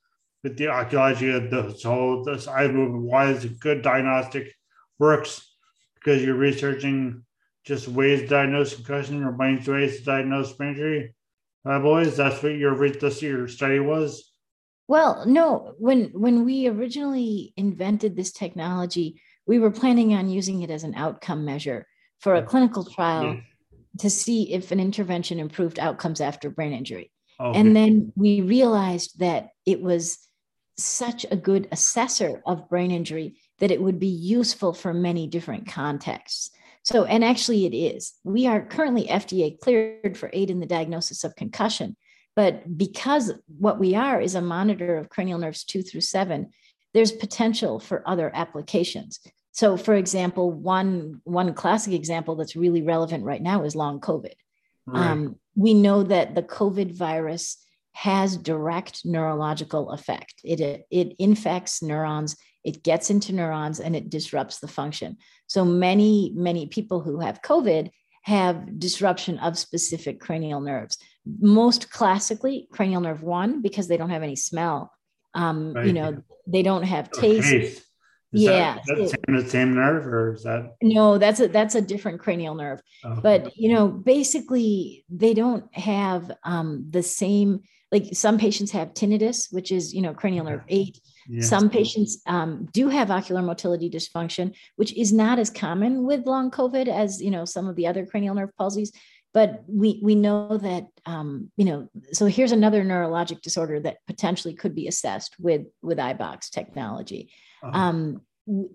with 0.45 0.57
the 0.57 0.67
archaeology 0.67 1.31
of 1.31 1.49
the 1.49 1.63
whole 1.83 2.23
this 2.23 2.47
eye 2.47 2.67
movement, 2.67 3.03
why 3.03 3.31
is 3.31 3.43
it 3.43 3.59
good 3.59 3.81
diagnostic 3.81 4.53
works 4.99 5.55
because 5.95 6.23
you're 6.23 6.35
researching 6.35 7.23
just 7.65 7.87
ways 7.87 8.21
to 8.21 8.27
diagnose 8.27 8.75
concussion 8.75 9.23
or 9.23 9.35
ways 9.35 9.65
to 9.97 10.03
diagnose 10.05 10.53
brain 10.53 10.73
injury. 10.73 11.15
Uh, 11.67 11.79
boys, 11.79 12.15
that's 12.15 12.43
what 12.43 12.49
your 12.49 12.89
that's 12.91 13.23
your 13.23 13.47
study 13.47 13.79
was. 13.79 14.31
Well, 14.87 15.23
no, 15.25 15.73
when 15.79 16.11
when 16.13 16.45
we 16.45 16.67
originally 16.67 17.51
invented 17.57 18.15
this 18.15 18.31
technology, 18.31 19.19
we 19.47 19.57
were 19.57 19.71
planning 19.71 20.13
on 20.13 20.29
using 20.29 20.61
it 20.61 20.69
as 20.69 20.83
an 20.83 20.93
outcome 20.93 21.43
measure 21.43 21.87
for 22.19 22.35
a 22.35 22.43
clinical 22.43 22.85
trial 22.85 23.33
yeah. 23.33 23.39
to 23.97 24.11
see 24.11 24.53
if 24.53 24.71
an 24.71 24.79
intervention 24.79 25.39
improved 25.39 25.79
outcomes 25.79 26.21
after 26.21 26.51
brain 26.51 26.71
injury. 26.71 27.11
Okay. 27.39 27.59
And 27.59 27.75
then 27.75 28.13
we 28.15 28.41
realized 28.41 29.17
that 29.19 29.49
it 29.65 29.81
was 29.81 30.19
such 30.77 31.25
a 31.29 31.35
good 31.35 31.67
assessor 31.71 32.41
of 32.45 32.69
brain 32.69 32.91
injury 32.91 33.37
that 33.59 33.71
it 33.71 33.81
would 33.81 33.99
be 33.99 34.07
useful 34.07 34.73
for 34.73 34.93
many 34.93 35.27
different 35.27 35.67
contexts. 35.67 36.51
So, 36.83 37.05
and 37.05 37.23
actually, 37.23 37.65
it 37.65 37.75
is. 37.75 38.13
We 38.23 38.45
are 38.47 38.61
currently 38.61 39.07
FDA 39.07 39.59
cleared 39.59 40.17
for 40.17 40.29
aid 40.33 40.49
in 40.49 40.59
the 40.59 40.65
diagnosis 40.65 41.23
of 41.23 41.35
concussion. 41.35 41.95
But 42.35 42.77
because 42.77 43.31
what 43.57 43.79
we 43.79 43.95
are 43.95 44.19
is 44.19 44.35
a 44.35 44.41
monitor 44.41 44.97
of 44.97 45.09
cranial 45.09 45.39
nerves 45.39 45.63
two 45.63 45.81
through 45.81 46.01
seven, 46.01 46.51
there's 46.93 47.11
potential 47.11 47.79
for 47.79 48.07
other 48.07 48.29
applications. 48.33 49.19
So, 49.51 49.77
for 49.77 49.95
example, 49.95 50.51
one, 50.51 51.21
one 51.23 51.53
classic 51.53 51.93
example 51.93 52.35
that's 52.35 52.57
really 52.57 52.81
relevant 52.81 53.23
right 53.23 53.41
now 53.41 53.63
is 53.63 53.75
long 53.75 54.01
COVID. 54.01 54.33
Right. 54.85 55.07
Um, 55.11 55.39
we 55.55 55.73
know 55.73 56.03
that 56.03 56.35
the 56.35 56.43
COVID 56.43 56.93
virus 56.93 57.64
has 57.95 58.35
direct 58.35 59.05
neurological 59.05 59.91
effect. 59.91 60.35
It, 60.43 60.85
it 60.91 61.15
infects 61.17 61.81
neurons, 61.81 62.35
it 62.65 62.83
gets 62.83 63.09
into 63.09 63.33
neurons, 63.33 63.79
and 63.79 63.95
it 63.95 64.09
disrupts 64.09 64.59
the 64.59 64.67
function. 64.67 65.17
So 65.47 65.63
many, 65.63 66.33
many 66.35 66.67
people 66.67 66.99
who 66.99 67.21
have 67.21 67.41
COVID 67.41 67.89
have 68.23 68.79
disruption 68.79 69.37
of 69.39 69.57
specific 69.57 70.19
cranial 70.19 70.59
nerves. 70.59 70.97
Most 71.39 71.89
classically, 71.89 72.67
cranial 72.71 72.99
nerve 72.99 73.23
one, 73.23 73.61
because 73.61 73.87
they 73.87 73.97
don't 73.97 74.09
have 74.09 74.23
any 74.23 74.35
smell. 74.35 74.91
Um, 75.33 75.71
right. 75.73 75.87
You 75.87 75.93
know, 75.93 76.23
they 76.47 76.63
don't 76.63 76.83
have 76.83 77.11
taste. 77.11 77.84
Taste. 78.35 78.47
yeah, 78.47 78.77
that, 78.85 78.97
that 78.97 79.09
same, 79.09 79.35
the 79.35 79.49
same 79.49 79.75
nerve, 79.75 80.05
or 80.07 80.33
is 80.33 80.43
that? 80.43 80.75
No, 80.81 81.17
that's 81.17 81.39
a 81.39 81.47
that's 81.47 81.75
a 81.75 81.81
different 81.81 82.19
cranial 82.19 82.55
nerve. 82.55 82.81
But 83.21 83.57
you 83.57 83.73
know, 83.73 83.87
basically, 83.87 85.05
they 85.09 85.33
don't 85.33 85.73
have 85.75 86.31
um, 86.43 86.87
the 86.89 87.03
same 87.03 87.61
like 87.91 88.13
some 88.13 88.37
patients 88.37 88.71
have 88.71 88.93
tinnitus, 88.93 89.53
which 89.53 89.71
is, 89.71 89.93
you 89.93 90.01
know, 90.01 90.13
cranial 90.13 90.45
nerve 90.45 90.63
eight. 90.67 90.99
Yes. 91.29 91.47
Some 91.47 91.69
patients 91.69 92.21
um, 92.25 92.67
do 92.73 92.89
have 92.89 93.09
ocular 93.09 93.41
motility 93.41 93.89
dysfunction, 93.89 94.53
which 94.75 94.93
is 94.97 95.13
not 95.13 95.39
as 95.39 95.49
common 95.49 96.03
with 96.03 96.25
long 96.25 96.51
COVID 96.51 96.87
as, 96.87 97.21
you 97.21 97.31
know, 97.31 97.45
some 97.45 97.67
of 97.67 97.75
the 97.75 97.87
other 97.87 98.05
cranial 98.05 98.35
nerve 98.35 98.49
palsies. 98.59 98.89
But 99.35 99.63
we, 99.67 99.99
we 100.01 100.15
know 100.15 100.57
that, 100.57 100.87
um, 101.05 101.51
you 101.57 101.65
know, 101.65 101.89
so 102.13 102.25
here's 102.25 102.53
another 102.53 102.83
neurologic 102.83 103.41
disorder 103.41 103.81
that 103.81 103.97
potentially 104.07 104.55
could 104.55 104.73
be 104.73 104.87
assessed 104.87 105.35
with, 105.37 105.63
with 105.81 105.97
iBox 105.99 106.49
technology. 106.49 107.29
Uh-huh. 107.61 107.77
Um, 107.77 108.21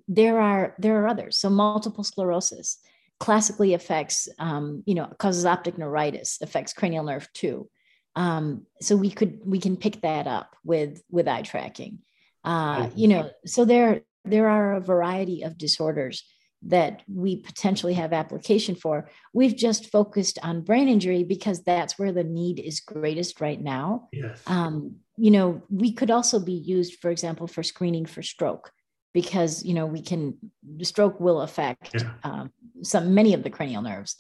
there 0.07 0.39
are, 0.39 0.75
there 0.79 1.03
are 1.03 1.09
others. 1.09 1.39
So 1.39 1.49
multiple 1.49 2.05
sclerosis 2.05 2.79
classically 3.19 3.75
affects, 3.75 4.29
um, 4.39 4.83
you 4.85 4.95
know, 4.95 5.07
causes 5.19 5.47
optic 5.47 5.79
neuritis, 5.79 6.39
affects 6.43 6.75
cranial 6.75 7.05
nerve 7.05 7.29
two. 7.33 7.69
Um, 8.17 8.67
so 8.81 8.97
we 8.97 9.11
could 9.11 9.41
we 9.45 9.61
can 9.61 9.77
pick 9.77 10.01
that 10.03 10.27
up 10.27 10.57
with 10.65 11.01
with 11.11 11.29
eye 11.29 11.43
tracking. 11.43 12.01
Uh, 12.45 12.91
you 12.97 13.09
know, 13.09 13.31
so 13.47 13.65
there 13.65 14.03
there 14.25 14.49
are 14.49 14.75
a 14.75 14.81
variety 14.81 15.43
of 15.43 15.57
disorders 15.57 16.25
that 16.63 17.03
we 17.13 17.37
potentially 17.37 17.95
have 17.95 18.13
application 18.13 18.75
for. 18.75 19.09
We've 19.33 19.57
just 19.57 19.91
focused 19.91 20.39
on 20.43 20.63
brain 20.63 20.89
injury 20.89 21.25
because 21.25 21.63
that's 21.63 21.99
where 21.99 22.13
the 22.13 22.25
need 22.25 22.61
is 22.61 22.81
greatest 22.81 23.41
right 23.41 23.61
now. 23.61 24.09
Yes. 24.13 24.43
Um, 24.47 24.97
you 25.17 25.31
know, 25.31 25.63
we 25.71 25.93
could 25.93 26.11
also 26.11 26.39
be 26.39 26.53
used, 26.53 26.99
for 27.01 27.11
example, 27.11 27.47
for 27.47 27.63
screening 27.63 28.07
for 28.07 28.23
stroke 28.23 28.73
because 29.13 29.65
you 29.65 29.75
know 29.75 29.87
we 29.87 30.03
can 30.03 30.37
stroke 30.83 31.19
will 31.21 31.41
affect 31.41 31.95
yeah. 31.95 32.13
um, 32.25 32.51
some 32.83 33.15
many 33.15 33.35
of 33.35 33.43
the 33.43 33.51
cranial 33.51 33.83
nerves 33.83 34.17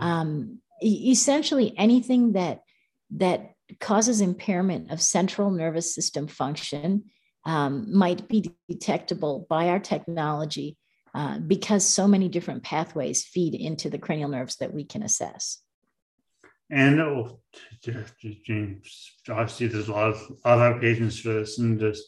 um, 0.00 0.58
essentially 0.82 1.74
anything 1.76 2.32
that 2.32 2.62
that 3.10 3.52
causes 3.80 4.20
impairment 4.20 4.90
of 4.90 5.00
central 5.00 5.50
nervous 5.50 5.94
system 5.94 6.26
function 6.26 7.04
um, 7.44 7.86
might 7.92 8.28
be 8.28 8.50
detectable 8.68 9.46
by 9.48 9.68
our 9.68 9.78
technology 9.78 10.76
uh, 11.14 11.38
because 11.38 11.84
so 11.84 12.06
many 12.08 12.28
different 12.28 12.62
pathways 12.62 13.24
feed 13.24 13.54
into 13.54 13.90
the 13.90 13.98
cranial 13.98 14.28
nerves 14.28 14.56
that 14.56 14.72
we 14.72 14.84
can 14.84 15.02
assess. 15.02 15.58
And 16.70 17.00
oh, 17.00 17.40
James, 17.82 19.12
obviously, 19.28 19.68
there's 19.68 19.88
a 19.88 19.92
lot 19.92 20.10
of, 20.10 20.32
of 20.44 20.60
applications 20.60 21.18
for 21.18 21.32
this, 21.32 21.58
and 21.58 21.80
just 21.80 22.02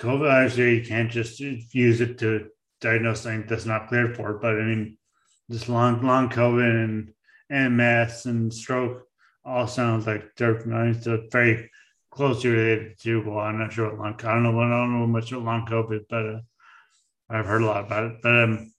COVID. 0.00 0.30
Obviously, 0.30 0.78
you 0.78 0.84
can't 0.84 1.10
just 1.10 1.40
use 1.40 2.00
it 2.00 2.18
to 2.18 2.48
diagnose 2.80 3.22
something 3.22 3.46
that's 3.48 3.66
not 3.66 3.88
cleared 3.88 4.16
for. 4.16 4.34
But 4.34 4.60
I 4.60 4.62
mean, 4.62 4.96
this 5.48 5.68
long, 5.68 6.02
long 6.02 6.28
COVID 6.28 7.12
and 7.50 7.76
MS 7.76 8.26
and 8.26 8.54
stroke 8.54 9.02
all 9.44 9.66
sounds 9.66 10.06
like 10.06 10.34
they're 10.36 10.62
very 11.30 11.70
closely 12.10 12.50
related 12.50 12.98
to. 13.00 13.22
Well, 13.28 13.40
I'm 13.40 13.58
not 13.58 13.72
sure 13.72 13.90
what 13.90 13.98
long. 13.98 14.20
I 14.22 14.34
don't 14.34 14.44
know. 14.44 14.60
I 14.60 14.68
don't 14.68 15.00
know 15.00 15.06
much 15.06 15.32
about 15.32 15.44
long 15.44 15.66
COVID, 15.66 16.04
but 16.08 16.26
uh, 16.26 16.40
I've 17.28 17.46
heard 17.46 17.62
a 17.62 17.66
lot 17.66 17.84
about 17.84 18.04
it. 18.04 18.16
But 18.22 18.42
um, 18.42 18.72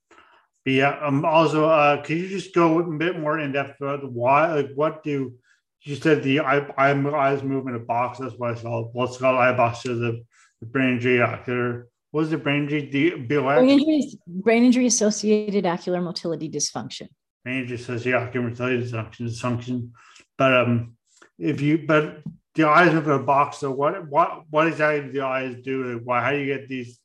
but 0.64 0.74
yeah. 0.74 1.00
Um. 1.02 1.26
Also, 1.26 1.66
uh, 1.66 2.02
can 2.04 2.18
you 2.18 2.28
just 2.28 2.54
go 2.54 2.80
a 2.80 2.98
bit 2.98 3.20
more 3.20 3.40
in 3.40 3.52
depth 3.52 3.82
about 3.82 4.02
the 4.02 4.08
why? 4.08 4.54
Like, 4.54 4.72
what 4.76 5.04
do 5.04 5.36
you 5.82 5.96
said 5.96 6.24
the 6.24 6.40
eye, 6.40 6.68
eye 6.78 6.94
eyes 7.16 7.44
move 7.44 7.68
in 7.68 7.76
a 7.76 7.80
box? 7.80 8.20
That's 8.20 8.36
what 8.36 8.52
I 8.52 8.56
saw. 8.56 8.84
What's 8.94 9.18
called 9.18 9.38
eye 9.38 9.56
box 9.56 9.84
to 9.84 9.96
the, 9.96 10.24
the 10.62 10.66
brain 10.66 10.96
injury 10.96 11.22
ocular. 11.22 11.88
What 12.12 12.22
was 12.22 12.30
the 12.30 12.38
brain 12.38 12.64
injury? 12.64 12.90
The 12.90 13.28
brain 13.28 13.70
injury, 13.70 14.20
brain 14.28 14.64
injury 14.64 14.86
associated 14.88 15.66
ocular 15.66 16.02
motility 16.02 16.50
dysfunction. 16.50 17.10
Brain 17.44 17.62
injury 17.62 17.78
associated 17.78 18.22
ocular 18.22 18.50
motility 18.50 18.84
dysfunction. 18.84 19.22
dysfunction. 19.22 19.90
But 20.38 20.54
um, 20.54 20.98
if 21.38 21.62
you 21.62 21.86
but 21.86 22.24
the 22.56 22.68
eyes 22.68 22.94
move 22.94 23.06
in 23.06 23.14
a 23.14 23.20
box. 23.20 23.58
So 23.58 23.72
what 23.72 24.10
what 24.10 24.44
what 24.50 24.68
exactly 24.68 25.08
do 25.08 25.12
the 25.12 25.26
eyes 25.26 25.58
do? 25.64 26.02
Why 26.04 26.22
how 26.22 26.32
do 26.32 26.38
you 26.38 26.46
get 26.46 26.68
these 26.68 27.00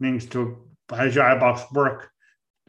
things 0.00 0.26
to 0.26 0.67
how 0.90 1.04
does 1.04 1.14
your 1.14 1.24
eye 1.24 1.38
box 1.38 1.62
work? 1.72 2.10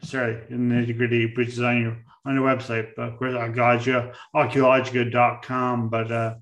Sorry, 0.02 0.42
in 0.48 0.68
the 0.68 0.74
nitty 0.76 0.96
gritty, 0.96 1.32
which 1.34 1.48
is 1.48 1.60
on 1.60 1.80
your 1.80 1.98
on 2.24 2.34
your 2.34 2.44
website, 2.44 2.90
but 2.96 3.08
of 3.08 3.18
course 3.18 3.32
you 3.32 4.12
oculogica.com. 4.34 5.88
But 5.88 6.12
uh 6.12 6.34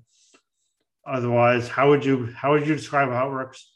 otherwise, 1.05 1.67
how 1.67 1.89
would 1.89 2.05
you 2.05 2.33
how 2.35 2.51
would 2.51 2.67
you 2.67 2.75
describe 2.75 3.09
how 3.09 3.27
it 3.27 3.31
works? 3.31 3.71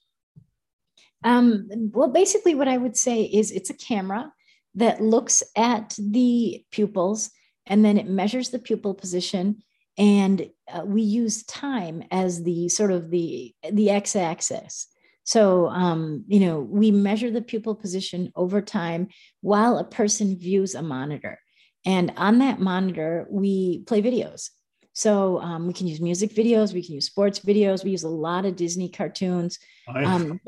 Um, 1.25 1.69
well, 1.93 2.09
basically, 2.09 2.53
what 2.53 2.67
I 2.67 2.77
would 2.77 2.97
say 2.97 3.23
is 3.23 3.51
it's 3.51 3.69
a 3.69 3.73
camera 3.75 4.31
that 4.75 5.01
looks 5.01 5.43
at 5.55 5.95
the 5.97 6.65
pupils 6.71 7.31
and 7.65 7.85
then 7.85 7.97
it 7.97 8.07
measures 8.07 8.49
the 8.49 8.59
pupil 8.59 8.93
position 8.93 9.63
and 9.97 10.49
uh, 10.73 10.83
we 10.83 11.01
use 11.01 11.43
time 11.43 12.03
as 12.11 12.43
the 12.43 12.67
sort 12.69 12.91
of 12.91 13.11
the 13.11 13.53
the 13.71 13.89
x-axis 13.91 14.87
so 15.23 15.67
um, 15.67 16.23
you 16.27 16.39
know 16.39 16.59
we 16.59 16.91
measure 16.91 17.31
the 17.31 17.41
pupil 17.41 17.75
position 17.75 18.31
over 18.35 18.61
time 18.61 19.07
while 19.41 19.77
a 19.77 19.83
person 19.83 20.37
views 20.37 20.75
a 20.75 20.81
monitor. 20.81 21.39
And 21.85 22.13
on 22.17 22.39
that 22.39 22.59
monitor 22.59 23.27
we 23.29 23.79
play 23.87 24.01
videos. 24.01 24.49
So 24.93 25.41
um, 25.41 25.65
we 25.67 25.73
can 25.73 25.87
use 25.87 25.99
music 25.99 26.31
videos 26.33 26.73
we 26.73 26.85
can 26.85 26.95
use 26.95 27.05
sports 27.05 27.39
videos 27.39 27.83
we 27.83 27.91
use 27.91 28.03
a 28.03 28.09
lot 28.09 28.45
of 28.45 28.55
disney 28.55 28.89
cartoons. 28.89 29.59
Um, 29.87 30.39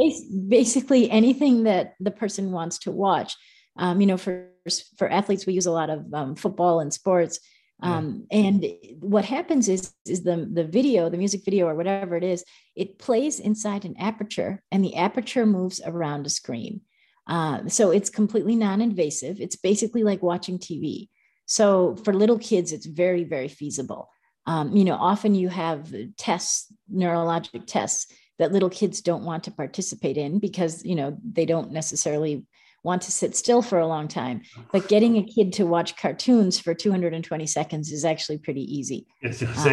basically 0.48 1.10
anything 1.10 1.64
that 1.64 1.94
the 2.00 2.12
person 2.12 2.52
wants 2.52 2.80
to 2.80 2.92
watch. 2.92 3.36
Um, 3.78 4.00
you 4.00 4.08
know 4.08 4.18
for 4.18 4.50
for 4.98 5.10
athletes 5.10 5.46
we 5.46 5.54
use 5.54 5.66
a 5.66 5.72
lot 5.72 5.90
of 5.90 6.14
um, 6.14 6.36
football 6.36 6.80
and 6.80 6.94
sports 6.94 7.40
um, 7.82 8.26
and 8.32 8.66
what 9.00 9.26
happens 9.26 9.68
is 9.68 9.94
is 10.08 10.24
the 10.24 10.50
the 10.52 10.64
video 10.64 11.10
the 11.10 11.18
music 11.18 11.44
video 11.44 11.68
or 11.68 11.76
whatever 11.76 12.16
it 12.16 12.24
is 12.24 12.44
it 12.76 12.98
plays 12.98 13.40
inside 13.40 13.84
an 13.84 13.96
aperture 13.98 14.64
and 14.72 14.84
the 14.84 14.96
aperture 14.96 15.46
moves 15.46 15.82
around 15.86 16.26
a 16.26 16.30
screen. 16.30 16.82
Uh, 17.28 17.68
so 17.68 17.90
it's 17.90 18.10
completely 18.10 18.56
non-invasive. 18.56 19.42
It's 19.42 19.56
basically 19.56 20.04
like 20.04 20.22
watching 20.22 20.58
tv 20.58 21.10
so 21.46 21.96
for 22.04 22.14
little 22.14 22.40
kids 22.40 22.72
it's 22.72 22.86
very 22.86 23.24
very 23.24 23.48
feasible. 23.48 24.10
Um, 24.48 24.76
you 24.76 24.86
know 24.86 24.96
often 24.96 25.36
you 25.36 25.50
have 25.50 25.94
tests 26.18 26.72
neurologic 26.94 27.66
tests 27.66 28.12
that 28.40 28.52
little 28.52 28.70
kids 28.70 29.02
don't 29.02 29.24
want 29.24 29.44
to 29.46 29.52
participate 29.52 30.18
in 30.18 30.40
because 30.40 30.86
you 30.86 30.96
know 30.96 31.18
they 31.24 31.46
don't 31.46 31.72
necessarily 31.72 32.46
want 32.86 33.02
to 33.02 33.12
sit 33.12 33.36
still 33.36 33.62
for 33.62 33.80
a 33.80 33.88
long 33.88 34.08
time. 34.08 34.44
But 34.72 34.88
getting 34.88 35.18
a 35.18 35.24
kid 35.24 35.52
to 35.54 35.66
watch 35.66 35.98
cartoons 35.98 36.60
for 36.60 36.74
220 36.74 37.48
seconds 37.48 37.92
is 37.92 38.06
actually 38.06 38.38
pretty 38.38 38.62
easy. 38.62 39.08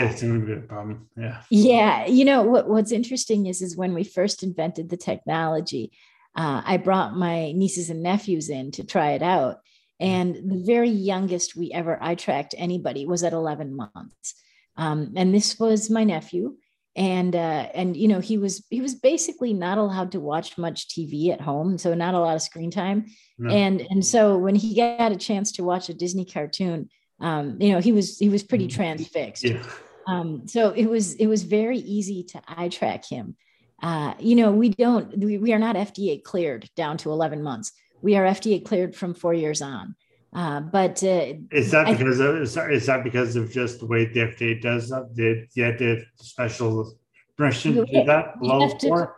Uh, 0.08 0.10
it's 0.10 0.22
a 0.22 0.26
bit 0.26 0.66
problem. 0.66 1.08
Yeah. 1.16 1.42
Yeah. 1.50 2.06
You 2.06 2.24
know, 2.24 2.42
what, 2.42 2.68
what's 2.68 2.90
interesting 2.90 3.46
is, 3.46 3.62
is 3.62 3.76
when 3.76 3.94
we 3.94 4.02
first 4.02 4.42
invented 4.42 4.88
the 4.88 4.96
technology, 4.96 5.92
uh, 6.34 6.62
I 6.64 6.78
brought 6.78 7.14
my 7.14 7.52
nieces 7.52 7.90
and 7.90 8.02
nephews 8.02 8.48
in 8.48 8.72
to 8.72 8.84
try 8.84 9.12
it 9.12 9.22
out. 9.22 9.58
And 10.00 10.34
the 10.34 10.64
very 10.64 10.88
youngest 10.88 11.54
we 11.54 11.70
ever 11.70 11.98
I 12.00 12.14
tracked 12.14 12.54
anybody 12.56 13.06
was 13.06 13.22
at 13.22 13.34
11 13.34 13.76
months. 13.76 14.34
Um, 14.76 15.12
and 15.16 15.34
this 15.34 15.60
was 15.60 15.90
my 15.90 16.02
nephew 16.02 16.56
and 16.94 17.34
uh, 17.34 17.68
and 17.74 17.96
you 17.96 18.08
know 18.08 18.20
he 18.20 18.36
was 18.36 18.64
he 18.68 18.80
was 18.80 18.94
basically 18.94 19.54
not 19.54 19.78
allowed 19.78 20.12
to 20.12 20.20
watch 20.20 20.58
much 20.58 20.88
TV 20.88 21.30
at 21.30 21.40
home, 21.40 21.78
so 21.78 21.94
not 21.94 22.14
a 22.14 22.18
lot 22.18 22.34
of 22.34 22.42
screen 22.42 22.70
time. 22.70 23.06
No. 23.38 23.50
And 23.50 23.80
and 23.90 24.04
so 24.04 24.36
when 24.36 24.54
he 24.54 24.74
got 24.74 25.12
a 25.12 25.16
chance 25.16 25.52
to 25.52 25.64
watch 25.64 25.88
a 25.88 25.94
Disney 25.94 26.24
cartoon, 26.24 26.90
um, 27.20 27.56
you 27.60 27.72
know 27.72 27.80
he 27.80 27.92
was 27.92 28.18
he 28.18 28.28
was 28.28 28.42
pretty 28.42 28.68
mm. 28.68 28.74
transfixed. 28.74 29.44
Yeah. 29.44 29.62
Um, 30.06 30.46
so 30.46 30.70
it 30.70 30.86
was 30.86 31.14
it 31.14 31.28
was 31.28 31.44
very 31.44 31.78
easy 31.78 32.24
to 32.24 32.42
eye 32.46 32.68
track 32.68 33.06
him. 33.06 33.36
Uh, 33.82 34.14
you 34.18 34.36
know 34.36 34.52
we 34.52 34.68
don't 34.68 35.16
we, 35.18 35.38
we 35.38 35.52
are 35.52 35.58
not 35.58 35.76
FDA 35.76 36.22
cleared 36.22 36.68
down 36.76 36.98
to 36.98 37.10
11 37.10 37.42
months. 37.42 37.72
We 38.02 38.16
are 38.16 38.24
FDA 38.24 38.64
cleared 38.64 38.94
from 38.94 39.14
four 39.14 39.32
years 39.32 39.62
on. 39.62 39.94
Uh, 40.34 40.60
but 40.60 41.02
uh, 41.04 41.34
is 41.50 41.70
that 41.72 41.86
because 41.98 42.20
I, 42.20 42.26
of 42.26 42.36
is 42.70 42.86
that, 42.86 43.04
because 43.04 43.36
of 43.36 43.52
just 43.52 43.80
the 43.80 43.86
way 43.86 44.06
the 44.06 44.20
FDA 44.20 44.60
does 44.60 44.88
that? 44.88 45.14
Did 45.14 45.48
yeah, 45.54 45.72
did 45.72 46.04
special 46.16 46.98
permission 47.36 47.74
to 47.74 47.84
do 47.84 48.04
that 48.04 48.34
to, 48.40 49.10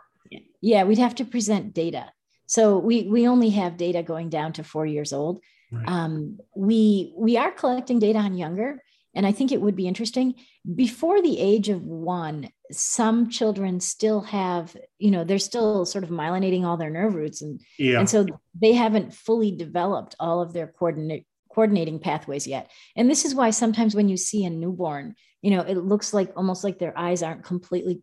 Yeah, 0.61 0.83
we'd 0.83 0.97
have 0.97 1.15
to 1.15 1.25
present 1.25 1.73
data. 1.73 2.11
So 2.47 2.77
we 2.77 3.03
we 3.03 3.27
only 3.29 3.51
have 3.51 3.77
data 3.77 4.03
going 4.03 4.29
down 4.29 4.53
to 4.53 4.63
four 4.63 4.85
years 4.85 5.13
old. 5.13 5.39
Right. 5.71 5.87
Um, 5.87 6.37
we 6.55 7.13
we 7.17 7.37
are 7.37 7.51
collecting 7.51 7.99
data 7.99 8.19
on 8.19 8.35
younger, 8.35 8.81
and 9.15 9.25
I 9.25 9.31
think 9.31 9.51
it 9.51 9.61
would 9.61 9.75
be 9.75 9.87
interesting. 9.87 10.35
Before 10.75 11.21
the 11.21 11.39
age 11.39 11.69
of 11.69 11.83
one, 11.83 12.49
some 12.71 13.29
children 13.29 13.79
still 13.79 14.21
have, 14.21 14.75
you 14.99 15.09
know, 15.11 15.23
they're 15.23 15.39
still 15.39 15.85
sort 15.85 16.03
of 16.03 16.09
myelinating 16.09 16.63
all 16.63 16.77
their 16.77 16.89
nerve 16.89 17.15
roots, 17.15 17.41
and 17.41 17.61
yeah. 17.79 17.99
and 17.99 18.09
so 18.09 18.25
they 18.59 18.73
haven't 18.73 19.13
fully 19.13 19.51
developed 19.51 20.15
all 20.19 20.41
of 20.41 20.53
their 20.53 20.67
coordinate 20.67 21.25
coordinating 21.49 21.99
pathways 21.99 22.45
yet. 22.45 22.69
And 22.97 23.09
this 23.09 23.23
is 23.23 23.33
why 23.33 23.49
sometimes 23.51 23.95
when 23.95 24.09
you 24.09 24.17
see 24.17 24.43
a 24.43 24.49
newborn, 24.49 25.15
you 25.41 25.51
know, 25.51 25.61
it 25.61 25.77
looks 25.77 26.13
like 26.13 26.33
almost 26.35 26.65
like 26.65 26.79
their 26.79 26.97
eyes 26.97 27.23
aren't 27.23 27.45
completely 27.45 28.01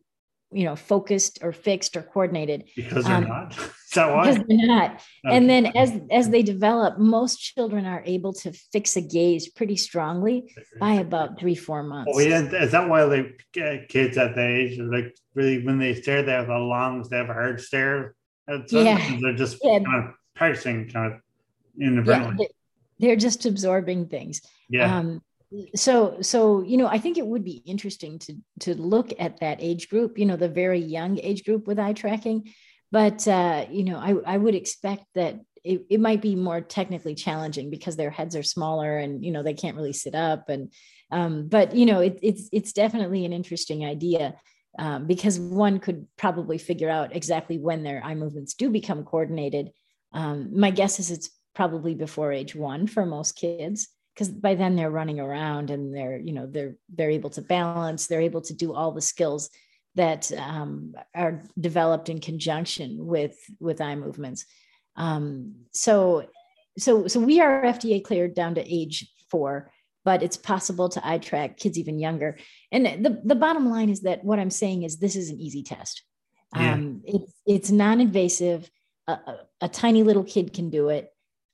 you 0.52 0.64
know 0.64 0.76
focused 0.76 1.38
or 1.42 1.52
fixed 1.52 1.96
or 1.96 2.02
coordinated. 2.02 2.64
Because 2.76 3.04
they're 3.04 3.16
um, 3.16 3.28
not. 3.28 3.58
Is 3.58 3.96
that 3.96 4.14
why? 4.14 4.30
because 4.30 4.46
they're 4.48 4.66
not. 4.66 4.92
Okay. 5.26 5.36
and 5.36 5.50
then 5.50 5.66
as 5.76 5.92
as 6.10 6.30
they 6.30 6.42
develop 6.42 6.98
most 6.98 7.36
children 7.36 7.84
are 7.84 8.02
able 8.06 8.32
to 8.32 8.52
fix 8.72 8.96
a 8.96 9.00
gaze 9.00 9.48
pretty 9.48 9.76
strongly 9.76 10.54
by 10.80 10.94
about 10.94 11.38
three 11.38 11.54
four 11.54 11.82
months. 11.82 12.12
Oh 12.14 12.20
yeah. 12.20 12.40
Is 12.40 12.72
that 12.72 12.88
why 12.88 13.02
like 13.04 13.44
kids 13.88 14.16
at 14.16 14.34
that 14.34 14.50
age? 14.50 14.78
Like 14.78 15.14
really 15.34 15.64
when 15.64 15.78
they 15.78 15.94
stare 15.94 16.22
they 16.22 16.32
have 16.32 16.46
the 16.46 16.58
lungs 16.58 17.08
they 17.08 17.16
have 17.16 17.30
a 17.30 17.34
hard 17.34 17.60
stare? 17.60 18.14
Yeah. 18.68 19.18
they're 19.20 19.34
just 19.34 19.58
yeah. 19.62 19.78
kind 19.80 20.04
of 20.08 20.14
practicing 20.34 20.88
kind 20.88 21.12
of 21.12 21.20
inadvertently. 21.78 22.48
yeah, 22.98 23.08
they're 23.08 23.16
just 23.16 23.46
absorbing 23.46 24.06
things. 24.06 24.42
Yeah. 24.68 24.98
Um, 24.98 25.22
so 25.74 26.16
so 26.20 26.62
you 26.62 26.76
know 26.76 26.86
i 26.86 26.98
think 26.98 27.18
it 27.18 27.26
would 27.26 27.44
be 27.44 27.62
interesting 27.66 28.18
to 28.18 28.34
to 28.60 28.74
look 28.74 29.12
at 29.18 29.40
that 29.40 29.58
age 29.60 29.88
group 29.88 30.18
you 30.18 30.26
know 30.26 30.36
the 30.36 30.48
very 30.48 30.78
young 30.78 31.18
age 31.18 31.44
group 31.44 31.66
with 31.66 31.78
eye 31.78 31.92
tracking. 31.92 32.52
But 32.90 33.26
uh, 33.26 33.66
you 33.70 33.84
know 33.84 33.98
I, 33.98 34.34
I 34.34 34.36
would 34.36 34.54
expect 34.54 35.04
that 35.14 35.40
it, 35.64 35.86
it 35.88 36.00
might 36.00 36.20
be 36.20 36.34
more 36.34 36.60
technically 36.60 37.14
challenging 37.14 37.70
because 37.70 37.96
their 37.96 38.10
heads 38.10 38.36
are 38.36 38.42
smaller 38.42 38.98
and 38.98 39.24
you 39.24 39.32
know 39.32 39.42
they 39.42 39.54
can't 39.54 39.76
really 39.76 39.92
sit 39.94 40.14
up. 40.14 40.48
And 40.48 40.72
um, 41.10 41.48
but 41.48 41.74
you 41.74 41.86
know 41.86 42.00
it, 42.00 42.18
it's 42.22 42.48
it's 42.52 42.72
definitely 42.72 43.24
an 43.24 43.32
interesting 43.32 43.84
idea 43.84 44.34
um, 44.78 45.06
because 45.06 45.38
one 45.38 45.78
could 45.78 46.06
probably 46.16 46.58
figure 46.58 46.90
out 46.90 47.16
exactly 47.16 47.58
when 47.58 47.82
their 47.82 48.02
eye 48.04 48.14
movements 48.14 48.54
do 48.54 48.70
become 48.70 49.04
coordinated. 49.04 49.70
Um, 50.12 50.58
my 50.58 50.70
guess 50.70 50.98
is 51.00 51.10
it's 51.10 51.30
probably 51.54 51.94
before 51.94 52.32
age 52.32 52.54
one 52.54 52.86
for 52.86 53.06
most 53.06 53.36
kids 53.36 53.88
because 54.14 54.28
by 54.28 54.54
then 54.54 54.76
they're 54.76 54.90
running 54.90 55.20
around 55.20 55.70
and 55.70 55.94
they're 55.94 56.18
you 56.18 56.32
know 56.32 56.46
they're 56.46 56.76
they're 56.94 57.10
able 57.10 57.30
to 57.30 57.42
balance 57.42 58.06
they're 58.06 58.20
able 58.20 58.42
to 58.42 58.54
do 58.54 58.74
all 58.74 58.92
the 58.92 59.00
skills 59.00 59.50
that 59.94 60.32
um, 60.32 60.94
are 61.14 61.42
developed 61.58 62.08
in 62.08 62.20
conjunction 62.20 63.04
with 63.04 63.36
with 63.60 63.80
eye 63.80 63.94
movements. 63.94 64.46
Um, 64.96 65.54
so 65.72 66.26
so 66.78 67.06
so 67.06 67.20
we 67.20 67.40
are 67.40 67.62
FDA 67.62 68.02
cleared 68.02 68.34
down 68.34 68.54
to 68.54 68.74
age 68.74 69.10
four, 69.30 69.70
but 70.04 70.22
it's 70.22 70.36
possible 70.36 70.88
to 70.90 71.06
eye 71.06 71.18
track 71.18 71.58
kids 71.58 71.78
even 71.78 71.98
younger. 71.98 72.38
And 72.70 73.04
the 73.04 73.20
the 73.24 73.34
bottom 73.34 73.68
line 73.68 73.90
is 73.90 74.02
that 74.02 74.24
what 74.24 74.38
I'm 74.38 74.50
saying 74.50 74.84
is 74.84 74.98
this 74.98 75.16
is 75.16 75.30
an 75.30 75.40
easy 75.40 75.62
test. 75.62 76.02
Yeah. 76.54 76.74
Um, 76.74 77.02
it's 77.04 77.32
it's 77.46 77.70
non-invasive. 77.70 78.70
A, 79.08 79.12
a, 79.12 79.38
a, 79.62 79.68
tiny 79.68 80.04
little 80.04 80.22
kid 80.22 80.52
can 80.52 80.70
do 80.70 80.88
it. 80.88 81.10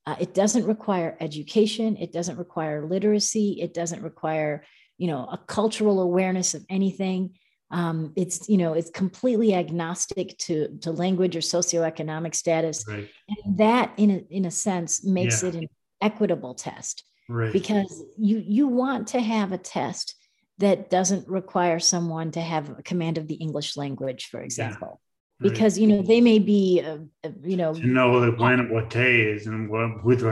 Uh, 0.08 0.16
it 0.18 0.32
doesn't 0.32 0.64
require 0.64 1.18
education. 1.20 1.96
It 1.98 2.12
doesn't 2.12 2.38
require 2.38 2.86
literacy. 2.86 3.60
It 3.60 3.74
doesn't 3.74 4.02
require 4.02 4.64
you 4.98 5.06
know 5.06 5.28
a 5.30 5.38
cultural 5.46 6.00
awareness 6.00 6.54
of 6.54 6.64
anything 6.68 7.34
um, 7.70 8.12
it's 8.16 8.48
you 8.48 8.56
know 8.56 8.74
it's 8.74 8.90
completely 8.90 9.54
agnostic 9.54 10.36
to 10.38 10.78
to 10.82 10.90
language 10.90 11.36
or 11.36 11.40
socioeconomic 11.40 12.34
status 12.34 12.84
right. 12.88 13.08
and 13.28 13.58
that 13.58 13.92
in 13.96 14.10
a, 14.10 14.24
in 14.30 14.44
a 14.44 14.50
sense 14.50 15.04
makes 15.04 15.42
yeah. 15.42 15.50
it 15.50 15.54
an 15.54 15.68
equitable 16.00 16.54
test 16.54 17.04
right. 17.28 17.52
because 17.52 18.04
you 18.16 18.42
you 18.46 18.66
want 18.66 19.08
to 19.08 19.20
have 19.20 19.52
a 19.52 19.58
test 19.58 20.16
that 20.58 20.90
doesn't 20.90 21.28
require 21.28 21.78
someone 21.78 22.32
to 22.32 22.40
have 22.40 22.70
a 22.70 22.82
command 22.82 23.18
of 23.18 23.28
the 23.28 23.34
english 23.34 23.76
language 23.76 24.26
for 24.26 24.40
example 24.40 25.00
because 25.40 25.78
you 25.78 25.86
know 25.86 26.02
they 26.02 26.20
may 26.20 26.38
be 26.38 26.82
uh, 26.84 26.98
uh, 27.24 27.30
you 27.42 27.56
know 27.56 27.72
to 27.72 27.86
know 27.86 28.32
when 28.36 28.70
what 28.70 28.90
day 28.90 29.22
is 29.22 29.46
and 29.46 29.68
what, 29.70 29.88
who 30.02 30.16
the 30.16 30.26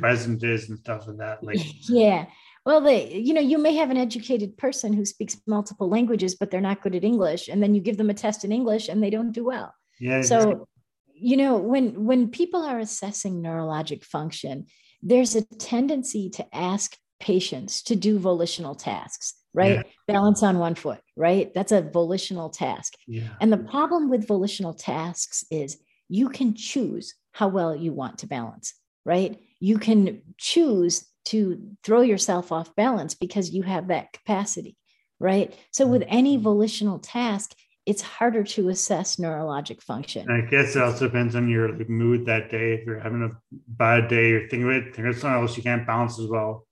resident 0.00 0.42
is 0.42 0.68
and 0.68 0.78
stuff 0.78 1.06
like 1.06 1.18
that 1.18 1.42
like 1.42 1.58
yeah. 1.88 2.26
Well 2.64 2.80
they 2.80 3.12
you 3.12 3.34
know 3.34 3.40
you 3.40 3.58
may 3.58 3.74
have 3.74 3.90
an 3.90 3.96
educated 3.96 4.56
person 4.56 4.92
who 4.92 5.04
speaks 5.04 5.36
multiple 5.48 5.88
languages 5.88 6.36
but 6.36 6.50
they're 6.50 6.60
not 6.60 6.80
good 6.80 6.94
at 6.94 7.02
english 7.02 7.48
and 7.48 7.60
then 7.60 7.74
you 7.74 7.80
give 7.80 7.96
them 7.96 8.10
a 8.10 8.14
test 8.14 8.44
in 8.44 8.52
english 8.52 8.88
and 8.88 9.02
they 9.02 9.10
don't 9.10 9.32
do 9.32 9.44
well. 9.44 9.74
Yeah 9.98 10.22
so 10.22 10.68
you 11.12 11.36
know 11.36 11.56
when 11.56 12.04
when 12.04 12.28
people 12.28 12.62
are 12.62 12.78
assessing 12.78 13.42
neurologic 13.42 14.04
function 14.04 14.66
there's 15.02 15.34
a 15.34 15.42
tendency 15.42 16.30
to 16.30 16.54
ask 16.54 16.96
patients 17.18 17.82
to 17.82 17.96
do 17.96 18.18
volitional 18.18 18.76
tasks 18.76 19.34
right 19.54 19.76
yeah. 19.76 19.82
balance 20.06 20.42
on 20.42 20.58
one 20.58 20.74
foot 20.74 21.00
right 21.16 21.52
that's 21.54 21.72
a 21.72 21.82
volitional 21.82 22.48
task 22.48 22.94
yeah. 23.06 23.28
and 23.40 23.52
the 23.52 23.56
problem 23.56 24.08
with 24.08 24.26
volitional 24.26 24.74
tasks 24.74 25.44
is 25.50 25.78
you 26.08 26.28
can 26.28 26.54
choose 26.54 27.14
how 27.32 27.48
well 27.48 27.74
you 27.74 27.92
want 27.92 28.18
to 28.18 28.26
balance 28.26 28.74
right 29.04 29.38
you 29.60 29.78
can 29.78 30.20
choose 30.38 31.06
to 31.24 31.76
throw 31.84 32.00
yourself 32.00 32.52
off 32.52 32.74
balance 32.74 33.14
because 33.14 33.50
you 33.50 33.62
have 33.62 33.88
that 33.88 34.12
capacity, 34.12 34.76
right? 35.20 35.54
So, 35.70 35.86
with 35.86 36.04
any 36.08 36.34
mm-hmm. 36.34 36.44
volitional 36.44 36.98
task, 36.98 37.54
it's 37.86 38.02
harder 38.02 38.44
to 38.44 38.68
assess 38.68 39.16
neurologic 39.16 39.82
function. 39.82 40.30
I 40.30 40.42
guess 40.42 40.76
it 40.76 40.82
also 40.82 41.06
depends 41.06 41.34
on 41.34 41.48
your 41.48 41.72
mood 41.88 42.26
that 42.26 42.50
day. 42.50 42.74
If 42.74 42.86
you're 42.86 43.00
having 43.00 43.22
a 43.22 43.30
bad 43.68 44.08
day 44.08 44.32
or 44.32 44.48
thinking 44.48 44.68
of 45.06 45.16
something 45.16 45.40
else, 45.40 45.56
you 45.56 45.62
can't 45.62 45.86
balance 45.86 46.18
as 46.18 46.28
well. 46.28 46.66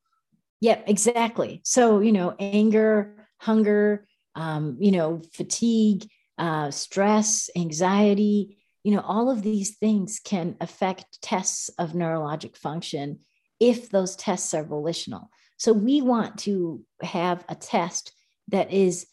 Yep, 0.61 0.85
exactly. 0.89 1.61
So, 1.65 2.01
you 2.01 2.13
know, 2.13 2.35
anger, 2.39 3.27
hunger, 3.39 4.07
um, 4.35 4.77
you 4.79 4.93
know, 4.93 5.23
fatigue, 5.33 6.07
uh, 6.39 6.71
stress, 6.71 7.51
anxiety, 7.57 8.59
you 8.85 8.95
know, 8.95 9.01
all 9.01 9.31
of 9.31 9.43
these 9.43 9.77
things 9.77 10.21
can 10.23 10.57
affect 10.61 11.21
tests 11.23 11.69
of 11.79 11.93
neurologic 11.93 12.57
function 12.57 13.21
if 13.59 13.91
those 13.91 14.17
tests 14.17 14.55
are 14.55 14.65
volitional. 14.65 15.31
So 15.59 15.73
we 15.73 16.01
want 16.01 16.39
to 16.41 16.83
have 17.03 17.45
a 17.49 17.55
test 17.55 18.13
that 18.49 18.73
is, 18.73 19.07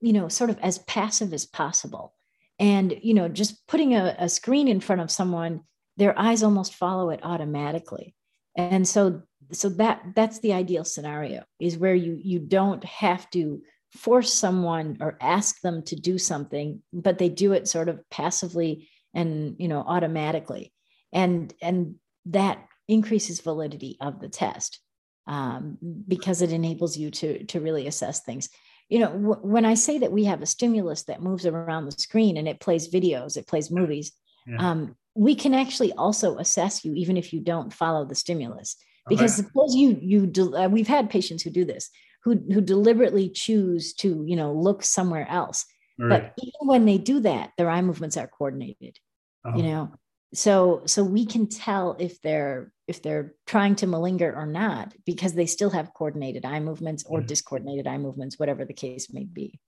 you 0.00 0.12
know, 0.12 0.28
sort 0.28 0.50
of 0.50 0.58
as 0.60 0.78
passive 0.80 1.32
as 1.34 1.44
possible. 1.44 2.14
And, 2.58 2.98
you 3.02 3.14
know, 3.14 3.28
just 3.28 3.66
putting 3.66 3.94
a, 3.94 4.16
a 4.18 4.28
screen 4.28 4.68
in 4.68 4.80
front 4.80 5.02
of 5.02 5.10
someone, 5.10 5.60
their 5.96 6.18
eyes 6.18 6.42
almost 6.42 6.74
follow 6.74 7.10
it 7.10 7.20
automatically. 7.22 8.14
And 8.56 8.88
so 8.88 9.22
so 9.52 9.68
that 9.68 10.02
that's 10.14 10.40
the 10.40 10.52
ideal 10.52 10.84
scenario 10.84 11.44
is 11.58 11.78
where 11.78 11.94
you 11.94 12.18
you 12.22 12.38
don't 12.38 12.84
have 12.84 13.28
to 13.30 13.62
force 13.92 14.32
someone 14.32 14.98
or 15.00 15.16
ask 15.20 15.60
them 15.62 15.82
to 15.82 15.96
do 15.96 16.18
something 16.18 16.82
but 16.92 17.18
they 17.18 17.28
do 17.28 17.52
it 17.52 17.66
sort 17.66 17.88
of 17.88 17.98
passively 18.10 18.88
and 19.14 19.56
you 19.58 19.68
know 19.68 19.80
automatically. 19.86 20.72
And 21.12 21.52
and 21.62 21.96
that 22.26 22.64
increases 22.86 23.40
validity 23.40 23.96
of 24.00 24.20
the 24.20 24.28
test 24.28 24.80
um, 25.26 25.78
because 26.06 26.42
it 26.42 26.52
enables 26.52 26.96
you 26.96 27.10
to 27.10 27.44
to 27.44 27.60
really 27.60 27.86
assess 27.86 28.22
things. 28.22 28.48
You 28.88 29.00
know 29.00 29.12
w- 29.12 29.40
when 29.42 29.66
i 29.66 29.74
say 29.74 29.98
that 29.98 30.12
we 30.12 30.24
have 30.24 30.40
a 30.40 30.46
stimulus 30.46 31.02
that 31.04 31.20
moves 31.22 31.44
around 31.44 31.84
the 31.84 31.92
screen 31.92 32.38
and 32.38 32.48
it 32.48 32.58
plays 32.58 32.90
videos 32.90 33.36
it 33.36 33.46
plays 33.46 33.70
movies 33.70 34.12
yeah. 34.46 34.56
um, 34.70 34.96
we 35.14 35.34
can 35.34 35.52
actually 35.52 35.92
also 35.92 36.38
assess 36.38 36.86
you 36.86 36.94
even 36.94 37.18
if 37.18 37.34
you 37.34 37.40
don't 37.40 37.70
follow 37.70 38.06
the 38.06 38.14
stimulus 38.14 38.76
because 39.08 39.34
suppose 39.34 39.74
you 39.74 39.98
you 40.00 40.26
de- 40.26 40.56
uh, 40.56 40.68
we've 40.68 40.88
had 40.88 41.10
patients 41.10 41.42
who 41.42 41.50
do 41.50 41.64
this 41.64 41.90
who 42.24 42.32
who 42.52 42.60
deliberately 42.60 43.28
choose 43.28 43.94
to 43.94 44.24
you 44.26 44.36
know 44.36 44.52
look 44.52 44.82
somewhere 44.82 45.26
else 45.28 45.64
right. 45.98 46.08
but 46.08 46.44
even 46.44 46.68
when 46.68 46.84
they 46.84 46.98
do 46.98 47.20
that 47.20 47.52
their 47.56 47.70
eye 47.70 47.82
movements 47.82 48.16
are 48.16 48.26
coordinated 48.26 48.98
oh. 49.44 49.56
you 49.56 49.62
know 49.62 49.92
so 50.34 50.82
so 50.86 51.02
we 51.02 51.24
can 51.24 51.48
tell 51.48 51.96
if 51.98 52.20
they're 52.20 52.72
if 52.86 53.02
they're 53.02 53.34
trying 53.46 53.74
to 53.76 53.86
malinger 53.86 54.34
or 54.34 54.46
not 54.46 54.92
because 55.06 55.32
they 55.34 55.46
still 55.46 55.70
have 55.70 55.94
coordinated 55.94 56.44
eye 56.44 56.60
movements 56.60 57.04
or 57.06 57.18
mm-hmm. 57.18 57.26
discoordinated 57.26 57.86
eye 57.86 57.98
movements 57.98 58.38
whatever 58.38 58.64
the 58.64 58.74
case 58.74 59.12
may 59.12 59.24
be 59.24 59.58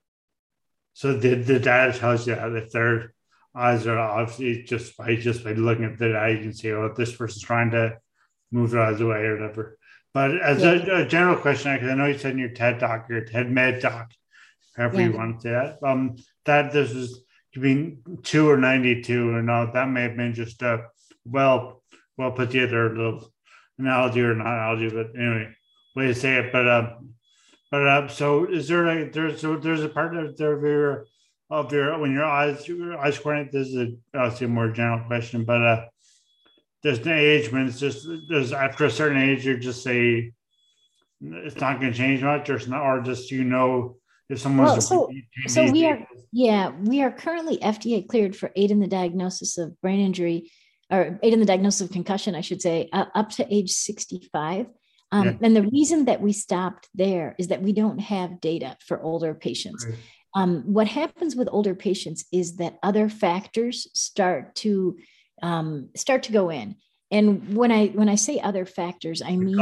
so 0.92 1.16
the, 1.16 1.34
the 1.34 1.58
data 1.58 1.98
tells 1.98 2.26
you 2.26 2.34
if 2.34 2.70
their 2.72 3.14
eyes 3.54 3.86
are 3.86 3.98
obviously 3.98 4.62
just 4.62 4.96
by 4.96 5.16
just 5.16 5.44
by 5.44 5.52
looking 5.54 5.84
at 5.84 5.98
the 5.98 6.14
eye 6.14 6.30
you 6.30 6.40
can 6.40 6.52
see 6.52 6.70
oh 6.72 6.92
this 6.96 7.14
person's 7.14 7.42
trying 7.42 7.70
to 7.70 7.96
move 8.52 8.70
their 8.70 8.82
eyes 8.82 9.00
away 9.00 9.18
or 9.18 9.36
whatever 9.36 9.78
but 10.12 10.40
as 10.40 10.62
yeah. 10.62 10.72
a, 10.72 11.02
a, 11.02 11.06
general 11.06 11.36
question 11.36 11.72
because 11.74 11.88
i 11.88 11.94
know 11.94 12.06
you 12.06 12.18
said 12.18 12.32
in 12.32 12.38
your 12.38 12.50
ted 12.50 12.78
doc 12.78 13.08
your 13.08 13.24
ted 13.24 13.50
med 13.50 13.80
doc 13.80 14.10
however 14.76 15.00
yeah. 15.00 15.06
you 15.06 15.12
want 15.12 15.36
to 15.36 15.42
say 15.42 15.50
that 15.50 15.82
um 15.82 16.16
that 16.44 16.72
this 16.72 16.92
was 16.92 17.22
between 17.52 18.02
two 18.22 18.48
or 18.48 18.56
92 18.56 19.30
or 19.30 19.50
uh, 19.50 19.70
that 19.72 19.88
may 19.88 20.02
have 20.02 20.16
been 20.16 20.34
just 20.34 20.62
a 20.62 20.84
well 21.24 21.82
well 22.16 22.32
put 22.32 22.50
together 22.50 22.94
little 22.94 23.32
analogy 23.78 24.20
or 24.20 24.34
not 24.34 24.46
analogy 24.46 24.88
but 24.88 25.08
anyway 25.18 25.48
way 25.96 26.06
to 26.06 26.14
say 26.14 26.36
it 26.36 26.52
but 26.52 26.66
uh 26.66 26.94
but 27.70 27.86
uh 27.86 28.08
so 28.08 28.44
is 28.44 28.68
there 28.68 28.86
a 28.86 29.10
there's 29.10 29.40
so 29.40 29.56
there's 29.56 29.82
a 29.82 29.88
part 29.88 30.16
of 30.16 30.38
your 30.38 31.06
of 31.50 31.72
your 31.72 31.98
when 31.98 32.12
your 32.12 32.24
eyes 32.24 32.66
your 32.68 32.96
eyes 32.98 33.18
coordinate 33.18 33.52
this 33.52 33.68
is 33.68 33.76
a, 33.76 34.18
obviously 34.18 34.46
a 34.46 34.48
more 34.48 34.70
general 34.70 35.04
question 35.06 35.44
but 35.44 35.62
uh 35.62 35.84
there's 36.82 36.98
an 36.98 37.08
age 37.08 37.52
when 37.52 37.66
it's 37.66 37.78
just 37.78 38.06
there's 38.28 38.52
after 38.52 38.84
a 38.84 38.90
certain 38.90 39.18
age 39.18 39.44
you're 39.44 39.56
just 39.56 39.82
say 39.82 40.32
it's 41.20 41.60
not 41.60 41.80
going 41.80 41.92
to 41.92 41.98
change 41.98 42.22
much. 42.22 42.48
Or 42.48 42.58
not 42.68 42.82
or 42.82 43.00
just 43.02 43.30
you 43.30 43.44
know 43.44 43.96
if 44.28 44.40
someone's 44.40 44.70
well, 44.70 44.80
so, 44.80 45.10
so 45.46 45.70
we 45.70 45.86
are 45.86 46.06
yeah 46.32 46.70
we 46.70 47.02
are 47.02 47.10
currently 47.10 47.58
fda 47.58 48.06
cleared 48.08 48.36
for 48.36 48.50
aid 48.56 48.70
in 48.70 48.80
the 48.80 48.86
diagnosis 48.86 49.58
of 49.58 49.78
brain 49.80 50.00
injury 50.00 50.50
or 50.90 51.18
aid 51.22 51.32
in 51.32 51.40
the 51.40 51.46
diagnosis 51.46 51.82
of 51.82 51.90
concussion 51.90 52.34
i 52.34 52.40
should 52.40 52.62
say 52.62 52.88
uh, 52.92 53.06
up 53.14 53.30
to 53.30 53.54
age 53.54 53.70
65 53.70 54.66
um, 55.12 55.26
yeah. 55.26 55.32
and 55.42 55.56
the 55.56 55.68
reason 55.68 56.04
that 56.04 56.20
we 56.20 56.32
stopped 56.32 56.88
there 56.94 57.34
is 57.38 57.48
that 57.48 57.62
we 57.62 57.72
don't 57.72 57.98
have 57.98 58.40
data 58.40 58.76
for 58.86 59.02
older 59.02 59.34
patients. 59.34 59.84
Right. 59.84 59.98
um, 60.34 60.62
what 60.72 60.86
happens 60.86 61.34
with 61.34 61.48
older 61.50 61.74
patients 61.74 62.24
is 62.32 62.56
that 62.56 62.78
other 62.82 63.08
factors 63.08 63.88
start 63.94 64.54
to 64.56 64.96
um, 65.42 65.88
start 65.96 66.24
to 66.24 66.32
go 66.32 66.50
in. 66.50 66.76
And 67.10 67.56
when 67.56 67.72
i 67.72 67.88
when 67.88 68.08
i 68.08 68.14
say 68.14 68.38
other 68.38 68.64
factors 68.64 69.20
i 69.20 69.34
mean 69.34 69.56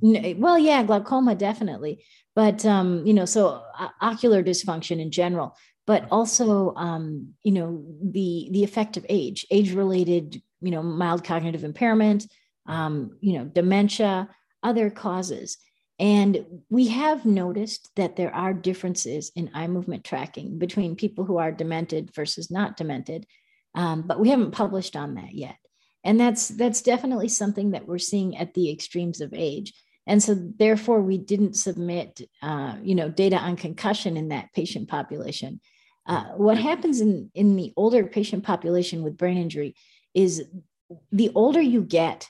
like, 0.00 0.36
well 0.38 0.58
yeah 0.58 0.82
glaucoma 0.82 1.34
definitely. 1.34 2.04
But 2.34 2.64
um, 2.64 3.06
you 3.06 3.14
know 3.14 3.24
so 3.24 3.62
uh, 3.78 3.88
ocular 4.00 4.42
dysfunction 4.42 5.00
in 5.00 5.10
general 5.10 5.56
but 5.86 6.06
also 6.10 6.74
um, 6.76 7.34
you 7.42 7.52
know 7.52 7.84
the 8.02 8.48
the 8.50 8.64
effect 8.64 8.96
of 8.96 9.06
age 9.08 9.46
age 9.50 9.74
related 9.74 10.42
you 10.60 10.70
know 10.70 10.82
mild 10.82 11.24
cognitive 11.24 11.64
impairment 11.64 12.26
um, 12.66 13.16
you 13.20 13.38
know 13.38 13.44
dementia 13.44 14.28
other 14.62 14.90
causes. 14.90 15.58
And 15.98 16.44
we 16.68 16.88
have 16.88 17.24
noticed 17.24 17.90
that 17.96 18.16
there 18.16 18.34
are 18.34 18.52
differences 18.54 19.30
in 19.36 19.50
eye 19.54 19.66
movement 19.66 20.04
tracking 20.04 20.58
between 20.58 20.96
people 20.96 21.24
who 21.24 21.36
are 21.36 21.52
demented 21.52 22.14
versus 22.14 22.50
not 22.50 22.76
demented 22.76 23.26
um, 23.74 24.02
but 24.02 24.20
we 24.20 24.28
haven't 24.28 24.52
published 24.52 24.96
on 24.96 25.14
that 25.14 25.34
yet. 25.34 25.56
And 26.04 26.18
that's 26.18 26.48
that's 26.48 26.82
definitely 26.82 27.28
something 27.28 27.72
that 27.72 27.86
we're 27.86 27.98
seeing 27.98 28.36
at 28.36 28.54
the 28.54 28.70
extremes 28.70 29.20
of 29.20 29.32
age. 29.32 29.72
And 30.06 30.20
so 30.20 30.34
therefore 30.34 31.00
we 31.00 31.16
didn't 31.16 31.54
submit 31.54 32.20
uh, 32.42 32.76
you 32.82 32.94
know 32.94 33.08
data 33.08 33.36
on 33.36 33.56
concussion 33.56 34.16
in 34.16 34.28
that 34.28 34.52
patient 34.52 34.88
population. 34.88 35.60
Uh, 36.06 36.24
what 36.32 36.58
happens 36.58 37.00
in 37.00 37.30
in 37.34 37.56
the 37.56 37.72
older 37.76 38.04
patient 38.04 38.42
population 38.42 39.02
with 39.02 39.16
brain 39.16 39.38
injury 39.38 39.76
is 40.12 40.44
the 41.12 41.30
older 41.34 41.60
you 41.60 41.82
get 41.82 42.28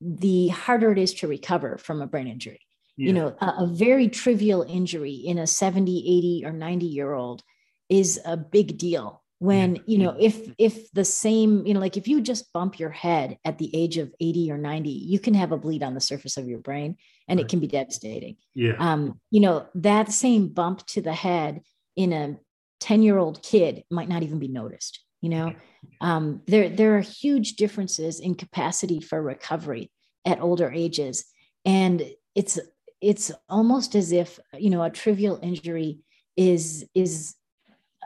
the 0.00 0.48
harder 0.48 0.92
it 0.92 0.98
is 0.98 1.14
to 1.14 1.28
recover 1.28 1.78
from 1.78 2.02
a 2.02 2.06
brain 2.06 2.28
injury. 2.28 2.60
Yeah. 2.96 3.08
you 3.08 3.12
know 3.12 3.36
a, 3.40 3.46
a, 3.64 3.66
very 3.66 4.08
trivial 4.08 4.62
injury 4.62 5.14
in 5.14 5.38
a 5.38 5.48
70 5.48 5.98
80 5.98 6.42
or 6.46 6.52
90 6.52 6.86
year 6.86 7.12
old 7.12 7.42
is 7.88 8.20
a 8.24 8.36
big 8.36 8.78
deal 8.78 9.23
when 9.38 9.82
you 9.86 9.98
know 9.98 10.16
if 10.18 10.48
if 10.58 10.90
the 10.92 11.04
same 11.04 11.66
you 11.66 11.74
know 11.74 11.80
like 11.80 11.96
if 11.96 12.08
you 12.08 12.20
just 12.20 12.52
bump 12.52 12.78
your 12.78 12.90
head 12.90 13.36
at 13.44 13.58
the 13.58 13.70
age 13.74 13.98
of 13.98 14.12
80 14.20 14.52
or 14.52 14.58
90 14.58 14.88
you 14.90 15.18
can 15.18 15.34
have 15.34 15.52
a 15.52 15.56
bleed 15.56 15.82
on 15.82 15.94
the 15.94 16.00
surface 16.00 16.36
of 16.36 16.48
your 16.48 16.60
brain 16.60 16.96
and 17.28 17.38
right. 17.38 17.44
it 17.44 17.50
can 17.50 17.60
be 17.60 17.66
devastating. 17.66 18.36
Yeah. 18.54 18.74
Um 18.78 19.20
you 19.30 19.40
know 19.40 19.66
that 19.76 20.12
same 20.12 20.48
bump 20.48 20.86
to 20.88 21.00
the 21.00 21.12
head 21.12 21.62
in 21.96 22.12
a 22.12 22.36
10 22.80 23.02
year 23.02 23.18
old 23.18 23.42
kid 23.42 23.84
might 23.90 24.08
not 24.08 24.22
even 24.22 24.38
be 24.38 24.48
noticed 24.48 25.00
you 25.20 25.30
know? 25.30 25.54
Um 26.02 26.42
there 26.46 26.68
there 26.68 26.96
are 26.96 27.00
huge 27.00 27.56
differences 27.56 28.20
in 28.20 28.34
capacity 28.34 29.00
for 29.00 29.20
recovery 29.22 29.90
at 30.24 30.40
older 30.40 30.70
ages. 30.70 31.24
And 31.64 32.02
it's 32.34 32.58
it's 33.00 33.32
almost 33.48 33.94
as 33.94 34.12
if 34.12 34.38
you 34.58 34.70
know 34.70 34.82
a 34.82 34.90
trivial 34.90 35.38
injury 35.42 36.00
is 36.36 36.84
is 36.94 37.34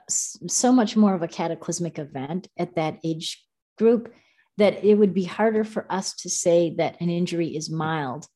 so 0.09 0.73
much 0.73 0.97
more 0.97 1.15
of 1.15 1.23
a 1.23 1.29
cataclysmic 1.29 1.99
event 1.99 2.49
at 2.59 2.75
that 2.77 2.99
age 3.05 3.45
group 3.77 4.13
that 4.57 4.85
it 4.85 4.95
would 4.95 5.15
be 5.15 5.25
harder 5.25 5.65
for 5.65 5.87
us 5.91 6.15
to 6.15 6.29
say 6.29 6.75
that 6.77 7.01
an 7.01 7.09
injury 7.09 7.57
is 7.57 7.71
mild 7.71 8.27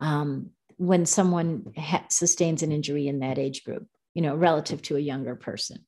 um, 0.00 0.50
when 0.76 1.06
someone 1.06 1.72
ha- 1.76 2.06
sustains 2.08 2.62
an 2.62 2.72
injury 2.72 3.08
in 3.08 3.20
that 3.20 3.38
age 3.38 3.64
group, 3.64 3.86
you 4.14 4.22
know, 4.22 4.34
relative 4.34 4.80
to 4.82 4.96
a 4.96 5.00
younger 5.00 5.34
person. 5.34 5.84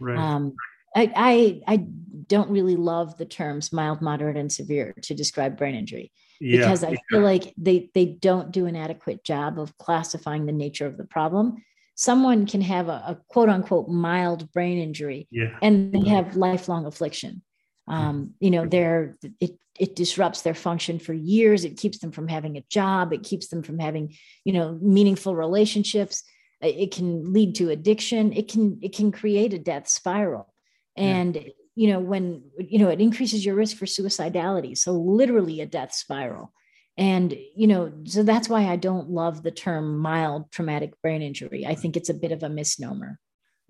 Right. 0.00 0.18
Um, 0.18 0.54
I, 0.96 1.12
I, 1.14 1.74
I 1.74 1.86
don't 2.26 2.50
really 2.50 2.76
love 2.76 3.16
the 3.16 3.26
terms 3.26 3.72
mild, 3.72 4.00
moderate, 4.00 4.36
and 4.36 4.50
severe 4.50 4.94
to 5.02 5.14
describe 5.14 5.56
brain 5.56 5.74
injury 5.74 6.12
yeah. 6.40 6.58
because 6.58 6.82
I 6.82 6.96
feel 7.10 7.20
like 7.20 7.52
they 7.56 7.90
they 7.94 8.06
don't 8.06 8.50
do 8.50 8.66
an 8.66 8.76
adequate 8.76 9.24
job 9.24 9.58
of 9.58 9.76
classifying 9.78 10.46
the 10.46 10.52
nature 10.52 10.86
of 10.86 10.96
the 10.96 11.04
problem 11.04 11.62
someone 11.98 12.46
can 12.46 12.60
have 12.60 12.88
a, 12.88 13.02
a 13.08 13.18
quote 13.26 13.48
unquote 13.48 13.88
mild 13.88 14.52
brain 14.52 14.78
injury 14.78 15.26
yeah. 15.32 15.58
and 15.60 15.92
they 15.92 16.08
have 16.08 16.36
lifelong 16.36 16.86
affliction. 16.86 17.42
Um, 17.88 18.34
you 18.38 18.52
know, 18.52 18.66
they're, 18.66 19.16
it, 19.40 19.58
it 19.76 19.96
disrupts 19.96 20.42
their 20.42 20.54
function 20.54 21.00
for 21.00 21.12
years. 21.12 21.64
It 21.64 21.76
keeps 21.76 21.98
them 21.98 22.12
from 22.12 22.28
having 22.28 22.56
a 22.56 22.64
job. 22.70 23.12
It 23.12 23.24
keeps 23.24 23.48
them 23.48 23.64
from 23.64 23.80
having, 23.80 24.14
you 24.44 24.52
know, 24.52 24.78
meaningful 24.80 25.34
relationships. 25.34 26.22
It 26.60 26.94
can 26.94 27.32
lead 27.32 27.56
to 27.56 27.70
addiction. 27.70 28.32
It 28.32 28.46
can, 28.46 28.78
it 28.80 28.94
can 28.94 29.10
create 29.10 29.52
a 29.52 29.58
death 29.58 29.88
spiral. 29.88 30.54
And, 30.96 31.34
yeah. 31.34 31.48
you 31.74 31.88
know, 31.88 31.98
when, 31.98 32.44
you 32.60 32.78
know, 32.78 32.90
it 32.90 33.00
increases 33.00 33.44
your 33.44 33.56
risk 33.56 33.76
for 33.76 33.86
suicidality. 33.86 34.78
So 34.78 34.92
literally 34.92 35.60
a 35.62 35.66
death 35.66 35.92
spiral 35.92 36.52
and 36.98 37.34
you 37.54 37.68
know 37.68 37.92
so 38.04 38.22
that's 38.22 38.48
why 38.48 38.66
i 38.66 38.76
don't 38.76 39.08
love 39.08 39.42
the 39.42 39.50
term 39.50 39.98
mild 39.98 40.50
traumatic 40.50 41.00
brain 41.00 41.22
injury. 41.22 41.64
I 41.64 41.74
think 41.74 41.96
it's 41.96 42.10
a 42.10 42.14
bit 42.14 42.32
of 42.32 42.42
a 42.42 42.48
misnomer. 42.48 43.18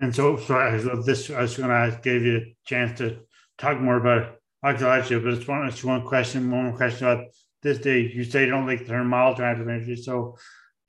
And 0.00 0.14
so 0.14 0.36
sorry 0.38 0.80
this 1.04 1.30
i 1.30 1.42
was 1.42 1.56
going 1.56 1.68
to 1.68 2.00
give 2.02 2.22
you 2.22 2.36
a 2.38 2.56
chance 2.64 2.98
to 2.98 3.18
talk 3.58 3.78
more 3.80 3.98
about 3.98 4.36
Oculogica 4.64 5.22
but 5.22 5.34
it's 5.34 5.46
one 5.46 5.68
it's 5.68 5.84
one 5.84 6.04
question 6.04 6.50
one 6.50 6.64
more 6.64 6.76
question 6.76 7.06
about 7.06 7.26
this 7.62 7.78
day. 7.78 8.00
You 8.00 8.24
say 8.24 8.44
you 8.44 8.50
don't 8.50 8.66
like 8.66 8.80
the 8.80 8.86
term 8.86 9.08
mild 9.08 9.36
traumatic 9.36 9.64
brain 9.64 9.80
injury 9.80 9.96
so 9.96 10.36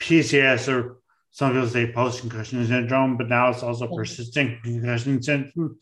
pcs 0.02 0.72
or 0.74 1.02
some 1.32 1.52
people 1.52 1.68
say 1.68 1.92
post-concussion 1.92 2.66
syndrome 2.66 3.18
but 3.18 3.28
now 3.28 3.50
it's 3.50 3.64
also 3.64 3.94
persistent 3.94 4.64
concussion 4.64 5.22
syndrome 5.22 5.78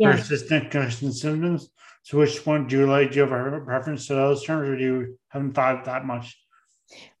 yeah. 0.00 0.16
persistent 0.16 0.70
concussion 0.70 1.12
symptoms 1.12 1.70
so 2.02 2.18
which 2.18 2.44
one 2.46 2.66
do 2.66 2.78
you 2.78 2.86
like? 2.86 3.10
Do 3.10 3.16
you 3.16 3.26
have 3.26 3.52
a 3.52 3.60
preference 3.60 4.06
to 4.06 4.14
those 4.14 4.42
terms 4.44 4.68
or 4.68 4.76
do 4.76 4.82
you 4.82 5.18
haven't 5.28 5.52
thought 5.52 5.84
that 5.84 6.04
much? 6.04 6.36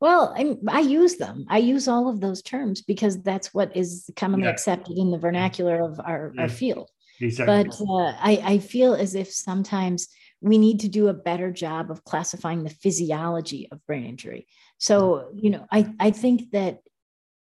Well, 0.00 0.34
I, 0.36 0.56
I 0.68 0.80
use 0.80 1.16
them. 1.16 1.46
I 1.48 1.58
use 1.58 1.86
all 1.86 2.08
of 2.08 2.20
those 2.20 2.42
terms 2.42 2.82
because 2.82 3.22
that's 3.22 3.54
what 3.54 3.76
is 3.76 4.10
commonly 4.16 4.46
yeah. 4.46 4.52
accepted 4.52 4.96
in 4.98 5.10
the 5.10 5.18
vernacular 5.18 5.80
of 5.80 6.00
our, 6.00 6.32
yeah. 6.34 6.42
our 6.42 6.48
field. 6.48 6.90
Exactly. 7.20 7.64
But 7.64 7.80
uh, 7.80 8.16
I, 8.18 8.42
I 8.44 8.58
feel 8.58 8.94
as 8.94 9.14
if 9.14 9.30
sometimes 9.30 10.08
we 10.40 10.56
need 10.58 10.80
to 10.80 10.88
do 10.88 11.08
a 11.08 11.14
better 11.14 11.52
job 11.52 11.90
of 11.90 12.02
classifying 12.02 12.64
the 12.64 12.70
physiology 12.70 13.68
of 13.70 13.86
brain 13.86 14.06
injury. 14.06 14.46
So, 14.78 15.30
you 15.34 15.50
know, 15.50 15.66
I, 15.70 15.92
I 16.00 16.10
think 16.10 16.50
that 16.52 16.80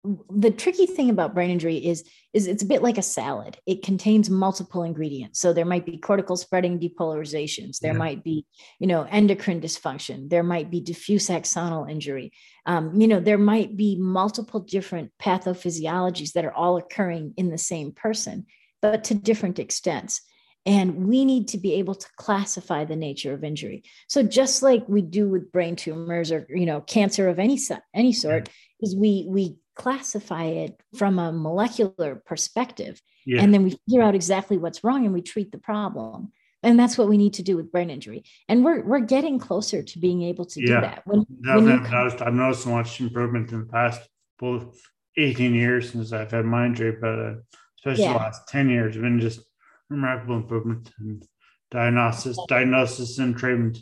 the 0.04 0.50
tricky 0.50 0.86
thing 0.86 1.10
about 1.10 1.34
brain 1.34 1.50
injury 1.50 1.76
is 1.76 2.04
is 2.32 2.46
it's 2.46 2.62
a 2.62 2.66
bit 2.66 2.82
like 2.82 2.98
a 2.98 3.02
salad. 3.02 3.58
It 3.66 3.82
contains 3.82 4.30
multiple 4.30 4.82
ingredients. 4.82 5.40
So 5.40 5.52
there 5.52 5.64
might 5.64 5.84
be 5.84 5.98
cortical 5.98 6.36
spreading 6.36 6.78
depolarizations. 6.78 7.78
There 7.80 7.92
yeah. 7.92 7.98
might 7.98 8.22
be 8.22 8.46
you 8.78 8.86
know 8.86 9.02
endocrine 9.10 9.60
dysfunction. 9.60 10.30
There 10.30 10.44
might 10.44 10.70
be 10.70 10.80
diffuse 10.80 11.28
axonal 11.28 11.90
injury. 11.90 12.32
Um, 12.66 13.00
you 13.00 13.08
know 13.08 13.20
there 13.20 13.38
might 13.38 13.76
be 13.76 13.96
multiple 13.96 14.60
different 14.60 15.10
pathophysiologies 15.20 16.32
that 16.32 16.44
are 16.44 16.54
all 16.54 16.76
occurring 16.76 17.34
in 17.36 17.50
the 17.50 17.58
same 17.58 17.92
person 17.92 18.46
but 18.80 19.04
to 19.04 19.14
different 19.14 19.58
extents. 19.58 20.22
And 20.66 21.06
we 21.06 21.24
need 21.24 21.48
to 21.48 21.58
be 21.58 21.74
able 21.74 21.94
to 21.94 22.06
classify 22.16 22.84
the 22.84 22.96
nature 22.96 23.32
of 23.32 23.42
injury. 23.42 23.84
So 24.08 24.22
just 24.22 24.62
like 24.62 24.86
we 24.86 25.00
do 25.00 25.28
with 25.28 25.50
brain 25.50 25.76
tumors 25.76 26.30
or 26.30 26.46
you 26.50 26.66
know 26.66 26.80
cancer 26.82 27.28
of 27.28 27.38
any 27.38 27.58
any 27.94 28.12
sort 28.12 28.48
is 28.80 28.94
we 28.94 29.26
we 29.28 29.56
classify 29.78 30.44
it 30.44 30.78
from 30.96 31.18
a 31.18 31.32
molecular 31.32 32.16
perspective. 32.26 33.00
Yeah. 33.24 33.42
And 33.42 33.54
then 33.54 33.62
we 33.62 33.78
figure 33.86 34.02
out 34.02 34.14
exactly 34.14 34.58
what's 34.58 34.84
wrong 34.84 35.04
and 35.04 35.14
we 35.14 35.22
treat 35.22 35.52
the 35.52 35.58
problem. 35.58 36.32
And 36.64 36.78
that's 36.78 36.98
what 36.98 37.08
we 37.08 37.16
need 37.16 37.34
to 37.34 37.42
do 37.44 37.56
with 37.56 37.70
brain 37.70 37.88
injury. 37.88 38.24
And 38.48 38.64
we're 38.64 38.82
we're 38.82 38.98
getting 38.98 39.38
closer 39.38 39.80
to 39.80 39.98
being 39.98 40.22
able 40.22 40.44
to 40.46 40.60
yeah. 40.60 40.66
do 40.66 40.80
that. 40.80 41.02
When, 41.06 41.24
when 41.44 41.70
I've, 41.70 41.90
noticed, 41.90 42.20
I've 42.20 42.34
noticed 42.34 42.64
so 42.64 42.70
much 42.70 43.00
improvement 43.00 43.52
in 43.52 43.60
the 43.60 43.66
past 43.66 44.00
both 44.40 44.76
18 45.16 45.54
years 45.54 45.92
since 45.92 46.12
I've 46.12 46.32
had 46.32 46.44
my 46.44 46.66
injury, 46.66 46.96
but 47.00 47.18
uh, 47.18 47.34
especially 47.78 48.04
yeah. 48.04 48.12
the 48.14 48.18
last 48.18 48.48
10 48.48 48.68
years, 48.68 48.94
have 48.94 49.02
been 49.02 49.20
just 49.20 49.40
remarkable 49.88 50.36
improvement 50.36 50.90
in 51.00 51.22
diagnosis, 51.70 52.36
diagnosis 52.48 53.18
and 53.18 53.36
treatment. 53.36 53.78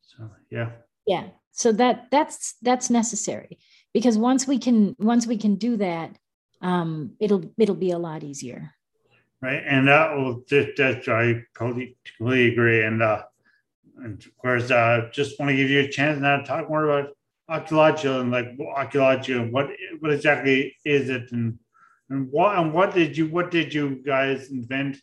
So 0.00 0.30
yeah. 0.50 0.70
Yeah. 1.06 1.28
So 1.52 1.72
that 1.72 2.06
that's 2.10 2.54
that's 2.62 2.88
necessary 2.88 3.58
because 3.96 4.18
once 4.18 4.46
we 4.46 4.58
can 4.58 4.94
once 4.98 5.26
we 5.26 5.38
can 5.38 5.54
do 5.54 5.78
that 5.78 6.10
um, 6.60 7.12
it'll 7.18 7.44
it'll 7.56 7.82
be 7.88 7.92
a 7.92 7.98
lot 7.98 8.22
easier. 8.22 8.74
Right 9.40 9.62
and 9.66 9.88
that 9.88 10.14
will 10.14 10.42
just 10.46 10.76
that 10.76 11.08
i 11.08 11.42
totally, 11.58 11.96
agree 12.20 12.84
and 12.84 13.02
uh 13.02 13.22
and 14.02 14.22
of 14.22 14.36
course 14.36 14.70
uh 14.70 15.08
just 15.12 15.38
want 15.38 15.48
to 15.48 15.56
give 15.56 15.70
you 15.70 15.80
a 15.80 15.88
chance 15.88 16.20
now 16.20 16.36
to 16.36 16.44
talk 16.44 16.68
more 16.68 16.84
about 16.84 17.16
Oculogica 17.48 18.20
and 18.20 18.30
like 18.30 18.48
Oculogica 18.58 19.40
and 19.40 19.50
what 19.50 19.70
what 20.00 20.12
exactly 20.12 20.76
is 20.84 21.08
it 21.08 21.32
and 21.32 21.58
and 22.10 22.30
what 22.30 22.58
and 22.58 22.74
what 22.74 22.92
did 22.92 23.16
you 23.16 23.28
what 23.28 23.50
did 23.50 23.72
you 23.72 24.02
guys 24.04 24.50
invent 24.50 24.98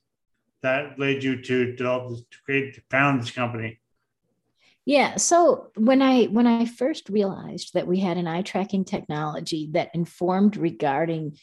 that 0.62 1.00
led 1.00 1.24
you 1.24 1.42
to 1.42 1.76
develop 1.76 2.10
this 2.12 2.22
to 2.30 2.38
create 2.46 2.76
to 2.76 2.82
found 2.92 3.22
this 3.22 3.32
company 3.32 3.80
yeah. 4.86 5.16
So 5.18 5.72
when 5.76 6.02
I 6.02 6.26
when 6.26 6.48
I 6.48 6.66
first 6.66 7.10
realized 7.10 7.74
that 7.74 7.88
we 7.88 8.00
had 8.00 8.18
an 8.18 8.28
eye 8.28 8.42
tracking 8.42 8.86
technology 8.86 9.70
that 9.74 9.92
informed 9.94 10.58
regarding, 10.58 11.38